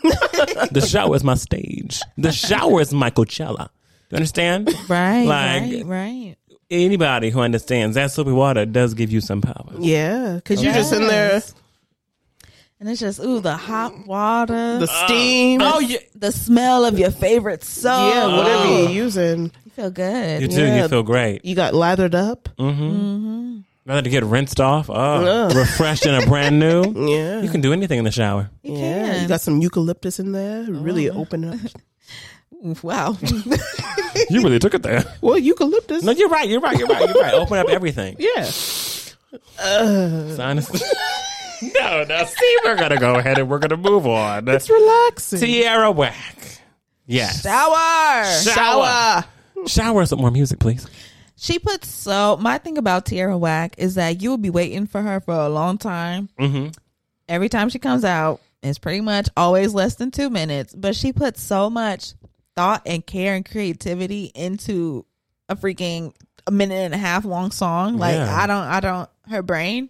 [0.70, 2.00] the shower is my stage.
[2.16, 3.68] The shower is my Coachella.
[3.68, 3.70] Do
[4.12, 4.70] you understand?
[4.88, 6.36] Right, Like- right, right.
[6.70, 9.72] Anybody who understands that soapy water does give you some power.
[9.78, 11.42] Yeah, because you're just in there,
[12.80, 15.60] And it's just ooh, the hot water, the uh, steam.
[15.62, 18.14] Oh yeah, the smell of your favorite soap.
[18.14, 19.52] yeah, whatever Oh, you're using.
[19.66, 20.40] you feel good.
[20.40, 20.64] you do.
[20.64, 20.82] Yeah.
[20.84, 21.44] You feel great.
[21.44, 22.48] You got lathered up.
[22.58, 22.82] Mm-hmm.
[22.82, 23.41] Mm-hmm.
[23.84, 26.82] Rather to get rinsed off, oh, refreshed and a brand new.
[27.12, 27.42] Yeah.
[27.42, 28.48] You can do anything in the shower.
[28.62, 29.22] You yeah, can.
[29.22, 30.62] you got some eucalyptus in there.
[30.62, 31.18] Really uh-huh.
[31.18, 31.58] open up.
[32.82, 33.16] wow.
[34.30, 35.04] You really took it there.
[35.20, 36.04] Well, eucalyptus.
[36.04, 36.48] No, you're right.
[36.48, 36.78] You're right.
[36.78, 37.08] You're right.
[37.08, 37.34] You're right.
[37.34, 38.16] Open up everything.
[38.36, 38.44] Yeah.
[38.44, 39.16] Sinus.
[41.62, 42.24] no, no.
[42.24, 44.48] See, we're gonna go ahead and we're gonna move on.
[44.48, 45.40] It's relaxing.
[45.40, 46.60] Tierra Whack.
[47.06, 47.42] Yes.
[47.42, 48.54] Shower.
[48.54, 49.24] Shower.
[49.66, 50.86] Shower some more music, please.
[51.42, 55.02] She puts so my thing about Tierra Whack is that you will be waiting for
[55.02, 56.28] her for a long time.
[56.38, 56.68] Mm-hmm.
[57.28, 60.72] Every time she comes out, it's pretty much always less than two minutes.
[60.72, 62.12] But she puts so much
[62.54, 65.04] thought and care and creativity into
[65.48, 66.14] a freaking
[66.46, 67.98] a minute and a half long song.
[67.98, 68.32] Like Yeah.
[68.32, 69.10] I don't, I don't.
[69.28, 69.88] Her brain,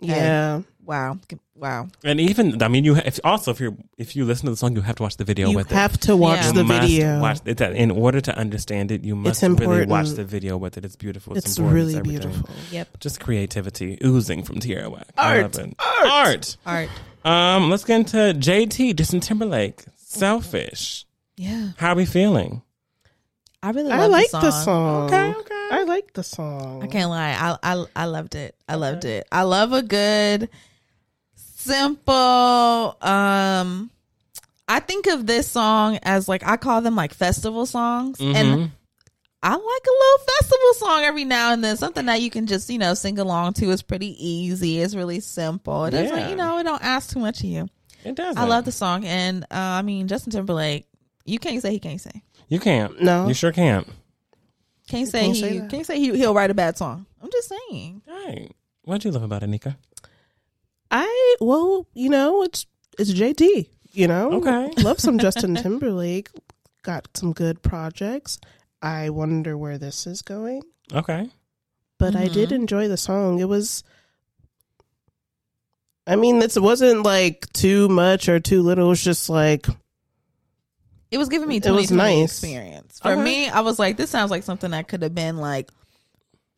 [0.00, 0.62] Yeah.
[0.84, 1.18] Wow,
[1.54, 1.88] wow.
[2.04, 4.74] And even, I mean, you if, also if you if you listen to the song,
[4.74, 6.00] you have to watch the video You with have it.
[6.02, 6.52] to watch Yeah.
[6.52, 7.20] The must video.
[7.20, 7.60] Watch it.
[7.60, 10.84] In order to understand it, you must really watch the video with it.
[10.84, 11.36] It's beautiful.
[11.36, 12.48] It's, It's really It's beautiful.
[12.70, 13.00] Yep.
[13.00, 15.08] Just creativity oozing from Tierra Whack.
[15.16, 15.58] I Art.
[15.78, 16.56] Art.
[16.66, 16.88] Art.
[17.24, 19.84] Um, let's get into JT, Justin Timberlake.
[19.96, 21.06] Selfish.
[21.36, 21.70] Yeah.
[21.76, 22.62] How are we feeling?
[23.62, 24.64] I really I like the the song.
[24.64, 25.04] song.
[25.06, 25.68] Okay, okay.
[25.70, 26.82] I like the song.
[26.82, 27.30] I can't lie.
[27.38, 28.56] I I I loved it.
[28.68, 29.26] I loved it.
[29.30, 30.48] I love a good
[31.62, 33.90] simple um
[34.68, 38.70] I think of this song as like I call them like festival songs and
[39.44, 42.70] I like a little festival song every now and then something that you can just,
[42.70, 43.70] you know, sing along to.
[43.72, 44.78] It's pretty easy.
[44.80, 45.84] It's really simple.
[45.86, 46.30] It doesn't, Yeah.
[46.30, 47.68] you know, it don't ask too much of you.
[48.04, 48.36] It does.
[48.36, 50.86] I love the song and uh, I mean Justin Timberlake,
[51.24, 52.22] you can't say he can't say.
[52.48, 53.00] You can't.
[53.02, 53.26] No.
[53.28, 53.86] You sure can't.
[54.88, 57.06] Can't say can't he say can't say he, he'll write a bad song.
[57.22, 58.02] I'm just saying.
[58.06, 58.50] Hey,
[58.82, 59.76] what'd you love about it, Nika?
[60.92, 62.66] I well, you know, it's
[62.98, 63.68] it's JT.
[63.94, 64.70] You know, Okay.
[64.82, 66.28] Love some Justin Timberlake.
[66.82, 68.38] Got some good projects.
[68.80, 70.62] I wonder where this is going,
[70.92, 71.28] Okay.
[71.98, 72.54] but I did mm-hmm.
[72.62, 73.38] enjoy the song.
[73.38, 73.84] It was.
[76.06, 78.86] I mean, this wasn't like too much or too little.
[78.86, 79.66] It was just like
[81.12, 82.32] It was giving me It was 2020 nice.
[82.32, 82.98] experience.
[83.00, 83.22] For Okay.
[83.22, 85.70] me, I was like, this sounds like something that could have been like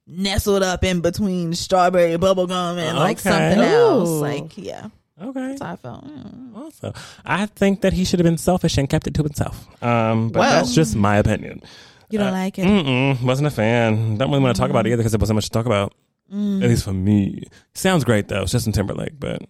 [0.07, 3.31] nestled up in between strawberry bubblegum and like Okay.
[3.31, 4.09] something else.
[4.09, 4.21] Ooh.
[4.21, 4.89] Like, yeah.
[5.23, 5.49] Okay.
[5.49, 6.05] That's how I felt.
[6.07, 6.57] Mm.
[6.57, 6.93] Also,
[7.25, 9.67] I think that he should have been selfish and kept it to himself.
[9.83, 10.51] Um, but Well.
[10.51, 11.63] that's just my opinion.
[12.11, 12.67] You don't like it?
[12.67, 14.19] Mm-mm, wasn't a fan.
[14.19, 15.95] Don't really want to talk about it either because there wasn't much to talk about.
[16.33, 16.63] Mm.
[16.63, 17.45] At least for me.
[17.75, 18.43] Sounds great though.
[18.43, 19.43] It's Justin Timberlake, but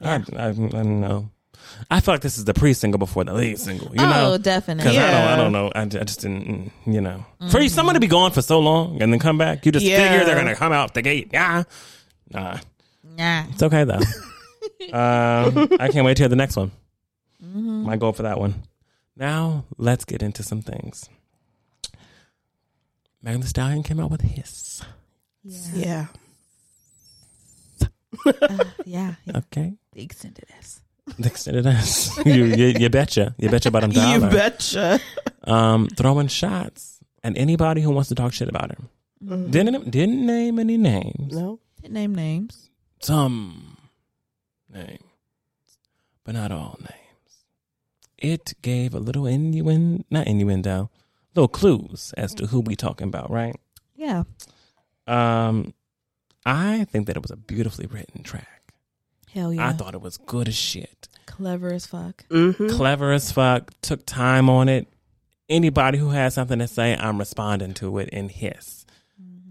[0.00, 1.30] I, I, I don't know.
[1.90, 3.88] I feel like this is the pre-single before the lead single.
[3.88, 4.84] You oh, know, definitely.
[4.90, 5.72] Because I don't, I don't know.
[5.74, 7.24] I, I just didn't, mm, you know.
[7.50, 10.10] For someone to be gone for so long and then come back, you just Yeah.
[10.10, 11.30] figure they're gonna come out the gate.
[11.32, 11.64] Yeah,
[12.30, 12.58] nah,
[13.04, 13.44] Nah.
[13.50, 13.94] it's okay though.
[14.92, 16.72] um, I can't wait to hear the next one.
[17.40, 18.62] My goal for that one.
[19.16, 21.08] Now let's get into some things.
[23.22, 24.82] Megan Thee Stallion came out with Hiss.
[25.44, 26.06] yeah.
[28.24, 29.14] Uh, yeah.
[29.26, 29.36] yeah.
[29.36, 30.80] Okay, The extended S.
[31.18, 32.16] the extended S.
[32.26, 33.34] you, you, you betcha.
[33.38, 33.92] You betcha about him.
[33.94, 35.00] You betcha.
[35.44, 38.78] um, throwing shots at anybody who wants to talk shit about her.
[39.50, 41.34] Didn't didn't name any names.
[41.34, 41.58] No.
[41.80, 42.70] Didn't name names.
[43.00, 43.76] Some
[44.72, 45.00] names,
[46.24, 47.44] but not all names.
[48.18, 50.90] It gave a little innuendo, not innuendo,
[51.34, 53.54] little clues as to who we talking about, right?
[53.94, 54.24] Yeah.
[55.06, 55.72] Um,
[56.44, 58.55] I think that it was a beautifully written track.
[59.36, 59.68] Hell yeah.
[59.68, 62.24] I thought it was good as shit, Clever as fuck.
[62.30, 62.68] Mm-hmm.
[62.70, 63.70] clever as fuck.
[63.82, 64.88] Took time on it.
[65.50, 68.86] Anybody who has something to say, I'm responding to it in hiss.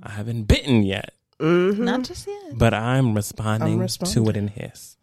[0.01, 1.83] I haven't bitten yet, Mm-hmm.
[1.83, 2.57] Not just yet.
[2.57, 4.97] but I'm responding, I'm to it in hiss.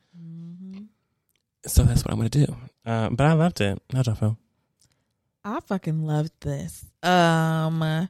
[1.67, 2.57] So that's what I'm going to do.
[2.85, 3.81] Uh, but I loved it.
[3.95, 4.39] How'd y'all feel?
[5.45, 6.85] I fucking loved this.
[7.05, 8.09] Um,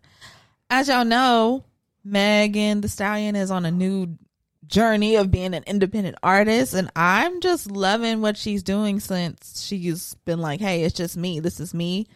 [0.71, 1.65] as y'all know,
[2.05, 4.17] Megan Thee Stallion is on a new
[4.67, 10.15] journey of being an independent artist, and I'm just loving what she's doing since she's
[10.25, 11.41] been like, "Hey, it's just me.
[11.41, 12.07] This is me,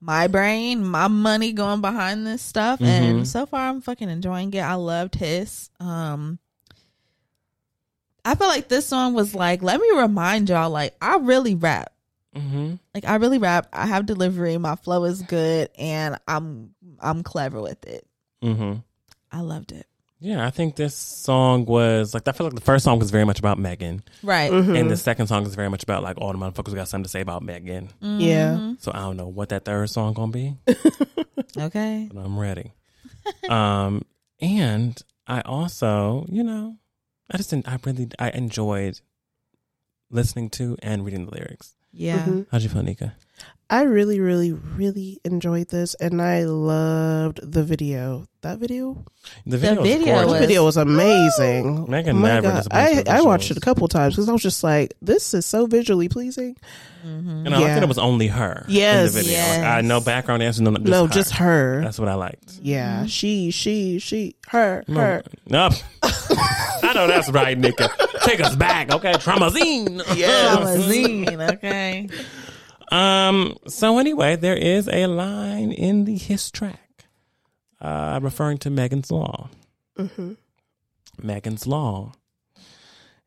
[0.00, 4.60] my brain, my money going behind this stuff." And so far, I'm fucking enjoying it.
[4.60, 5.70] I loved his.
[5.80, 6.38] Um,
[8.24, 11.92] I feel like this song was like, let me remind y'all, like, I really rap.
[12.34, 12.74] Mm-hmm.
[12.94, 13.68] Like I really rap.
[13.72, 14.56] I have delivery.
[14.58, 18.06] My flow is good, and I'm I'm clever with it.
[18.42, 18.78] Mm-hmm.
[19.32, 19.86] I loved it.
[20.22, 23.24] Yeah, I think this song was like I feel like the first song was very
[23.24, 24.50] much about Megan, Right.
[24.52, 24.76] Mm-hmm.
[24.76, 27.08] and the second song is very much about like all the motherfuckers got something to
[27.08, 27.86] say about Megan.
[28.02, 28.20] Mm-hmm.
[28.20, 28.74] Yeah.
[28.80, 30.56] So I don't know what that third song gonna be,
[31.58, 32.08] Okay.
[32.12, 32.72] but I'm ready.
[33.48, 34.02] um,
[34.40, 36.76] and I also, you know,
[37.30, 39.00] I just I really I enjoyed
[40.10, 41.74] listening to and reading the lyrics.
[41.92, 42.18] Yeah.
[42.18, 42.42] Mm-hmm.
[42.52, 43.14] How'd you feel, Nika?
[43.72, 48.26] I really, really, really enjoyed this, and I loved the video.
[48.42, 49.04] That video,
[49.46, 51.88] The video, video was the video was amazing.
[51.90, 52.56] Megan Oh my never God.
[52.56, 55.44] disappoints I I watched it a couple times because I was just like, "This is
[55.44, 56.56] so visually pleasing."
[57.06, 57.46] Mm-hmm.
[57.46, 57.74] And I like Yeah.
[57.74, 58.64] that it was only her.
[58.66, 59.10] Yes.
[59.10, 59.32] in the video.
[59.38, 59.58] Yes.
[59.58, 61.12] Like, I no background dancers, no, just no, her.
[61.12, 61.80] just her.
[61.84, 62.58] That's what I liked.
[62.62, 63.06] yeah, mm-hmm.
[63.06, 65.22] she, she, she, her, her.
[65.46, 65.74] Nope.
[66.02, 67.90] I know that's right, Nika.
[68.24, 69.12] Take us back, okay?
[69.12, 70.02] Traumazine.
[70.16, 72.08] Yeah, traumazine, okay.
[72.90, 73.56] Um.
[73.66, 77.04] So anyway, there is a line in the hiss track,
[77.80, 79.48] uh, referring to Megan's Law.
[81.22, 82.12] Megan's Law,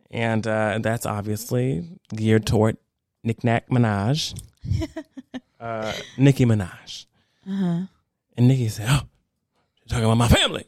[0.10, 2.78] and uh, that's obviously geared toward
[3.24, 4.34] Nick Nack Minaj,
[5.60, 7.06] uh, Nicki Minaj,
[7.46, 7.88] and
[8.38, 9.02] Nicki said, "Oh,
[9.82, 10.66] you're talking about my family."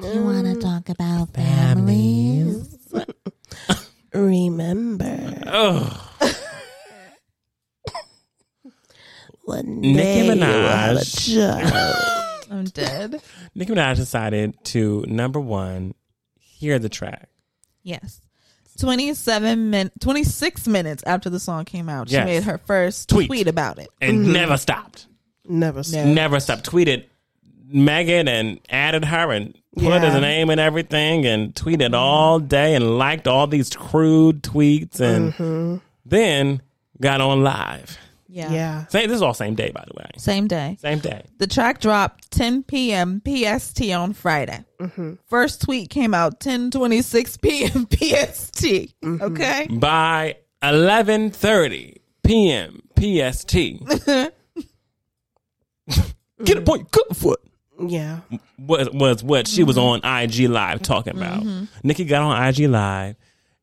[0.00, 2.76] Do you want to talk about families?
[4.14, 6.09] Remember Oh,
[9.50, 12.50] one Nicki day you will have a Minaj.
[12.50, 13.22] I'm dead.
[13.54, 15.94] Nicki Minaj decided to number one
[16.38, 17.28] hear the track.
[17.82, 18.20] Yes.
[18.78, 22.24] 27 min 26 minutes after the song came out, she Yes.
[22.24, 23.28] made her first Tweet.
[23.28, 23.88] tweet, about it.
[24.00, 24.32] and mm-hmm.
[24.32, 25.06] never stopped.
[25.46, 25.82] Never.
[25.82, 26.04] saw.
[26.04, 26.70] Never stopped.
[26.70, 27.04] Tweeted
[27.66, 30.10] Megan and added her and put Yeah.
[30.10, 35.32] his name and everything and tweeted all day and liked all these crude tweets and
[35.34, 35.76] mm-hmm.
[36.06, 36.62] then
[37.00, 37.98] got on live.
[38.32, 38.52] Yeah.
[38.52, 38.86] Yeah.
[38.86, 40.06] Same, this is all same day, by the way.
[40.16, 40.76] Same day.
[40.80, 41.24] Same day.
[41.38, 43.20] The track dropped 10 p.m.
[43.26, 44.64] PST on Friday.
[44.80, 45.14] Mm-hmm.
[45.26, 47.86] First tweet came out 10:26 p.m.
[47.90, 48.94] PST.
[49.22, 49.66] Okay.
[49.70, 52.82] By 11:30 p.m.
[52.96, 53.54] PST.
[56.44, 57.40] Get a point, good foot.
[57.78, 58.20] Yeah.
[58.58, 60.06] was was what she was mm-hmm.
[60.06, 61.42] on IG Live talking about.
[61.42, 61.64] Mm-hmm.
[61.82, 63.16] Nicki got on IG Live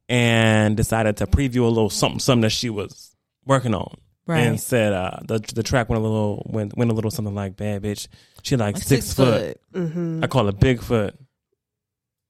[0.09, 3.15] and decided to preview a little something something that she was
[3.45, 3.95] working on.
[4.27, 4.39] Right.
[4.41, 7.55] And said uh, the the track went a little went, went a little something like
[7.55, 8.07] bad bitch.
[8.43, 9.57] She like, Like six, six foot.
[9.73, 10.23] foot.
[10.23, 11.13] I call her Bigfoot.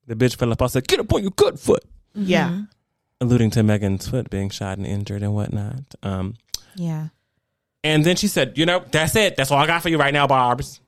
[0.06, 0.62] The bitch fell up.
[0.62, 1.84] I said, "Get up on your good foot,"
[2.14, 2.62] Yeah.
[3.20, 5.82] alluding to Megan's foot being shot and injured and whatnot.
[6.04, 6.36] Um,
[6.76, 7.08] Yeah.
[7.84, 9.36] and then she said, "You know, that's it.
[9.36, 10.80] That's all I got for you right now, Barb's."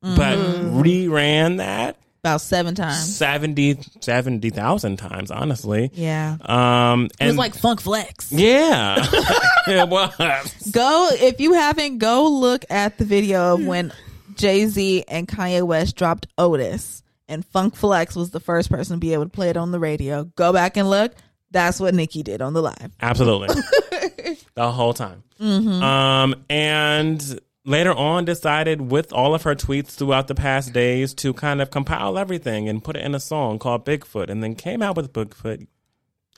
[0.00, 1.96] But reran that
[2.28, 3.16] About seven times.
[3.16, 5.90] 70 70,000 times, honestly.
[5.94, 6.36] Yeah.
[6.42, 8.30] Um, It was like Funk Flex.
[8.30, 8.96] yeah,
[9.66, 10.70] it was.
[10.70, 13.92] Go if you haven't, go look at the video of when
[14.34, 19.00] Jay Z and Kanye West dropped Otis, and Funk Flex was the first person to
[19.00, 20.24] be able to play it on the radio.
[20.24, 21.12] Go back and look.
[21.50, 22.92] That's what Nicki did on the live.
[23.00, 23.48] Absolutely.
[24.54, 25.22] the whole time.
[25.40, 31.34] Um, and later on decided with all of her tweets throughout the past days to
[31.34, 34.80] kind of compile everything and put it in a song called Bigfoot and then came
[34.82, 35.66] out with Bigfoot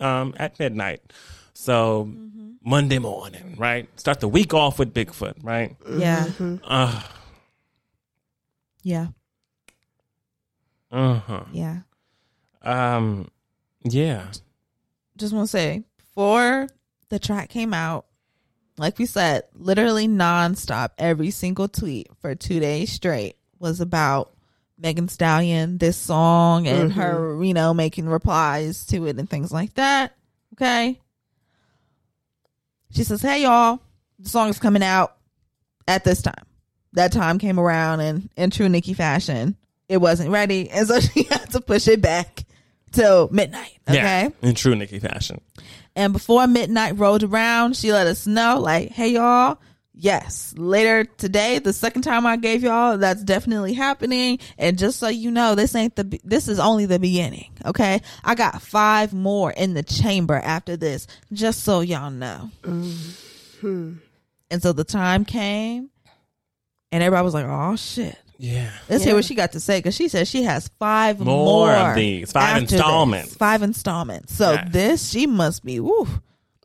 [0.01, 1.01] um, at midnight.
[1.55, 2.13] So
[2.65, 3.89] Monday morning, right?
[3.99, 5.77] Start the week off with Bigfoot, right?
[5.89, 6.31] Yeah.
[6.65, 7.03] Uh,
[8.83, 9.09] Yeah.
[10.91, 11.45] uh-huh.
[11.53, 11.81] Yeah.
[12.63, 13.29] Um,
[13.85, 14.27] yeah.
[15.17, 16.67] Just want to say before
[17.09, 18.07] the track came out,
[18.81, 24.33] like we said, literally nonstop, every single tweet for two days straight was about
[24.79, 27.01] Megan Stallion, this song, and mm-hmm.
[27.01, 30.17] her, you know, making replies to it and things like that.
[30.55, 30.99] Okay.
[32.93, 33.81] She says, Hey, y'all,
[34.19, 35.17] the song is coming out
[35.87, 36.47] at this time.
[36.95, 39.57] That time came around, and in true Nicki fashion,
[39.89, 40.71] it wasn't ready.
[40.71, 42.45] And so she had to push it back
[42.93, 43.79] till midnight.
[43.89, 43.97] Okay.
[43.99, 44.29] Yeah.
[44.43, 45.41] In true Nicki fashion.
[45.97, 49.59] And before midnight rolled around, she let us know, like, hey, y'all,
[49.93, 54.39] yes, later today, the second time I gave y'all, that's definitely happening.
[54.57, 57.51] And just so you know, this ain't the, this is only the beginning.
[57.67, 58.01] Okay.
[58.25, 62.51] I got five more in the chamber after this, just so y'all know.
[62.63, 63.95] Mm-hmm.
[64.51, 65.91] And so the time came,
[66.93, 68.17] and everybody was like, oh, shit.
[68.43, 68.71] Yeah.
[68.89, 71.73] Let's hear what she got to say because she says she has five More more,
[71.75, 72.73] of these, five after this.
[72.73, 73.37] installments.
[73.37, 74.35] Five installments.
[74.35, 74.69] So Yes.
[74.73, 76.09] this, she must be, woo,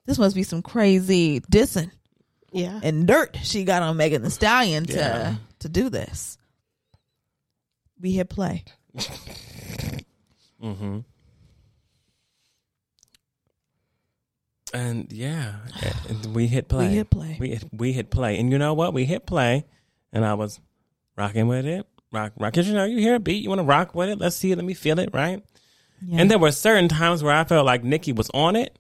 [0.05, 1.91] this must be some crazy dissing
[2.53, 2.79] Yeah.
[2.81, 5.35] and dirt she got on Megan Thee Stallion to Yeah.
[5.59, 6.37] to do this.
[7.99, 8.63] We hit play.
[10.63, 10.99] Mm-hmm.
[14.73, 15.55] And yeah,
[16.09, 16.87] and we hit play.
[16.89, 17.37] We hit play.
[17.39, 18.93] We hit, we hit play, and you know what?
[18.93, 19.65] We hit play,
[20.11, 20.59] and I was
[21.17, 22.53] rocking with it, rock, rock.
[22.53, 24.19] 'Cause, you know, you hear a beat, you want to rock with it.
[24.19, 24.55] Let's see it.
[24.57, 25.43] Let me feel it, right?
[26.11, 28.77] And there were certain times where I felt like Nicki was on it.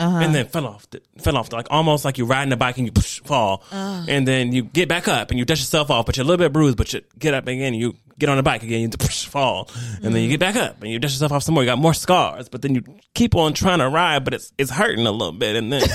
[0.00, 0.18] Uh-huh.
[0.18, 2.86] And then fell off, the, fell off, like almost like you're riding a bike and
[2.86, 6.16] you push, fall, and then you get back up and you dust yourself off, but
[6.16, 8.62] you're a little bit bruised, but you get up again, you get on the bike
[8.62, 9.68] again, you push, fall,
[10.00, 11.64] and then you get back up and you dust yourself off some more.
[11.64, 12.84] You got more scars, but then you
[13.14, 15.82] keep on trying to ride, but it's it's hurting a little bit, and then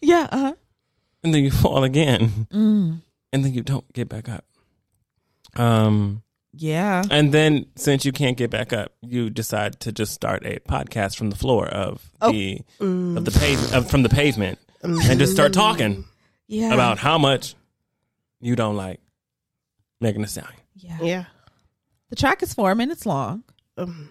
[0.00, 0.28] Yeah.
[0.30, 0.54] Uh-huh.
[1.22, 3.02] And then you fall again, and
[3.32, 4.44] then you don't get back up.
[5.56, 7.02] Um, Yeah.
[7.10, 11.16] and then since you can't get back up, you decide to just start a podcast
[11.16, 15.52] from the floor of the of the pave of, from the pavement, and just start
[15.52, 16.04] talking
[16.46, 16.72] Yeah.
[16.74, 17.54] about how much
[18.40, 19.00] you don't like
[20.00, 20.54] Megan Thee Stallion.
[20.76, 20.98] Yeah.
[21.02, 21.24] Yeah.
[22.10, 23.42] The track is four minutes long.
[23.76, 24.10] Um,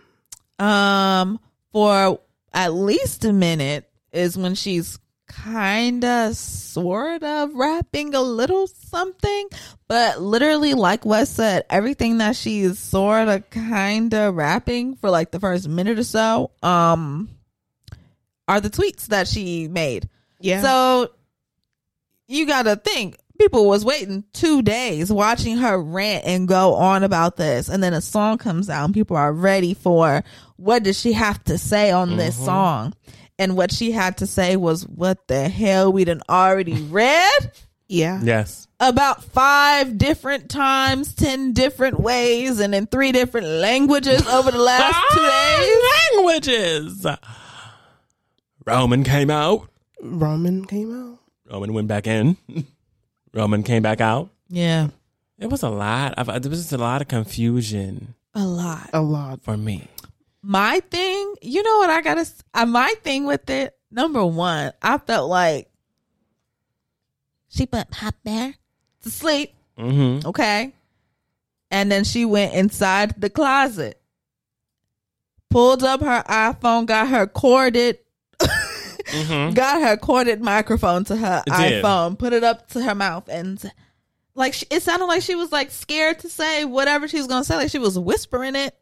[0.59, 1.39] Um,
[1.71, 2.19] for
[2.53, 9.47] at least a minute is when she's kind of, sort of rapping a little something,
[9.87, 15.31] but literally, like Wes said, everything that she's sort of, kind of rapping for like
[15.31, 17.29] the first minute or so, um,
[18.47, 20.07] are the tweets that she made.
[20.39, 20.61] yeah.
[20.61, 21.11] So
[22.27, 27.03] you got to think people was waiting two days watching her rant and go on
[27.03, 30.23] about this, and then a song comes out, and people are ready for
[30.57, 32.93] what does she have to say on this song.
[33.39, 35.91] And what she had to say was, "What the hell?
[35.93, 37.51] We done already read
[37.87, 38.19] yeah.
[38.21, 44.57] Yes, about five different times, ten different ways, and in three different languages over the
[44.57, 45.77] last two days."
[46.13, 47.07] languages.
[48.65, 49.69] Roman came out.
[50.01, 51.19] Roman came out.
[51.49, 52.35] Roman went back in.
[53.33, 54.29] Roman came back out.
[54.49, 54.89] Yeah,
[55.39, 56.13] It was a lot.
[56.15, 58.89] Of, there was just a lot of confusion a lot.
[58.93, 59.41] A lot.
[59.41, 59.87] for me.
[60.49, 64.97] My thing, you know what I gotta, uh, my thing with it, number one, I
[64.97, 65.69] felt like
[67.49, 68.55] she put Pop Bear
[69.03, 70.25] to sleep, Mm-hmm.
[70.29, 70.73] okay?
[71.69, 74.01] And then she went inside the closet,
[75.49, 77.99] pulled up her iPhone, got her corded,
[79.53, 81.61] got her corded microphone to her Mm-hmm.
[81.63, 81.83] It did.
[81.83, 83.61] iPhone, put it up to her mouth, and
[84.33, 87.43] like she, it sounded like she was like scared to say whatever she was gonna
[87.43, 88.75] say, like she was whispering it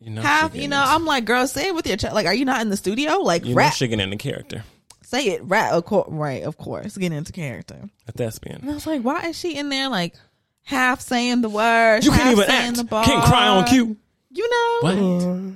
[0.00, 2.14] You know, half, you know, into- I'm like, girl, say it with your chest.
[2.14, 3.18] Like, are you not in the studio?
[3.18, 3.74] Like, you know, rap.
[3.74, 4.64] she getting into character.
[5.02, 5.72] say it, rap.
[5.72, 7.76] Of course, right, of course, get into character.
[8.08, 8.60] A thespian.
[8.62, 10.14] And I was like, why is she in there like
[10.62, 12.06] half saying the words?
[12.06, 12.76] You half can't even saying act.
[12.78, 13.04] The bar?
[13.04, 13.96] Can't cry on cue.
[14.30, 15.54] You know, What?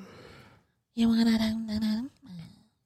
[0.97, 2.05] you wanna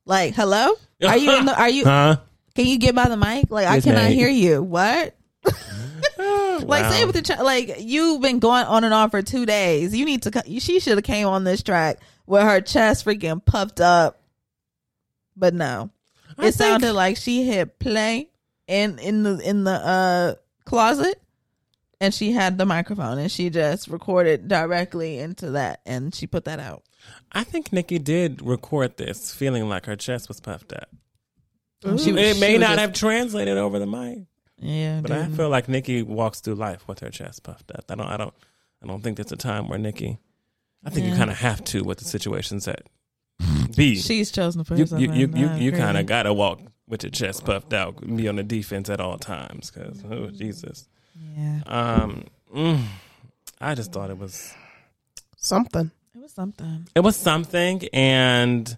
[0.04, 0.72] like, hello?
[1.06, 1.36] Are you?
[1.36, 1.84] In the, are you?
[1.88, 2.16] Huh?
[2.54, 3.50] Can you get by the mic?
[3.50, 4.14] Like, I cannot mate.
[4.14, 4.62] hear you.
[4.62, 5.14] What?
[6.66, 9.94] Like, say with the ch- like you've been going on and on for two days.
[9.94, 10.30] You need to.
[10.30, 14.20] co- She should have came on this track with her chest freaking puffed up,
[15.36, 15.90] but no,
[16.30, 18.28] it think- sounded like she hit play
[18.66, 20.34] in in the in the uh
[20.64, 21.20] closet,
[22.00, 26.44] and she had the microphone and she just recorded directly into that, and she put
[26.44, 26.82] that out.
[27.32, 30.88] I think Nicki did record this feeling like her chest was puffed up.
[31.82, 34.18] She, It she may was not just- have translated over the mic,
[34.61, 37.84] Yeah, but I feel like Nicki walks through life with her chest puffed up.
[37.88, 38.06] I don't.
[38.06, 38.34] I don't.
[38.82, 40.18] I don't think there's a time where Nicki.
[40.84, 42.82] I think you kind of have to with the situations that
[43.76, 43.96] be.
[43.96, 45.00] she's chosen the you person.
[45.00, 48.00] you you, you, I you kind of got to walk with your chest puffed out,
[48.16, 49.70] be on the defense at all times.
[49.70, 50.88] Because oh Jesus,
[51.36, 52.82] yeah, um, mm,
[53.61, 54.54] I just thought it was
[55.36, 55.90] Something.
[56.14, 56.88] it was something.
[56.94, 58.76] it was something, and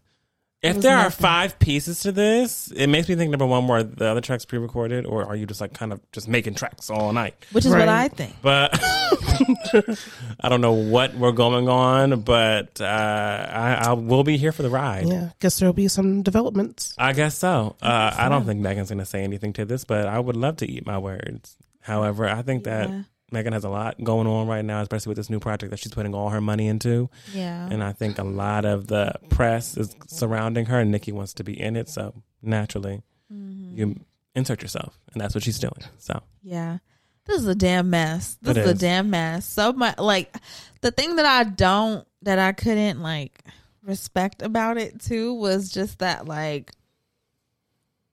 [0.63, 3.83] if was there are five pieces to this, it makes me think number one, were
[3.83, 7.13] the other tracks pre-recorded, or are you just like kind of just making tracks all
[7.13, 7.35] night?
[7.53, 7.81] Which is Right.
[7.81, 8.35] what I think.
[8.43, 8.79] But
[10.41, 14.63] I don't know what we're going on, but uh, I, I will be here for
[14.63, 15.09] the ride.
[15.09, 15.31] Yeah.
[15.41, 16.95] Guess there'll be some developments.
[16.99, 17.77] I guess so.
[17.83, 20.57] Uh, I don't think Megan's going to say anything to this, but I would love
[20.59, 21.57] to eat my words.
[21.81, 23.03] However, I think that Yeah.
[23.33, 25.93] Megan has a lot going on right now, especially with this new project that she's
[25.93, 27.09] putting all her money into.
[27.33, 27.69] Yeah.
[27.71, 31.45] And I think a lot of the press is surrounding her, and Nicki wants to
[31.45, 31.89] be in it.
[31.89, 33.03] So naturally,
[33.33, 33.79] Mm-hmm.
[33.79, 34.01] you
[34.35, 35.85] insert yourself, and that's what she's doing.
[35.99, 36.79] So Yeah.
[37.27, 38.37] This is a damn mess.
[38.43, 39.47] This is a damn mess.
[39.47, 40.35] So much like
[40.81, 43.45] the thing that I don't that I couldn't like
[43.85, 46.73] respect about it too was just that like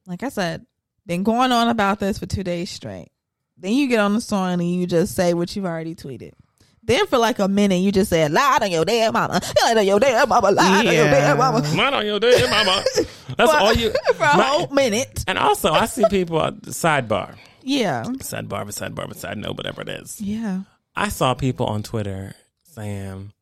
[0.05, 0.65] like I said,
[1.05, 3.09] been going on about this for two days straight.
[3.57, 6.33] Then you get on the song and you just say what you've already tweeted.
[6.83, 9.85] Then for like a minute you just said lie on your damn mama, lie on
[9.85, 11.11] your damn mama, lie on your Yeah.
[11.11, 11.75] damn mama.
[11.75, 12.83] not on your day, mama.
[13.37, 13.91] That's all you.
[14.15, 15.23] for a My- whole minute.
[15.27, 18.03] and also, I see people at the sidebar, Yeah.
[18.05, 20.21] sidebar, but sidebar, but side note, whatever it is.
[20.21, 20.61] Yeah.
[20.95, 22.35] I saw people on Twitter
[22.73, 23.33] saying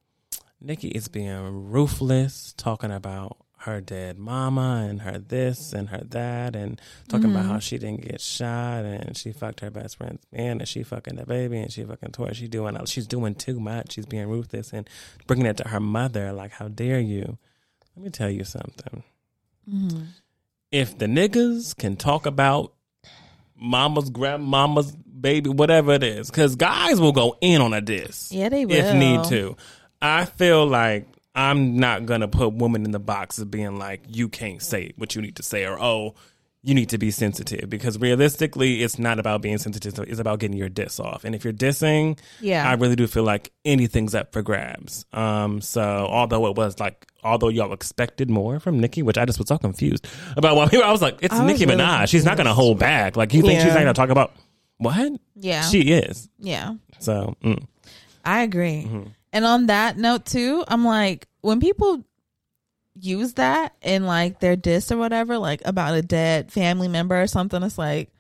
[0.60, 6.56] Nicki is being ruthless, talking about her dead mama and her this and her that
[6.56, 7.52] and talking about Mm-hmm.
[7.54, 11.16] how she didn't get shot and she fucked her best friend's man and she fucking
[11.16, 14.72] the baby and she fucking tore she doing she's doing too much she's being ruthless
[14.74, 14.90] and
[15.28, 17.38] bringing it to her mother like how dare you
[17.96, 19.04] let me tell you something
[19.72, 20.04] Mm-hmm.
[20.72, 22.74] if the niggas can talk about
[23.58, 28.50] mama's grandmama's baby whatever it is because guys will go in on a diss Yeah,
[28.50, 29.56] they will if need to.
[30.02, 34.30] I feel like I'm not gonna put women in the box of being like you
[34.30, 36.16] can't say what you need to say or oh
[36.64, 40.58] you need to be sensitive because realistically it's not about being sensitive it's about getting
[40.58, 42.68] your diss off and if you're dissing Yeah.
[42.68, 47.06] I really do feel like anything's up for grabs um so although it was like
[47.24, 50.08] although y'all expected more from Nicki which I just was so confused
[50.38, 52.54] about why people I was like it's I was Nicki really Minaj she's not gonna
[52.54, 54.34] hold back like you think she's not gonna talk about
[54.78, 55.62] what Yeah.
[55.62, 56.74] she is yeah.
[57.00, 57.64] so mm.
[58.26, 58.86] I agree.
[58.88, 59.10] Mm-hmm.
[59.36, 62.06] And on that note too, I'm like, when people
[62.98, 67.28] use that in like their diss or whatever, like about a dead family member or
[67.28, 68.12] something, it's like,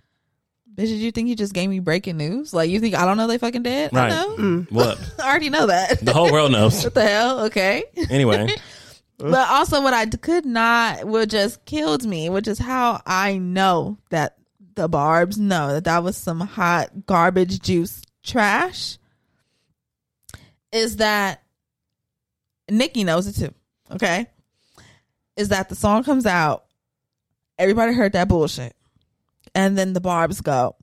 [0.70, 2.53] bitch, did you think you just gave me breaking news?
[2.53, 3.93] Like, you think I don't know they fucking dead?
[3.93, 4.11] Right.
[4.11, 4.36] I know.
[4.36, 4.72] Mm.
[4.74, 6.01] what I already know that.
[6.01, 7.45] the whole world knows what the hell?
[7.45, 7.86] Okay.
[8.09, 8.53] anyway
[9.18, 13.99] But also, what I could not, what just killed me, which is how I know
[14.09, 14.36] that
[14.76, 18.97] the Barbz know that that was some hot garbage juice trash,
[20.76, 21.41] is that
[22.69, 23.53] Nicki knows it too.
[23.91, 24.28] Okay.
[25.38, 26.65] Is that the song comes out,
[27.57, 28.76] everybody heard that bullshit.
[29.53, 30.76] And then the Barbz go,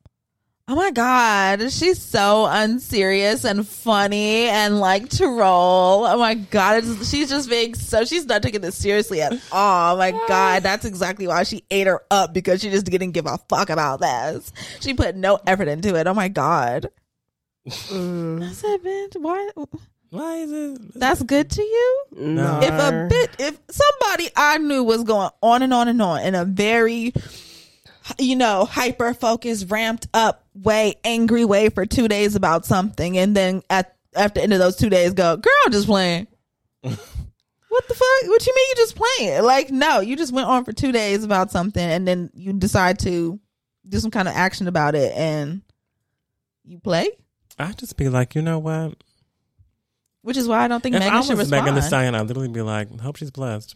[0.69, 6.07] Oh my God, she's so unserious and funny and like to roll.
[6.07, 9.97] Oh my God, it's, she's just being so, she's not taking this seriously at all.
[9.97, 13.27] Oh my God, that's exactly why she ate her up because she just didn't give
[13.27, 14.53] a fuck about this.
[14.81, 16.07] She put no effort into it.
[16.07, 16.89] Oh my God.
[17.69, 18.43] Mm.
[18.43, 19.51] I said, bitch, why?
[20.11, 22.05] why is it That's good to you?
[22.13, 22.61] No.
[22.61, 26.35] If a bit, if somebody I knew was going on and on and on in
[26.35, 27.13] a very,
[28.19, 33.37] you know, hyper focused, ramped up way, angry way for two days about something, and
[33.37, 36.27] then at after the end of those two days, go, girl, I'm just playing.
[36.81, 36.99] what
[37.89, 38.29] the fuck?
[38.29, 39.43] What you mean you just playing?
[39.45, 42.99] Like, no, you just went on for two days about something, and then you decide
[43.01, 43.41] to
[43.89, 45.63] do some kind of action about it, and
[46.65, 47.09] you play.
[47.59, 48.95] I just be like, you know what?
[50.23, 51.65] Which is why I don't think If Megan I should was respond.
[51.67, 53.75] Megan Thee Stallion, I'd literally be like, hope she's blessed.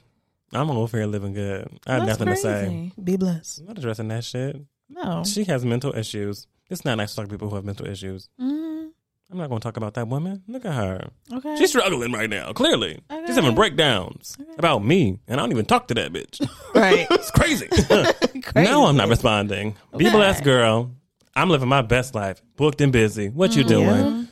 [0.52, 1.68] I'm over here living good.
[1.86, 2.92] I have That's nothing to say.
[3.02, 3.60] Be blessed.
[3.60, 4.56] I'm not addressing that shit.
[4.88, 5.24] No.
[5.24, 6.46] She has mental issues.
[6.70, 8.28] It's not nice to talk to people who have mental issues.
[8.40, 8.90] Mm,
[9.30, 10.44] I'm not going to talk about that woman.
[10.46, 11.08] Look at her.
[11.32, 11.56] okay.
[11.56, 13.00] She's struggling right now, clearly.
[13.10, 13.26] Okay.
[13.26, 16.40] She's having breakdowns about me, and I don't even talk to that bitch.
[16.74, 17.06] right.
[17.16, 17.68] It's crazy.
[18.54, 19.74] no, I'm not responding.
[19.96, 20.92] Be blessed, girl.
[21.36, 23.28] I'm living my best life, booked and busy.
[23.28, 24.28] What you doing?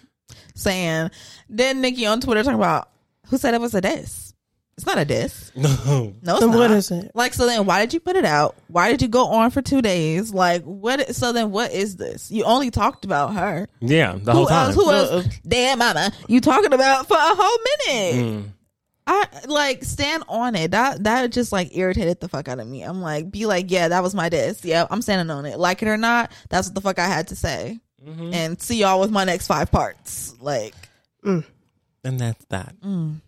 [0.57, 1.11] saying.
[1.49, 2.89] Then Nicki on Twitter talking about
[3.27, 4.33] who said it was a diss.
[4.77, 5.53] It's not a diss.
[5.57, 6.15] No.
[6.23, 6.59] No, it's Then not.
[6.59, 7.11] what is it?
[7.15, 8.57] Like so then why did you put it out?
[8.69, 10.33] Why did you go on for two days?
[10.33, 12.31] Like what so then what is this?
[12.31, 13.69] You only talked about her.
[13.81, 14.67] Yeah, the whole time.
[14.67, 15.23] else who else Uh-uh.
[15.47, 18.25] damn mama you talking about for a whole minute.
[18.25, 18.49] Mm.
[19.07, 20.71] I like stand on it.
[20.71, 22.83] That that just like irritated the fuck out of me.
[22.83, 24.65] I'm like, be like, yeah, that was my diss.
[24.65, 25.59] Yeah, I'm standing on it.
[25.59, 27.81] Like it or not, that's what the fuck I had to say.
[28.05, 28.35] Mm-hmm.
[28.35, 30.35] And see y'all with my next five parts.
[30.41, 30.75] Like,
[31.23, 31.45] And
[32.03, 32.75] that's that.
[32.81, 33.21] mm.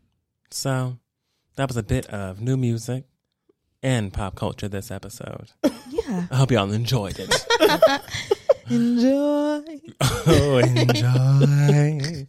[0.50, 0.98] So
[1.56, 3.04] that was a bit of new music
[3.82, 5.50] and pop culture this episode.
[5.90, 7.46] yeah, I hope y'all enjoyed it.
[8.70, 9.80] enjoy.
[10.00, 12.26] oh, enjoy.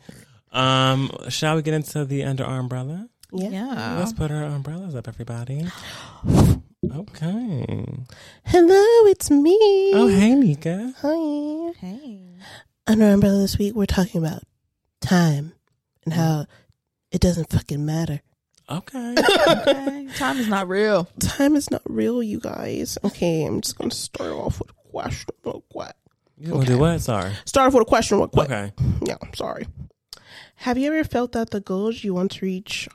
[0.52, 3.10] Um, shall we get into the under umbrella?
[3.32, 3.50] Yeah.
[3.50, 5.68] Yeah, Let's put our umbrellas up, everybody.
[6.96, 7.86] Okay.
[8.46, 9.92] Hello, it's me.
[9.94, 10.94] Oh, hey, Nika.
[11.02, 11.74] Hi.
[11.80, 12.22] hey,
[12.86, 14.44] Under Umbrella this week, we're talking about
[15.02, 15.54] time
[16.06, 16.46] and how
[17.12, 18.22] it doesn't fucking matter.
[18.70, 19.16] Okay.
[19.50, 20.08] okay.
[20.16, 21.10] Time is not real.
[21.20, 22.98] Time is not real, you guys.
[23.04, 25.96] Okay, I'm just going to start off with a question real quick.
[26.38, 27.02] You gonna do what?
[27.02, 27.34] Sorry.
[27.46, 28.50] Start off with a question real quick.
[28.52, 28.72] Okay.
[29.04, 29.68] Yeah, I'm sorry.
[30.58, 32.88] Have you ever felt that the goals you want to reach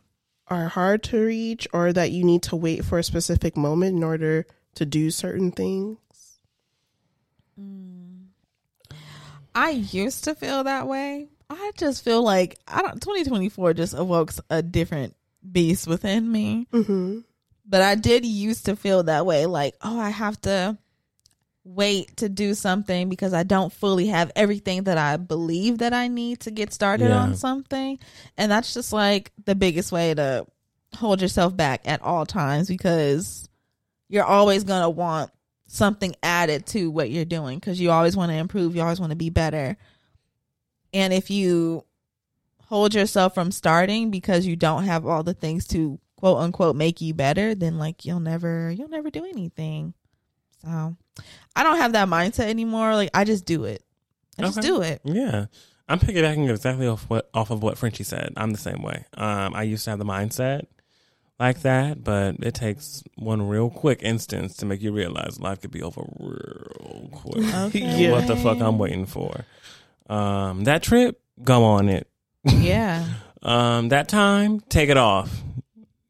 [0.49, 4.05] are hard to reach or that you need to wait for a specific moment in
[4.05, 5.99] order to do certain things?
[9.55, 11.29] I used to feel that way.
[11.51, 13.01] I just feel like I don't.
[13.01, 15.15] 2024 just evokes a different
[15.51, 16.67] beast within me.
[16.73, 17.21] Mm-hmm.
[17.67, 19.47] But I did used to feel that way.
[19.47, 20.79] Like, oh, I have to
[21.65, 26.09] wait to do something because I don't fully have everything that I believe that I
[26.09, 27.19] need to get started Yeah.
[27.19, 27.99] on something.
[28.37, 30.45] And that's just like the biggest way to
[30.97, 33.49] hold yourself back at all times because
[34.09, 35.31] you're always going to want
[35.69, 39.11] something added to what you're doing because you always want to improve, you always want
[39.11, 39.77] to be better.
[40.93, 41.85] And if you
[42.67, 47.01] hold yourself from starting because you don't have all the things to quote unquote make
[47.01, 49.95] you better, then like you'll never you'll never do anything.
[50.63, 50.97] So
[51.55, 52.95] I don't have that mindset anymore.
[52.95, 53.83] Like I just do it.
[54.39, 54.67] I just Okay.
[54.67, 55.01] do it.
[55.05, 55.47] Yeah.
[55.89, 58.33] I'm piggybacking exactly off what off of what Frenchie said.
[58.37, 59.05] I'm the same way.
[59.15, 60.67] Um, I used to have the mindset
[61.39, 65.71] like that, but it takes one real quick instance to make you realize life could
[65.73, 67.45] be over real quick.
[67.55, 68.11] Okay.
[68.11, 69.45] What the fuck I'm waiting for?
[70.09, 72.07] Um, that trip, go on it.
[72.45, 73.05] Yeah.
[73.45, 75.43] Um, that time, take it off.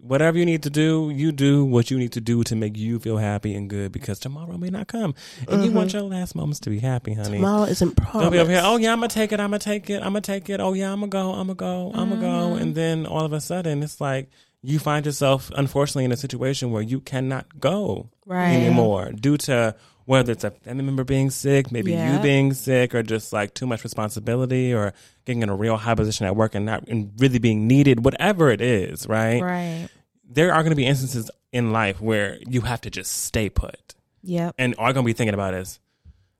[0.02, 2.98] Whatever you need to do, you do what you need to do to make you
[2.98, 5.14] feel happy and good because tomorrow may not come.
[5.48, 5.98] And you want mm-hmm.
[5.98, 7.36] your last moments to be happy, honey.
[7.36, 8.62] Tomorrow isn't Don't be over here.
[8.64, 9.38] Oh yeah, I'm gonna take it.
[9.38, 9.98] I'm gonna take it.
[10.02, 10.58] I'm gonna take it.
[10.58, 11.30] Oh yeah, I'm gonna go.
[11.30, 11.92] I'm gonna go.
[11.94, 12.26] I'm gonna go.
[12.26, 12.62] Mm-hmm.
[12.62, 14.28] And then all of a sudden, it's like
[14.60, 18.54] you find yourself, unfortunately, in a situation where you cannot go Right.
[18.54, 19.74] anymore due to
[20.04, 22.16] whether it's a family member being sick, maybe Yeah.
[22.16, 24.92] you being sick, or just like too much responsibility, or
[25.24, 28.04] getting in a real high position at work and not and really being needed.
[28.04, 29.40] Whatever it is, right?
[29.42, 29.88] Right.
[30.28, 33.94] There are going to be instances in life where you have to just stay put,
[34.22, 34.54] Yep.
[34.58, 35.78] and all you're gonna be thinking about is.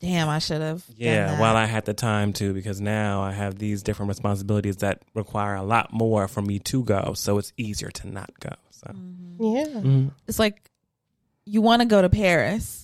[0.01, 0.85] Damn, I should have.
[0.97, 5.03] Yeah, while I had the time to, because now I have these different responsibilities that
[5.15, 8.51] require a lot more for me to go, so it's easier to not go.
[8.73, 9.45] So mm-hmm.
[9.57, 9.65] Yeah.
[9.81, 10.09] Mm-hmm.
[10.27, 10.71] it's like
[11.45, 12.82] you want to go to Paris.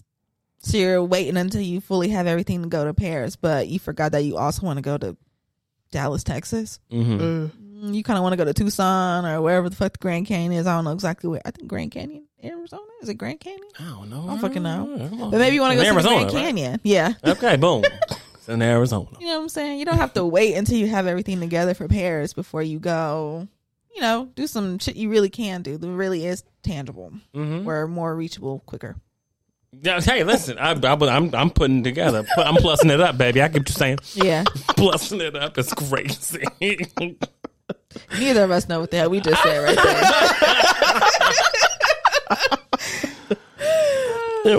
[0.69, 4.13] So you're waiting until you fully have everything to go to Paris, but you forgot
[4.13, 5.17] that you also want to go to
[5.91, 6.79] Dallas, Texas.
[6.91, 7.51] hmm Mm.
[7.85, 10.27] Mm, You kind of want to go to Tucson or wherever the fuck the Grand
[10.27, 10.67] Canyon is.
[10.67, 11.41] I don't know exactly where.
[11.45, 12.83] I think Grand Canyon, Arizona.
[13.03, 13.63] Is it Grand Canyon?
[13.79, 14.23] I don't know.
[14.25, 14.85] I don't fucking know.
[14.85, 15.31] know.
[15.31, 16.43] But maybe you want to go to the Arizona, Grand right?
[16.45, 16.81] Canyon.
[16.83, 17.13] Yeah.
[17.25, 17.85] Okay, boom.
[18.35, 19.07] it's in Arizona.
[19.21, 19.79] You know what I'm saying?
[19.79, 23.47] You don't have to wait until you have everything together for Paris before you go.
[23.95, 27.67] You know, do some shit you really can do that really is tangible Mm-hmm.
[27.69, 28.97] or more reachable quicker.
[29.73, 32.25] Yeah, hey, listen, I, I, I'm I'm putting together.
[32.39, 33.43] I'm plussing it up, baby.
[33.43, 34.45] I keep saying Yeah.
[34.45, 35.59] plussing it up.
[35.59, 36.43] is crazy.
[38.19, 40.03] Neither of us know what the hell we just said right there.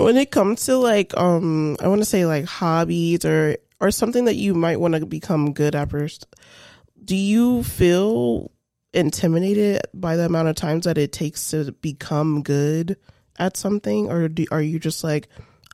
[0.04, 4.26] When it comes to like um i want to say like hobbies or or something
[4.26, 6.26] that you might want to become good at first
[7.04, 8.50] do you feel
[8.92, 12.96] intimidated by the amount of times that it takes to become good
[13.40, 15.28] at something or do, are you just like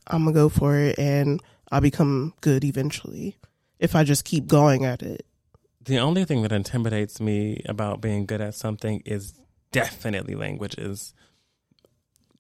[0.07, 3.37] i'm gonna go for it and i'll become good eventually
[3.79, 5.27] if i just keep going at it
[5.87, 9.35] the only thing that intimidates me about being good at something is
[9.71, 11.15] definitely languages.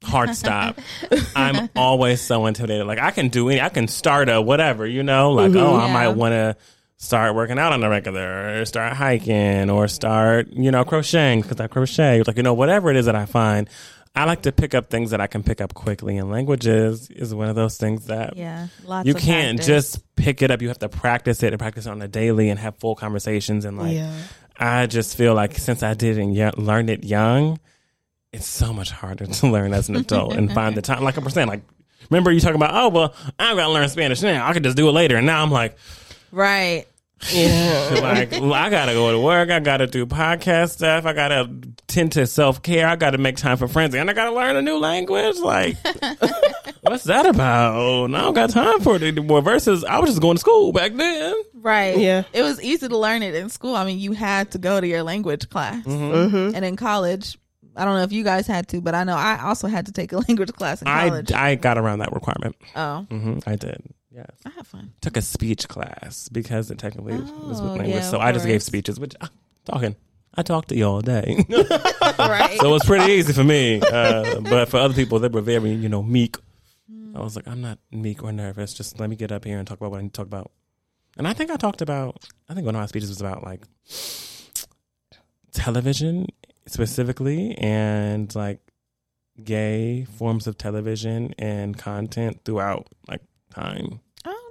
[0.02, 0.78] Hard stop.
[1.36, 2.86] I'm always so intimidated.
[2.86, 5.92] Like I can do any, I can start a whatever, you know, like oh, I
[5.92, 6.56] might want to
[6.98, 11.60] start working out on a regular, or start hiking, or start you know crocheting because
[11.60, 12.22] I crochet.
[12.26, 13.68] Like you know whatever it is that I find.
[14.16, 17.34] I like to pick up things that I can pick up quickly, and languages is
[17.34, 18.68] one of those things that Yeah.
[18.84, 19.66] Lots you can't practice.
[19.66, 20.62] just pick it up.
[20.62, 23.64] You have to practice it and practice it on a daily and have full conversations.
[23.66, 24.12] And like, Yeah.
[24.59, 27.59] I just feel like since I didn't young, learned it young,
[28.32, 31.05] it's so much harder to learn as an adult and find the time.
[31.05, 31.62] Like I'm saying, like,
[32.10, 34.47] remember you talking about, oh, well, I got to learn Spanish now.
[34.48, 35.16] I could just do it later.
[35.16, 35.76] And now I'm like,
[36.32, 36.86] Right.
[37.32, 39.51] Yeah like I gotta go to work.
[39.51, 41.06] I gotta do podcast stuff.
[41.06, 41.51] I gotta
[41.86, 42.86] tend to self care.
[42.86, 45.38] I gotta make time for friends, and I gotta learn a new language.
[45.38, 45.76] Like,
[46.82, 47.76] what's that about?
[47.76, 49.43] Oh, I don't got time for it anymore.
[49.43, 51.34] Versus, I was just going to school back then.
[51.55, 51.98] Right.
[51.98, 52.24] Yeah.
[52.32, 53.74] It was easy to learn it in school.
[53.74, 55.84] I mean, you had to go to your language class.
[55.84, 56.55] Mm-hmm.
[56.55, 57.38] And in college,
[57.74, 59.93] I don't know if you guys had to, but I know I also had to
[59.93, 61.32] take a language class in I college.
[61.32, 62.56] I got around that requirement.
[62.76, 63.82] oh, hmm I did.
[64.16, 64.93] Yes, I had fun.
[65.02, 67.88] took a speech class because it technically was Oh, with language.
[67.90, 69.28] yeah, so I just gave speeches, which uh,
[69.66, 69.94] talking.
[70.34, 71.44] I talked to you all day.
[72.18, 72.56] right.
[72.60, 73.80] so it was pretty easy for me.
[73.80, 76.36] Uh, but for other people, they were very, you know, meek.
[77.14, 78.74] I was like, I'm not meek or nervous.
[78.74, 80.51] Just let me get up here and talk about what I need to talk about.
[81.18, 83.62] And I think I talked about, I think one of my speeches was about like
[85.52, 86.26] television
[86.66, 88.60] specifically and like
[89.43, 94.01] gay forms of television and content throughout like time,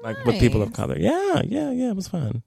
[0.05, 0.97] like with people of color.
[0.97, 1.89] Yeah, yeah, yeah.
[1.89, 2.43] It was fun.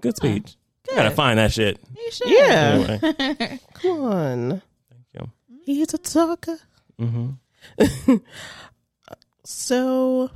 [0.00, 0.56] Good speech.
[0.90, 1.78] I gotta find that shit.
[1.96, 2.28] You should.
[2.30, 2.98] Yeah.
[3.02, 5.30] Anyway, come on thank you.
[5.64, 6.58] he's a talker
[7.00, 8.14] Mm-hmm.
[9.44, 10.30] so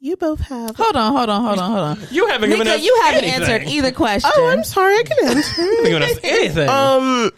[0.00, 1.98] you both have hold on, hold on, hold on, hold on.
[2.10, 3.42] You haven't given Nika, us you haven't anything.
[3.54, 4.30] answered either question.
[4.34, 6.68] oh i'm sorry i can answer You haven't given us anything.
[6.68, 7.30] um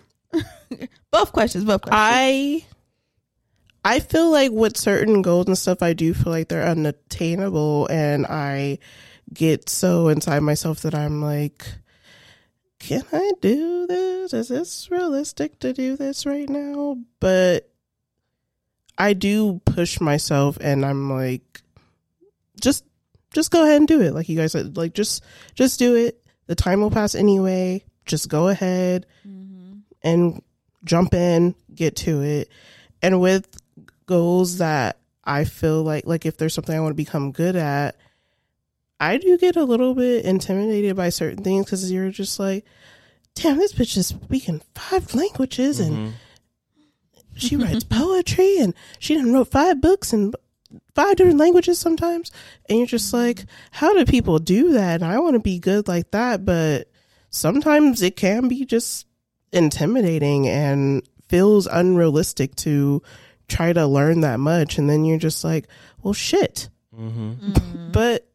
[1.13, 2.01] both questions, both questions.
[2.01, 2.65] I
[3.85, 8.27] I feel like with certain goals and stuff, I do feel like they're unattainable, and
[8.27, 8.79] I
[9.33, 11.67] get so inside myself that I'm like,
[12.79, 14.33] can I do this?
[14.33, 16.97] Is this realistic to do this right now?
[17.21, 17.71] But
[18.97, 21.63] I do push myself, and I'm like,
[22.61, 22.85] just
[23.35, 24.15] just go ahead and do it.
[24.15, 25.23] Like you guys said, like just
[25.55, 26.25] just do it.
[26.47, 27.85] The time will pass anyway.
[28.07, 29.79] Just go ahead mm-hmm.
[30.03, 30.43] and
[30.85, 32.49] jump in, get to it.
[33.03, 33.47] And with
[34.07, 37.97] goals that I feel like like if there's something I want to become good at,
[39.01, 42.65] I do get a little bit intimidated by certain things because you're just like,
[43.35, 46.11] damn, this bitch is speaking five languages and mm-hmm.
[47.37, 50.33] she writes poetry and she done wrote five books in
[50.95, 52.31] five different languages sometimes.
[52.69, 55.03] And you're just like, how do people do that?
[55.03, 56.89] And I want to be good like that, but
[57.31, 59.07] sometimes it can be just
[59.53, 63.03] intimidating and feels unrealistic to
[63.49, 64.79] try to learn that much.
[64.79, 65.69] And then you're just like,
[66.03, 66.69] well, shit.
[66.95, 67.53] Mm-hmm.
[67.53, 67.93] Mm.
[67.93, 68.27] But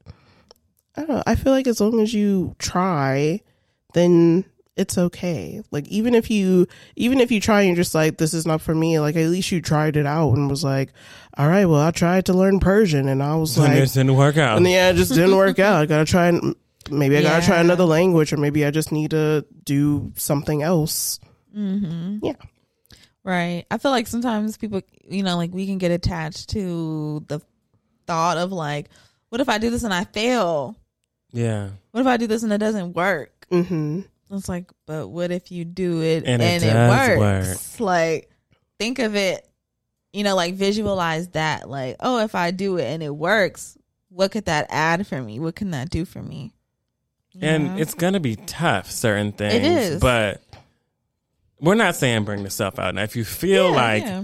[0.96, 1.24] I don't know.
[1.26, 3.42] I feel like as long as you try,
[3.94, 4.46] then
[4.76, 5.62] it's okay.
[5.72, 8.62] Like even if you even if you try and you're just like this is not
[8.62, 10.92] for me, like at least you tried it out and was like,
[11.38, 14.16] all right, well I tried to learn Persian and I was And like, it didn't
[14.16, 14.58] work out.
[14.58, 15.82] and yeah, it just didn't work out.
[15.82, 16.56] I gotta try and
[16.90, 21.20] maybe I gotta try another language or maybe I just need to do something else.
[21.56, 22.20] Mm-hmm.
[22.26, 22.34] Yeah.
[23.30, 23.66] Right.
[23.70, 27.40] I feel like sometimes people, you know, like we can get attached to the
[28.08, 28.90] thought of like,
[29.30, 30.76] what if I do this and I fail?
[31.32, 31.70] yeah.
[31.92, 33.46] What if I do this and it doesn't work?
[33.52, 34.02] Mm-hmm.
[34.32, 37.80] It's like, but what if you do it And and, it it, does works?
[37.80, 38.32] Like,
[38.80, 39.48] think of it,
[40.12, 41.70] you know, like visualize that.
[41.70, 43.78] Like, oh, if I do it and it works,
[44.10, 45.40] what could that add for me?
[45.40, 46.52] What can that do for me?
[47.34, 47.78] You And know?
[47.78, 49.54] it's gonna be tough, certain things.
[49.54, 50.02] It is.
[50.02, 50.42] But
[51.62, 52.96] we're not saying bring the stuff out.
[52.96, 54.24] Now if you feel Yeah, like yeah.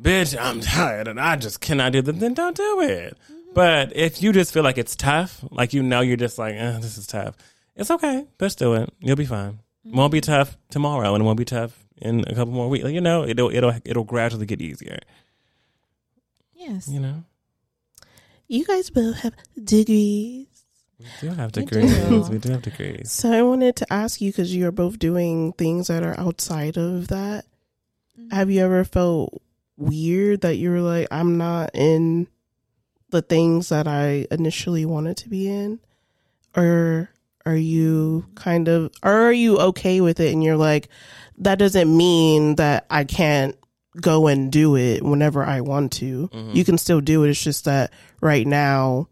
[0.00, 3.16] bitch, I'm tired and I just cannot do this, then don't do it.
[3.24, 3.34] Mm-hmm.
[3.54, 6.78] But if you just feel like it's tough, like you know you're just like, eh,
[6.80, 7.36] this is tough,
[7.76, 8.26] it's okay.
[8.40, 8.92] Just do it.
[9.00, 9.60] You'll be fine.
[9.84, 10.16] It won't Mm-hmm.
[10.16, 12.84] be tough tomorrow and it won't be tough in a couple more weeks.
[12.84, 14.98] Like, you know, it'll it'll it'll gradually get easier.
[16.54, 16.88] yes.
[16.88, 17.24] You know?
[18.48, 20.47] You guys both have degrees.
[20.98, 22.08] We do have We degrees.
[22.08, 22.22] do.
[22.22, 23.12] We do have degrees.
[23.12, 27.08] So I wanted to ask you because you're both doing things that are outside of
[27.08, 27.44] that.
[28.18, 28.34] Mm-hmm.
[28.34, 29.40] Have you ever felt
[29.76, 32.26] weird that you were like, I'm not in
[33.10, 35.78] the things that I initially wanted to be in?
[36.56, 37.10] Or
[37.46, 40.88] are you kind of, or are you okay with it and you're like,
[41.38, 43.56] that doesn't mean that I can't
[44.00, 46.28] go and do it whenever I want to?
[46.28, 46.56] Mm-hmm.
[46.56, 47.30] You can still do it.
[47.30, 49.08] It's just that right now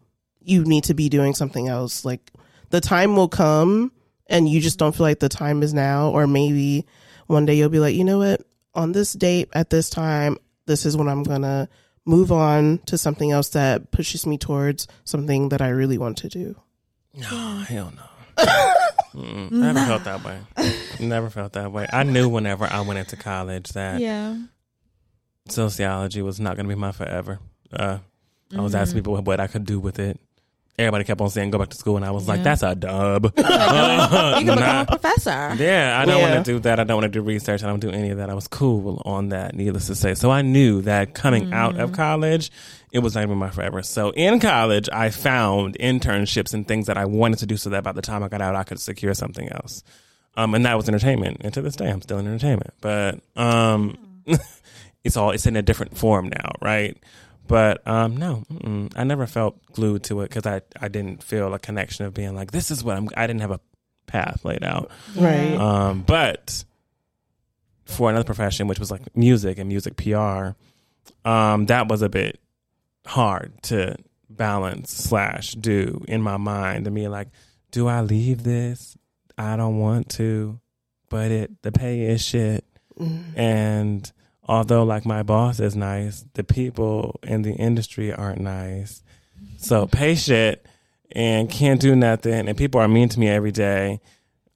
[0.47, 2.05] you need to be doing something else.
[2.05, 2.31] Like
[2.69, 3.91] the time will come
[4.27, 6.85] and you just don't feel like the time is now, or maybe
[7.27, 8.41] one day you'll be like, you know what,
[8.73, 11.67] on this date at this time, this is when I'm gonna
[12.05, 16.29] move on to something else that pushes me towards something that I really want to
[16.29, 16.55] do.
[17.13, 17.27] No,
[17.67, 18.43] hell no.
[19.15, 19.51] Mm-mm.
[19.51, 20.39] Never felt that way.
[20.99, 21.87] Never felt that way.
[21.91, 24.37] I knew whenever I went into college that Yeah.
[25.49, 27.39] sociology was not going to be my forever.
[27.73, 27.97] Uh,
[28.55, 30.19] I was asking people what I could do with it.
[30.79, 33.33] Everybody kept on saying go back to school, and I was like, "That's a dub."
[33.37, 34.81] You can become Nah.
[34.81, 35.55] a professor.
[35.57, 36.33] Yeah, I don't Yeah.
[36.33, 36.79] want to do that.
[36.79, 37.63] I don't want to do research.
[37.63, 38.29] I don't do any of that.
[38.29, 40.13] I was cool on that, needless to say.
[40.13, 42.51] So I knew that coming out of college,
[42.91, 43.81] it was not going to be my forever.
[43.81, 47.83] So in college, I found internships and things that I wanted to do so that
[47.83, 49.83] by the time I got out, I could secure something else.
[50.35, 51.37] Um, and that was entertainment.
[51.41, 52.75] And to this day, I'm still in entertainment.
[52.81, 53.97] But um,
[55.03, 56.95] it's all it's in a different form now, right?
[57.47, 58.43] But um, no.
[58.95, 62.35] I never felt glued to it because I, I didn't feel a connection of being
[62.35, 63.09] like this is what I'm.
[63.15, 63.59] I didn't have a
[64.05, 64.91] path laid out.
[65.15, 65.55] Right.
[65.55, 66.63] Um, but
[67.85, 70.49] for another profession, which was like music and music PR,
[71.25, 72.39] um, that was a bit
[73.05, 73.95] hard to
[74.29, 76.85] balance slash do in my mind.
[76.85, 77.29] To me, like,
[77.71, 78.97] do I leave this?
[79.37, 80.59] I don't want to,
[81.09, 82.65] but it the pay is shit,
[83.35, 84.11] and
[84.47, 89.01] although like my boss is nice, the people in the industry aren't nice.
[89.57, 90.59] So patient
[91.11, 94.01] and can't do nothing, and people are mean to me every day.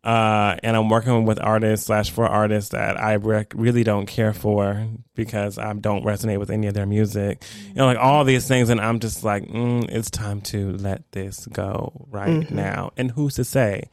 [0.03, 4.33] Uh, and I'm working with artists slash for artists that I rec- really don't care
[4.33, 7.43] for because I don't resonate with any of their music.
[7.67, 11.03] You know, like all these things, and I'm just like, mm, it's time to let
[11.11, 12.93] this go right now.
[12.97, 13.89] And who's to say?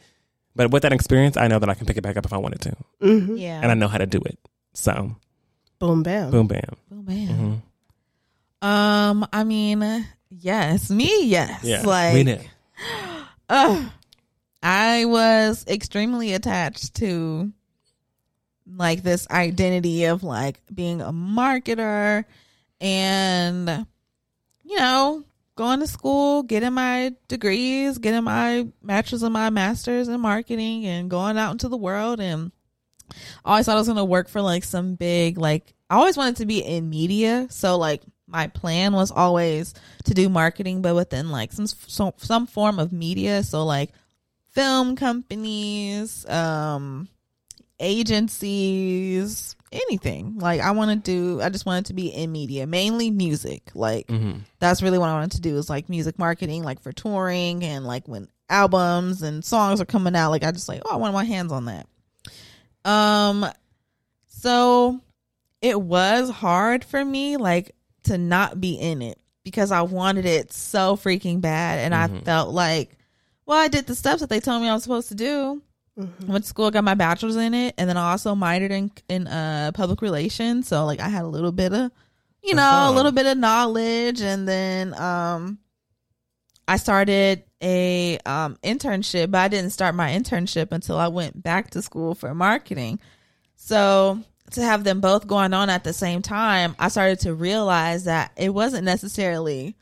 [0.56, 2.38] But with that experience, I know that I can pick it back up if I
[2.38, 3.36] wanted to, Mm-hmm.
[3.36, 3.60] Yeah.
[3.62, 4.38] and I know how to do it.
[4.72, 5.14] So,
[5.78, 6.30] Boom, bam.
[6.30, 6.76] boom, bam.
[6.92, 7.62] Oh man.
[8.62, 8.66] Mhm.
[8.66, 11.62] Um, I mean, yes, me, yes.
[11.62, 12.50] Yeah, like, we did.
[13.48, 13.90] Ugh.
[14.62, 17.52] I was extremely attached to
[18.66, 22.24] like this identity of like being a marketer
[22.80, 23.86] and
[24.62, 25.24] you know
[25.56, 31.09] going to school getting my degrees getting my bachelor's and my master's in marketing and
[31.09, 32.52] going out into the world and
[33.44, 36.16] I always thought I was going to work for like some big like I always
[36.16, 39.74] wanted to be in media so like my plan was always
[40.05, 43.90] to do marketing but within like some some, some form of media so like
[44.52, 47.09] film companies um
[47.80, 50.36] agencies, anything.
[50.39, 53.70] Like I want to do I just wanted to be in media, mainly music.
[53.74, 54.40] Like Mm-hmm.
[54.59, 57.85] that's really what I wanted to do is like music marketing, like for touring and
[57.86, 61.14] like when albums and songs are coming out, like I just like, oh, I want
[61.14, 61.86] my hands on that.
[62.89, 63.47] Um
[64.27, 65.01] so
[65.60, 67.74] it was hard for me like
[68.05, 72.51] to not be in it because I wanted it so freaking bad and I felt
[72.55, 72.97] like
[73.47, 75.62] well, I did the steps that they told me I was supposed to do.
[75.98, 76.31] Mm-hmm.
[76.31, 79.27] Went to school, got my bachelor's in it, and then I also minored in in
[79.27, 80.69] uh public relations.
[80.69, 81.90] So like I had a little bit of,
[82.43, 82.93] you know, a Uh-huh.
[82.93, 85.59] little bit of knowledge, and then um,
[86.69, 91.70] I started a um internship, but I didn't start my internship until I went back
[91.70, 93.01] to school for marketing.
[93.56, 94.20] So
[94.52, 98.32] to have them both going on at the same time, I started to realize that
[98.36, 99.76] it wasn't necessarily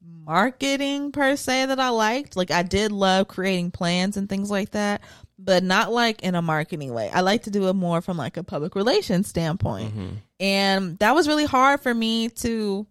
[0.00, 2.36] marketing per se that I liked.
[2.36, 5.00] Like I did love creating plans and things like that,
[5.38, 7.10] but not like in a marketing way.
[7.10, 9.94] I like to do it more from like a public relations standpoint.
[10.38, 12.86] And that was really hard for me to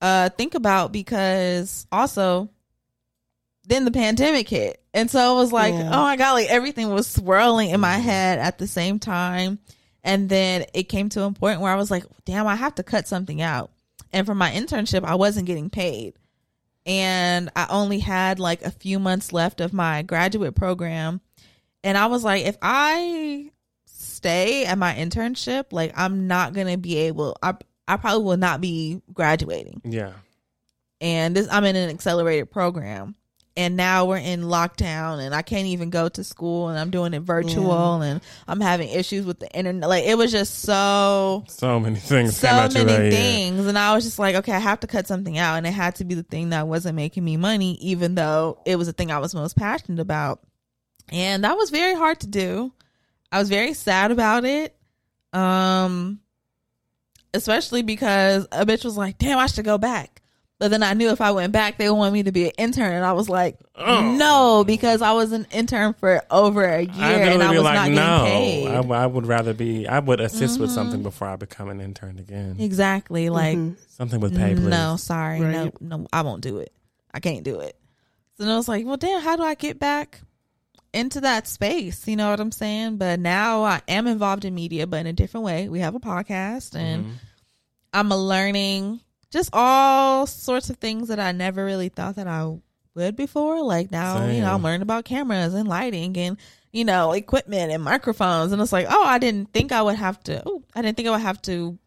[0.00, 2.48] uh think about because also
[3.70, 4.82] then the pandemic hit.
[4.92, 5.88] And so it was like, Yeah.
[5.88, 9.58] oh my god, like everything was swirling in my head at the same time.
[10.02, 12.82] And then it came to a point where I was like, damn, I have to
[12.82, 13.70] cut something out.
[14.12, 16.14] And for my internship, I wasn't getting paid.
[16.86, 21.20] And I only had like a few months left of my graduate program.
[21.84, 23.50] And I was like, if I
[23.86, 27.54] stay at my internship, like I'm not gonna be able I
[27.86, 29.82] I probably will not be graduating.
[29.84, 30.12] Yeah.
[31.00, 33.14] And this I'm in an accelerated program.
[33.60, 37.12] And now we're in lockdown and I can't even go to school and I'm doing
[37.12, 39.86] it virtual and I'm having issues with the internet.
[39.86, 43.66] Like it was just so So many things so many things.
[43.66, 45.56] And i was just like okay i have to cut something out.
[45.56, 48.76] And it had to be the thing that wasn't making me money even though it
[48.76, 50.40] was the thing i was most passionate about.
[51.10, 52.72] And that was very hard to do.
[53.30, 54.74] I was very sad about it.
[55.34, 56.20] Um
[57.34, 60.19] especially because a bitch was like damn i should go back
[60.60, 62.52] but then I knew if I went back, they would want me to be an
[62.58, 64.14] intern, and I was like, Oh.
[64.16, 67.90] "No," because I was an intern for over a year, and I was like, not
[67.90, 68.24] no.
[68.24, 68.68] getting paid.
[68.68, 69.88] I, w- I would rather be.
[69.88, 70.74] I would assist with Mm-hmm.
[70.76, 72.56] something before I become an intern again.
[72.60, 73.58] exactly, like
[73.88, 74.66] Something with pay, please.
[74.66, 75.40] No, sorry.
[75.40, 76.72] No, no, I won't do it.
[77.12, 77.76] I can't do it.
[78.36, 80.20] So then I was like, well, damn, how do I get back
[80.94, 82.06] into that space?
[82.06, 82.96] You know what I'm saying?
[82.98, 85.68] But now I am involved in media, but in a different way.
[85.68, 87.14] We have a podcast and Mm-hmm.
[87.92, 89.00] I'm a learning
[89.30, 92.56] just all sorts of things that I never really thought that I
[92.94, 93.62] would before.
[93.62, 96.36] Like now, you know, I'm learning about cameras and lighting and,
[96.72, 98.52] you know, equipment and microphones.
[98.52, 101.08] And it's like, oh, I didn't think I would have to, oh, I didn't think
[101.08, 101.78] I would have to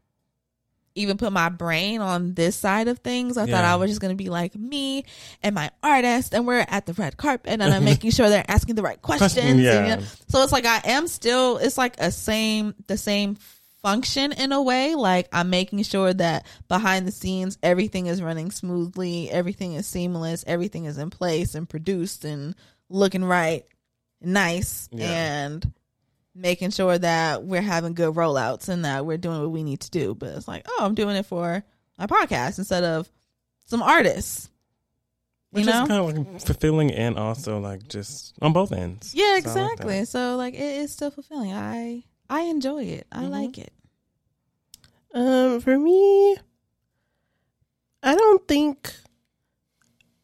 [0.96, 3.38] even put my brain on this side of things.
[3.38, 5.06] I thought I was just going to be like me
[5.42, 8.76] and my artist, and we're at the red carpet, and I'm making sure they're asking
[8.76, 9.38] the right questions.
[9.38, 9.96] and, you yeah.
[9.96, 11.58] know, so it's like I am still.
[11.58, 13.38] It's like a same the same
[13.84, 14.96] function in a way.
[14.96, 20.44] Like I'm making sure that behind the scenes everything is running smoothly, everything is seamless,
[20.48, 22.56] everything is in place and produced and
[22.90, 23.66] looking right,
[24.22, 25.12] nice, Yeah.
[25.46, 25.72] and
[26.34, 29.92] making sure that we're having good rollouts and that we're doing what we need to
[29.92, 30.16] do.
[30.16, 31.64] But it's like, oh, I'm doing it for
[32.00, 33.08] my podcast instead of
[33.66, 34.50] some artists.
[35.52, 35.84] Which you know?
[35.84, 39.14] is kind of like fulfilling and also like just on both ends.
[39.14, 40.06] Yeah, So like exactly.
[40.06, 41.54] so like it is still fulfilling.
[41.54, 43.08] I I enjoy it.
[43.12, 43.32] I mm-hmm.
[43.32, 43.74] like it.
[45.14, 46.38] Um, for me,
[48.02, 48.94] I don't think,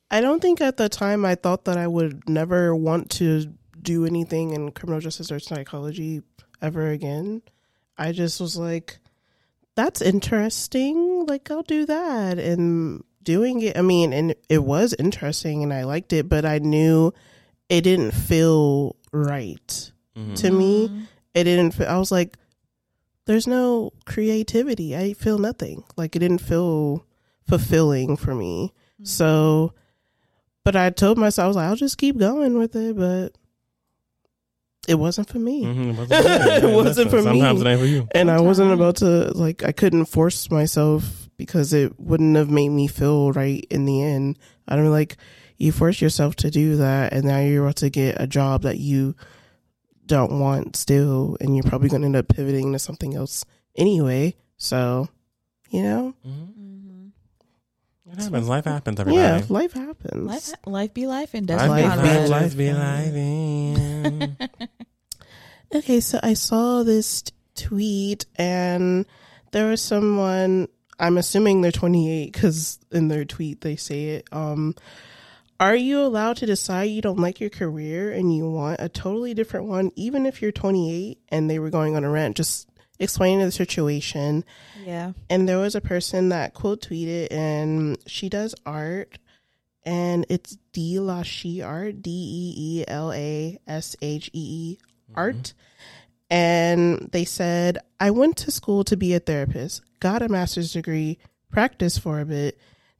[0.09, 4.05] I don't think at the time I thought that I would never want to do
[4.05, 6.21] anything in criminal justice or psychology
[6.61, 7.41] ever again.
[7.97, 8.99] I just was like,
[9.75, 11.25] that's interesting.
[11.25, 12.39] Like, I'll do that.
[12.39, 16.57] And doing it, I mean, and it was interesting and I liked it, but I
[16.57, 17.13] knew
[17.69, 20.33] it didn't feel right mm-hmm.
[20.33, 20.87] to me.
[20.87, 21.03] Mm-hmm.
[21.33, 22.37] It didn't feel, I was like,
[23.25, 24.95] there's no creativity.
[24.97, 25.83] I feel nothing.
[25.95, 27.05] Like it didn't feel
[27.47, 28.73] fulfilling for me.
[29.03, 29.73] So,
[30.65, 33.33] but I told myself, I was like, I'll just keep going with it, but
[34.87, 35.63] it wasn't for me.
[35.63, 36.51] Mhm, it wasn't, for you.
[36.51, 37.69] It Yeah, wasn't for Sometimes me.
[37.69, 38.07] it ain't for you.
[38.11, 42.69] And I wasn't about to, like, I couldn't force myself because it wouldn't have made
[42.69, 44.37] me feel right in the end.
[44.67, 45.17] I don't like,
[45.57, 48.79] you force yourself to do that, and now you're about to get a job that
[48.79, 49.15] you
[50.09, 53.45] don't want still, and you're probably going to end up pivoting to something else
[53.77, 54.35] anyway.
[54.57, 55.07] So,
[55.69, 56.13] you know,
[58.11, 58.49] It happens.
[58.49, 59.21] Life happens, everybody.
[59.23, 60.23] yeah, life happens.
[60.25, 62.41] Life, life be life and doesn't Life, Life be be life, life.
[62.41, 63.13] life be life.
[63.13, 64.49] and-
[65.75, 69.05] Okay, so I saw this t- tweet, and
[69.51, 70.67] there was someone.
[70.99, 74.27] I'm assuming they're 28 because in their tweet they say it.
[74.31, 74.73] Um,
[75.59, 79.33] Are you allowed to decide you don't like your career and you want a totally
[79.33, 82.37] different one, even if you're 28 and they were going on a rant?
[82.37, 84.45] Just explaining the situation.
[84.85, 85.13] Yeah.
[85.29, 89.19] And there was a person that quote tweeted, and she does art,
[89.83, 94.77] and it's D La She Art, D E E L A S H E E
[95.13, 95.53] Art.
[96.29, 101.17] And they said, I went to school to be a therapist, got a master's degree,
[101.51, 102.57] practiced for a bit,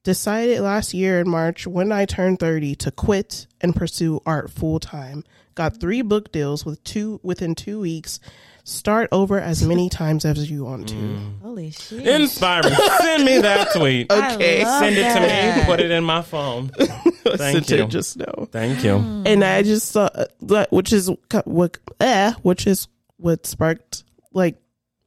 [0.10, 4.80] decided last year in March when I turned 30 to quit and pursue art full
[4.80, 5.24] time.
[5.54, 8.20] Got three book deals with two within two weeks.
[8.64, 10.96] Start over as many times as you want to.
[10.96, 11.42] Mm.
[11.44, 12.08] Holy shit.
[12.08, 12.74] Inspiring.
[13.02, 14.12] Send me that tweet.
[14.12, 14.64] Okay.
[14.64, 15.66] Send it to me.
[15.68, 16.70] Put it in my phone.
[16.78, 17.86] Thank sent it you.
[17.86, 18.48] just now.
[18.52, 18.96] Thank you.
[19.28, 22.88] and I just saw, uh, which is uh, what, eh, which is
[23.18, 24.58] what sparked like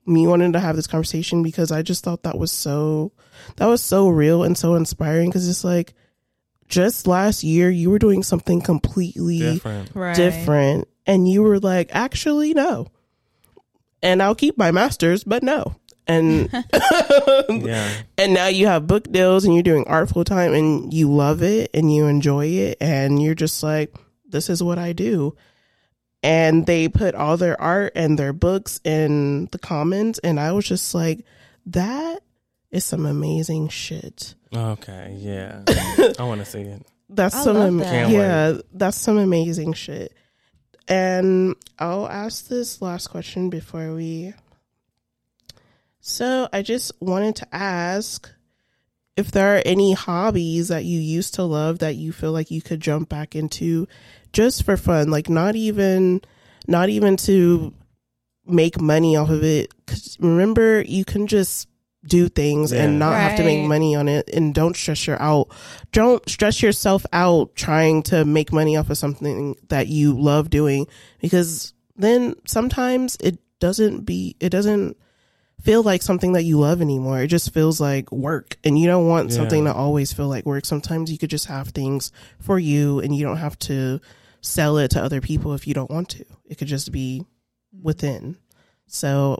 [0.07, 3.13] me wanting to have this conversation because I just thought that was so,
[3.57, 5.95] that was so real and so inspiring because it's like,
[6.69, 9.91] just last year you were doing something completely Different.
[9.95, 10.17] Right.
[10.17, 12.87] different, and you were like, actually no,
[14.03, 15.77] and I'll keep my masters, but no,
[16.07, 16.49] and
[17.49, 17.93] Yeah.
[18.19, 21.43] and now you have book deals and you're doing art full time and you love
[21.43, 23.95] it and you enjoy it and you're just like
[24.29, 25.37] this is what i do
[26.23, 30.67] and they put all their art and their books in the comments and i was
[30.67, 31.25] just like
[31.67, 32.21] that
[32.71, 35.17] is some amazing shit Okay.
[35.19, 35.63] Yeah.
[36.19, 36.83] I want to see it.
[37.09, 38.11] that's I some am- that.
[38.11, 40.13] Yeah that's some amazing shit
[40.89, 44.35] and i'll ask this last question before we
[46.01, 48.31] so i just wanted to ask
[49.17, 52.63] if there are any hobbies that you used to love that you feel like you
[52.63, 53.87] could jump back into
[54.33, 56.21] just for fun like not even
[56.67, 57.73] not even to
[58.47, 59.73] make money off of it.
[59.87, 61.69] 'Cause remember you can just
[62.05, 62.83] do things Yeah.
[62.85, 65.47] and not have to make money on it and don't stress your out
[65.93, 70.89] don't stress yourself out trying to make money off of something that you love doing
[71.21, 74.97] because then sometimes it doesn't be it doesn't
[75.61, 77.23] feel like something that you love anymore.
[77.23, 80.67] It just feels like work and you don't want something to always feel like work.
[80.67, 82.11] Sometimes you could just have things
[82.41, 84.01] for you and you don't have to
[84.43, 86.25] sell it to other people if you don't want to.
[86.45, 87.25] It could just be
[87.81, 88.37] within.
[88.87, 89.39] So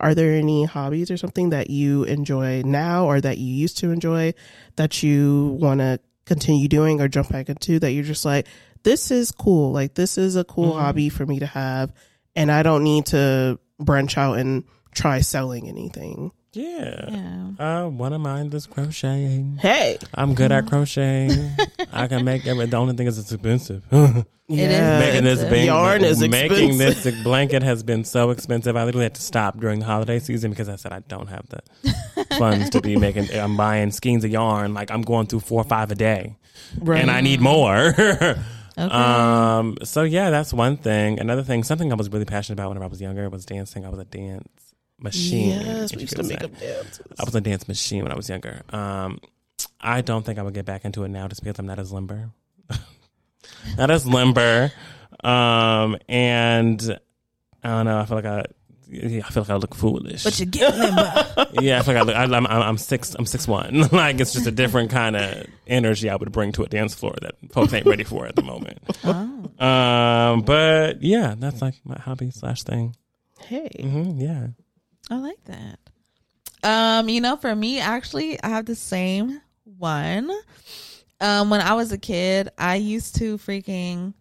[0.00, 3.90] are there any hobbies or something that you enjoy now or that you used to
[3.92, 4.34] enjoy
[4.76, 8.46] that you want to continue doing or jump back into that you're just like
[8.82, 9.72] this is cool.
[9.72, 10.80] Like this is a cool Mhm.
[10.80, 11.92] hobby for me to have
[12.36, 17.08] and i don't need to branch out and try selling anything Yeah.
[17.08, 17.84] Yeah.
[17.84, 19.58] Uh, one of mine is crocheting.
[19.60, 21.50] hey I'm good at crocheting.
[21.92, 22.66] I can make every.
[22.66, 23.84] The only thing is it's expensive.
[24.46, 27.14] yeah making this bang, yarn is making expensive.
[27.14, 28.76] this blanket has been so expensive.
[28.76, 31.46] I literally had to stop during the holiday season because I said I don't have
[31.48, 33.32] the funds to be making.
[33.34, 36.36] I'm buying skeins of yarn like I'm going through four or five a day,
[36.78, 37.94] right and I need more.
[38.76, 38.90] Okay.
[38.90, 39.76] Um.
[39.84, 41.20] So yeah, that's one thing.
[41.20, 43.86] Another thing, something I was really passionate about when I was younger was dancing.
[43.86, 45.50] I was a dance machine.
[45.50, 48.28] yes we used to make up dances I was a dance machine when I was
[48.28, 48.62] younger.
[48.70, 49.18] Um,
[49.80, 51.92] I don't think I would get back into it now just because I'm not as
[51.92, 52.30] limber.
[53.78, 54.72] not as limber.
[55.22, 56.98] Um, and
[57.62, 57.98] I don't know.
[57.98, 58.44] I feel like I,
[58.88, 60.24] yeah, I feel like I look foolish.
[60.24, 61.46] but you get limber.
[61.60, 63.14] yeah, I feel like I look, I, I'm, I'm six.
[63.14, 63.88] I'm six one.
[63.92, 67.14] like it's just a different kind of energy I would bring to a dance floor
[67.22, 68.78] that folks ain't ready for at the moment.
[69.04, 69.64] oh.
[69.64, 72.96] Um, but yeah, that's like my hobby slash thing.
[73.40, 74.48] hey hmm yeah.
[75.10, 75.78] I like that.
[76.62, 80.30] Um, you know, for me, actually, I have the same one.
[81.20, 84.14] Um, when I was a kid, I used to freaking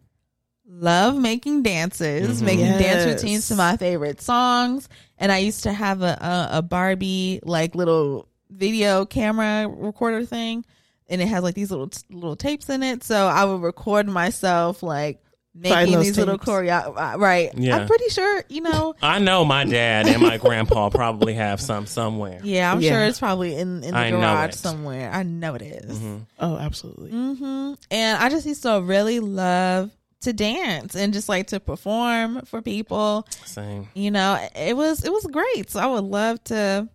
[0.68, 2.45] love making dances, Mhm.
[2.45, 6.18] making dance routines to my favorite songs, and I used to have a
[6.51, 10.65] a, a Barbie like little video camera recorder thing,
[11.07, 13.03] and it has like these little little tapes in it.
[13.03, 15.22] So I would record myself like Find
[15.55, 16.93] making those these little choreo.
[16.97, 17.51] uh, Right?
[17.57, 17.77] Yeah.
[17.77, 18.95] I'm pretty sure you know.
[19.01, 22.39] I know my dad and my grandpa probably have some somewhere.
[22.43, 22.91] Yeah, I'm Yeah.
[22.91, 25.11] sure it's probably in, in the I garage somewhere.
[25.11, 25.99] I know it is.
[25.99, 26.25] Mhm.
[26.39, 27.73] oh absolutely Mm-hmm.
[27.91, 32.61] And I just used to really love to dance and just like to perform for
[32.61, 33.27] people.
[33.45, 33.89] Same.
[33.93, 35.69] You know, it was it was great.
[35.69, 36.88] So I would love to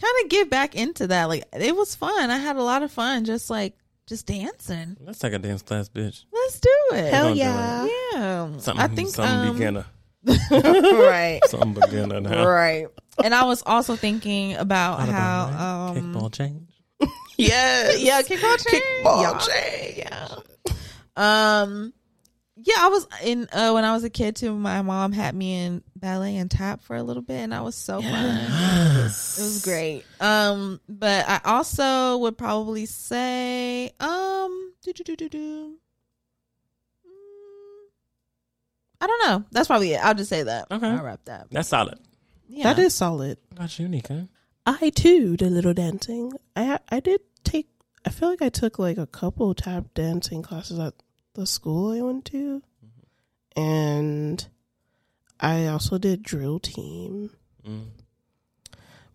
[0.00, 1.28] kind of get back into that.
[1.28, 2.30] Like it was fun.
[2.30, 3.74] I had a lot of fun just like
[4.06, 4.96] just dancing.
[5.00, 6.24] Let's take a dance class, bitch.
[6.50, 7.12] Let's do it.
[7.12, 8.58] hell Don't yeah yeah.
[8.58, 9.86] Something, I think something um, beginner.
[10.50, 11.40] right.
[11.46, 12.46] Something beginner now.
[12.46, 12.88] Right.
[13.22, 16.00] And I was also thinking about Thought how about it.
[16.00, 16.70] um kickball change.
[17.36, 18.80] yes yeah, kickball chain.
[18.80, 19.38] Kickball yeah.
[19.38, 19.94] chain.
[19.96, 21.62] Yeah.
[21.64, 21.92] Um
[22.62, 24.54] yeah, I was in uh, when I was a kid too.
[24.54, 27.74] My mom had me in ballet and tap for a little bit, and I was
[27.74, 28.36] so fun.
[28.36, 30.04] It was great.
[30.20, 35.74] Um, but I also would probably say, um, do do do do do.
[37.06, 37.88] Mm,
[39.00, 39.44] I don't know.
[39.50, 40.04] That's probably it.
[40.04, 40.66] I'll just say that.
[40.70, 40.86] Okay.
[40.86, 41.46] I'll wrap that.
[41.50, 41.98] That's solid.
[42.48, 42.64] Yeah.
[42.64, 43.38] That is solid.
[43.50, 44.28] What about you, Nika?
[44.66, 46.32] I too did little dancing.
[46.54, 47.68] I I did take.
[48.04, 50.94] I feel like I took like a couple tap dancing classes at
[51.34, 52.62] the school I went to,
[53.56, 54.46] and
[55.38, 57.30] I also did drill team.
[57.66, 57.86] Mm.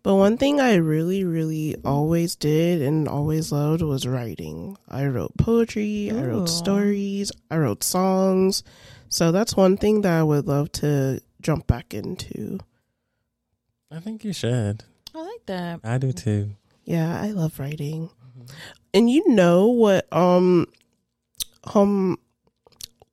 [0.02, 4.76] But one thing I really, really always did and always loved was writing.
[4.88, 8.62] I wrote poetry, I wrote stories, I wrote songs.
[9.08, 12.58] So that's one thing that I would love to jump back into.
[13.90, 14.84] I think you should.
[15.14, 15.80] I like that.
[15.84, 16.50] I do too.
[16.84, 18.10] Yeah, I love writing.
[18.92, 20.66] And you know what um
[21.74, 22.18] um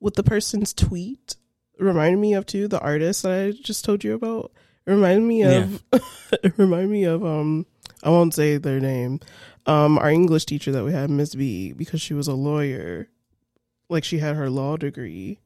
[0.00, 1.36] with the person's tweet
[1.78, 4.52] reminded me of too, the artist that I just told you about.
[4.86, 7.66] Reminded me of it reminded me of um
[8.02, 9.20] I won't say their name.
[9.66, 13.08] Um our English teacher that we had, Miss B, because she was a lawyer.
[13.88, 15.40] Like she had her law degree.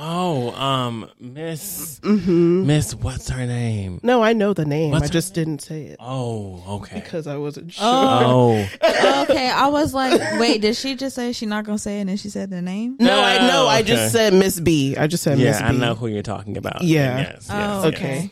[0.00, 2.66] Oh, um, Miss Mm-hmm.
[2.66, 3.98] Miss, what's her name?
[4.04, 4.92] No, I know the name.
[4.92, 7.00] What's I her just didn't say it Oh, okay.
[7.00, 7.84] because I wasn't sure.
[7.84, 8.68] Oh.
[8.80, 12.02] Oh, okay, I was like, wait, did she just say she's not gonna say it
[12.02, 12.96] and then she said the name?
[13.00, 13.66] No, I know.
[13.66, 14.96] I just said Miss B.
[14.96, 15.64] I just said Miss B.
[15.64, 15.76] yeah, B.
[15.76, 16.82] I know who you're talking about.
[16.82, 17.18] Yeah.
[17.18, 17.46] Yes.
[17.48, 17.94] yes Oh, yes.
[17.94, 18.30] okay.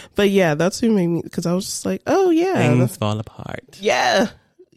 [0.14, 2.96] but yeah, that's who made me because I was just like, oh yeah, Things that's-
[2.98, 3.78] fall apart.
[3.80, 4.28] yeah,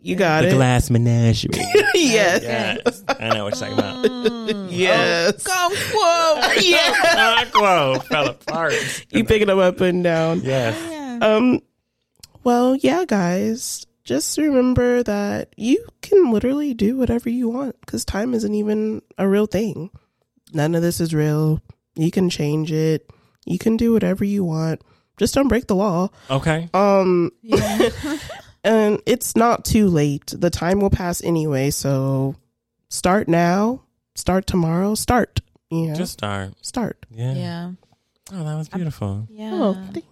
[0.02, 0.54] you got The it.
[0.54, 1.52] glass menagerie.
[1.96, 4.72] yes, yes, I know what you're talking about.
[4.72, 6.64] yes, Come quote.
[6.64, 7.44] yeah.
[7.46, 8.74] Aqua fell apart.
[9.10, 10.42] You picking them up and down.
[10.42, 10.78] Yes.
[10.90, 11.20] Yeah.
[11.22, 11.62] Um,
[12.44, 18.34] well, yeah, guys, just remember that you can literally do whatever you want because time
[18.34, 19.90] isn't even a real thing.
[20.54, 21.62] None of this is real.
[21.96, 23.10] You can change it.
[23.46, 24.82] You can do whatever you want.
[25.18, 26.10] Just don't break the law.
[26.30, 26.70] Okay.
[26.74, 27.90] Um, Yeah.
[28.64, 30.34] and it's not too late.
[30.36, 32.36] The time will pass anyway, so
[32.90, 33.84] start now,
[34.16, 35.40] start tomorrow, start.
[35.70, 36.54] You know, Just start.
[36.66, 37.06] start.
[37.12, 37.34] Yeah.
[37.34, 37.72] yeah.
[38.34, 39.28] Oh, that was beautiful.
[39.30, 39.52] Yeah.
[39.54, 40.08] Oh, thanks.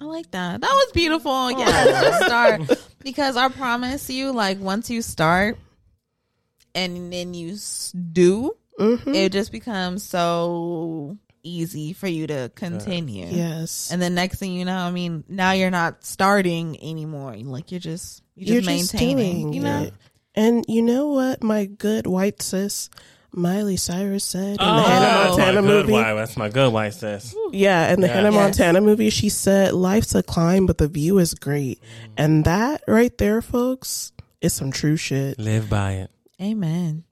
[0.00, 0.60] I like that.
[0.60, 1.50] That was beautiful.
[1.52, 2.60] Yeah, just start
[3.02, 5.58] because I promise you, like once you start
[6.74, 9.14] and then you s- do, Mhm.
[9.14, 11.16] it just becomes so
[11.46, 13.26] easy for you to continue.
[13.26, 13.90] Yes.
[13.92, 17.34] And the next thing you know, I mean, now you're not starting anymore.
[17.36, 19.42] Like you're just you're just You're maintaining.
[19.42, 19.82] doing you know.
[19.84, 19.94] it.
[20.34, 22.90] And you know what my good white sis
[23.32, 25.92] Miley Cyrus said in the Oh, Hannah that's my Montana movie?
[25.92, 26.16] wife.
[26.16, 27.34] That's my good wife, sis.
[27.52, 28.12] Yeah, in the Yeah.
[28.14, 28.40] Hannah Yes.
[28.42, 31.82] Montana movie, she said, "Life's a climb, but the view is great."
[32.16, 35.38] And that right there, folks, is some true shit.
[35.38, 36.10] Live by it.
[36.40, 37.04] Amen.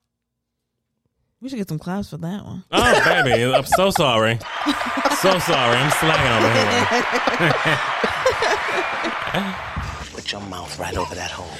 [1.44, 2.64] We should get some claps for that one.
[2.72, 3.44] Oh, baby.
[3.52, 4.38] I'm so sorry.
[5.20, 5.76] So sorry.
[5.76, 6.86] I'm slacking over here.
[10.14, 11.50] Put your mouth right over that hole.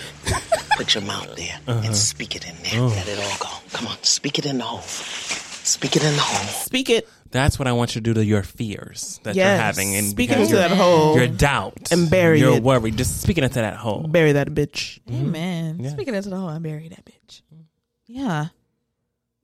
[0.79, 1.93] Put your mouth there and uh-huh.
[1.93, 2.81] speak it in there.
[2.81, 2.87] Oh.
[2.87, 3.49] Let it all go.
[3.75, 4.81] Come on, speak it in the hole.
[4.81, 6.47] Speak it in the hole.
[6.49, 7.07] Speak it.
[7.31, 9.49] That's what I want you to do to your fears that Yes.
[9.51, 9.95] you're having.
[9.97, 11.15] And Speak it because into that hole.
[11.19, 12.63] your doubt And bury your it.
[12.63, 12.91] worry.
[12.91, 14.07] Just speak it into that hole.
[14.09, 15.01] Bury that bitch.
[15.11, 15.21] Mm.
[15.21, 15.77] Amen.
[15.81, 15.91] Yeah.
[15.91, 17.43] Speaking into the hole, I bury that bitch.
[17.55, 17.65] Mm.
[18.07, 18.47] Yeah.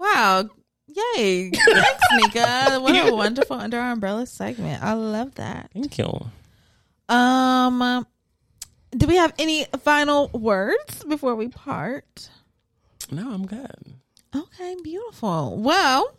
[0.01, 0.48] Wow.
[0.89, 1.51] Yay.
[1.51, 2.78] Thanks, Nika.
[2.81, 4.82] What a wonderful under umbrella segment.
[4.82, 5.70] I love that.
[5.74, 6.27] Thank you.
[7.09, 8.06] Um,
[8.97, 12.31] do we have any final words before we part?
[13.10, 13.94] No, I'm good.
[14.35, 15.56] Okay, beautiful.
[15.59, 16.14] Well,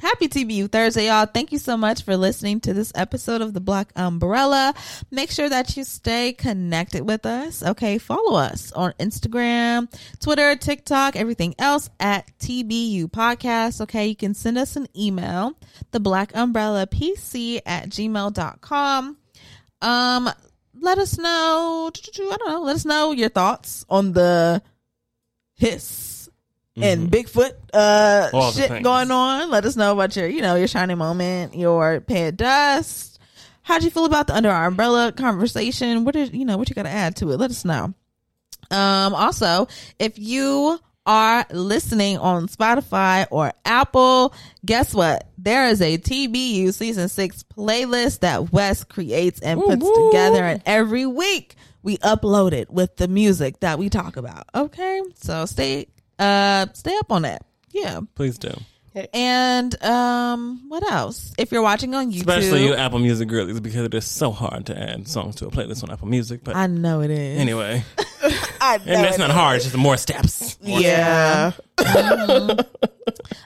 [0.00, 1.26] happy TBU Thursday, y'all.
[1.26, 4.74] Thank you so much for listening to this episode of the Black Umbrella.
[5.10, 7.62] Make sure that you stay connected with us.
[7.62, 13.82] Okay, follow us on Instagram, Twitter, TikTok, everything else at TBU Podcast.
[13.82, 15.52] Okay, you can send us an email,
[15.90, 19.16] the Black Umbrella PC at gmail.com.
[19.82, 20.30] Um,
[20.80, 24.62] let us know, I don't know, let us know your thoughts on the
[25.56, 26.09] hiss
[26.82, 28.36] and Bigfoot uh Mm-hmm.
[28.36, 29.50] All shit going on.
[29.50, 33.18] Let us know about your, you know, your shining moment, your pay dust.
[33.62, 36.04] How'd you feel about the under our umbrella conversation?
[36.04, 36.56] What did you know?
[36.56, 37.36] What you got to add to it?
[37.38, 37.94] Let us know.
[38.70, 44.34] Um, also, if you are listening on Spotify or Apple,
[44.64, 45.28] guess what?
[45.38, 51.06] There is a TBU season six playlist that Wes creates and puts together, and every
[51.06, 54.44] week we upload it with the music that we talk about.
[54.54, 55.88] Okay, so stay
[56.20, 57.44] uh stay up on that.
[57.70, 58.52] Yeah, Please do.
[59.14, 61.32] and um, what else?
[61.38, 64.66] If you're watching on YouTube, Especially you Apple Music girlies because it is so hard
[64.66, 66.42] to add songs to a playlist on Apple Music.
[66.42, 67.38] But I know it is.
[67.38, 67.84] anyway,
[68.60, 69.36] I know and it's it not is.
[69.36, 69.56] hard.
[69.56, 70.58] It's just more steps.
[70.62, 71.52] More Yeah.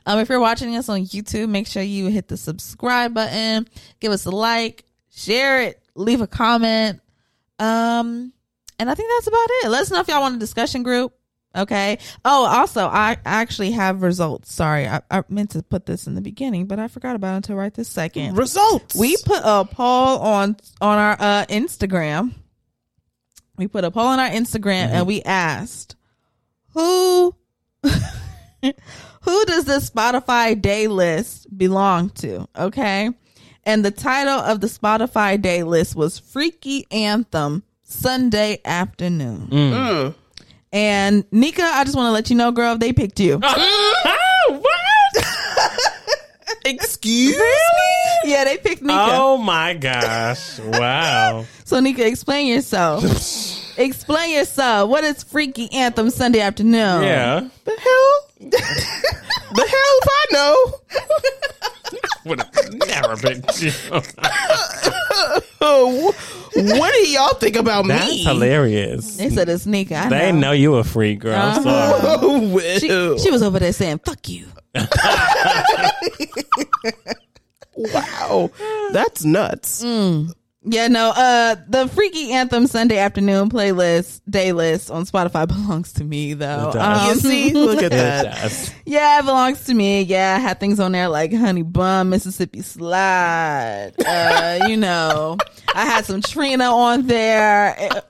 [0.06, 3.66] Um, if you're watching us on YouTube, make sure you hit the subscribe button,
[4.00, 7.00] give us a like, share it, leave a comment.
[7.58, 8.32] Um,
[8.78, 9.68] and I think that's about it.
[9.70, 11.14] Let us know if y'all want a discussion group.
[11.56, 11.98] Okay.
[12.24, 14.52] Oh, also, I actually have results.
[14.52, 17.36] Sorry, I, I meant to put this in the beginning, but I forgot about it
[17.36, 18.36] until right this second.
[18.36, 18.94] Results.
[18.94, 22.32] We put a poll on on our uh, Instagram.
[23.56, 25.94] We put a poll on our Instagram and we asked
[26.70, 27.36] who
[27.82, 32.48] who does this Spotify day list belong to?
[32.56, 33.10] Okay.
[33.66, 39.48] And the title of the Spotify day list was Freaky Anthem Sunday Afternoon.
[39.48, 40.14] Mm.
[40.74, 43.40] And Nika, I just want to let you know, girl, they picked you.
[44.48, 45.24] What?
[46.66, 48.30] Excuse me.
[48.30, 48.94] yeah, they picked Nika.
[49.12, 50.58] Oh my gosh!
[50.58, 51.46] Wow.
[51.64, 53.02] So Nika, explain yourself.
[53.78, 54.90] explain yourself.
[54.90, 57.02] What is Freaky Anthem Sunday afternoon?
[57.04, 57.48] Yeah.
[57.64, 58.50] The hell?
[58.50, 60.74] the hell if I know?
[62.24, 63.72] Would have never been you.
[66.56, 67.94] What do y'all think about me?
[67.94, 68.24] That's me?
[68.24, 69.16] hilarious.
[69.16, 69.96] They said a Nika.
[69.96, 71.34] I They know you a freak, girl.
[71.34, 71.62] I'm uh-huh.
[71.62, 72.04] sorry.
[72.22, 72.78] Oh, well.
[72.78, 72.88] She,
[73.18, 74.46] she was over there saying, fuck you.
[77.76, 78.50] wow,
[78.92, 79.84] that's nuts.
[79.84, 80.32] Mm.
[80.66, 86.04] Yeah, no, uh, the Freaky Anthem Sunday afternoon playlist, day list on Spotify belongs to
[86.04, 86.70] me, though.
[86.70, 87.04] It does.
[87.06, 88.74] You Um, see, look at that.
[88.86, 90.02] yeah, it belongs to me.
[90.02, 93.92] Yeah, I had things on there like Honey Bun, Mississippi Slide.
[94.06, 95.36] Uh, you know,
[95.74, 97.76] I had some Trina on there.
[97.78, 98.00] Uh,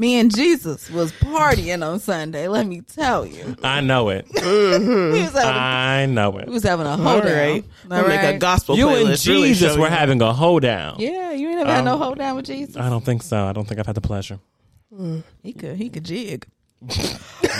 [0.00, 3.54] Me and Jesus was partying on Sunday, let me tell you.
[3.62, 4.26] I know it.
[4.34, 6.48] We was having, I know we it.
[6.48, 9.26] was having a All hold right, I'll make a gospel You playlist.
[9.26, 9.94] and really Jesus show were you.
[9.94, 10.96] having a hoedown.
[10.98, 12.78] Yeah, you ain't never had no um, hold down with Jesus.
[12.78, 13.44] I don't think so.
[13.44, 14.38] I don't think I've had the pleasure.
[14.90, 15.22] Mm.
[15.42, 16.46] He could, he could jig.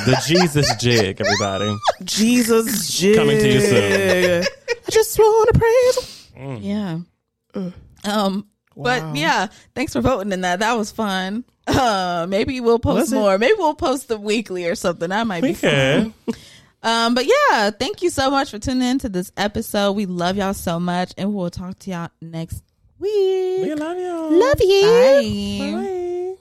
[0.07, 1.77] The Jesus jig, everybody.
[2.05, 3.17] Jesus jig.
[3.17, 4.45] Coming to you soon.
[4.87, 6.31] I just want to praise.
[6.33, 6.49] him.
[6.49, 6.59] Mm.
[6.65, 6.99] Yeah.
[7.61, 7.73] Mm.
[8.09, 8.47] Um.
[8.75, 8.85] Wow.
[8.85, 10.61] But yeah, thanks for voting in that.
[10.61, 11.45] That was fun.
[11.67, 13.17] Uh, maybe we'll post Was it?
[13.17, 13.39] more.
[13.39, 15.11] Maybe we'll post the weekly or something.
[15.11, 16.15] That might be We fun.
[16.83, 19.93] Um, but yeah, thank you so much for tuning in to this episode.
[19.93, 22.63] We love y'all so much, and we'll talk to y'all next
[22.99, 23.13] week.
[23.63, 24.33] We love y'all.
[24.33, 24.83] Love you.
[24.83, 26.37] Bye.
[26.37, 26.40] Bye.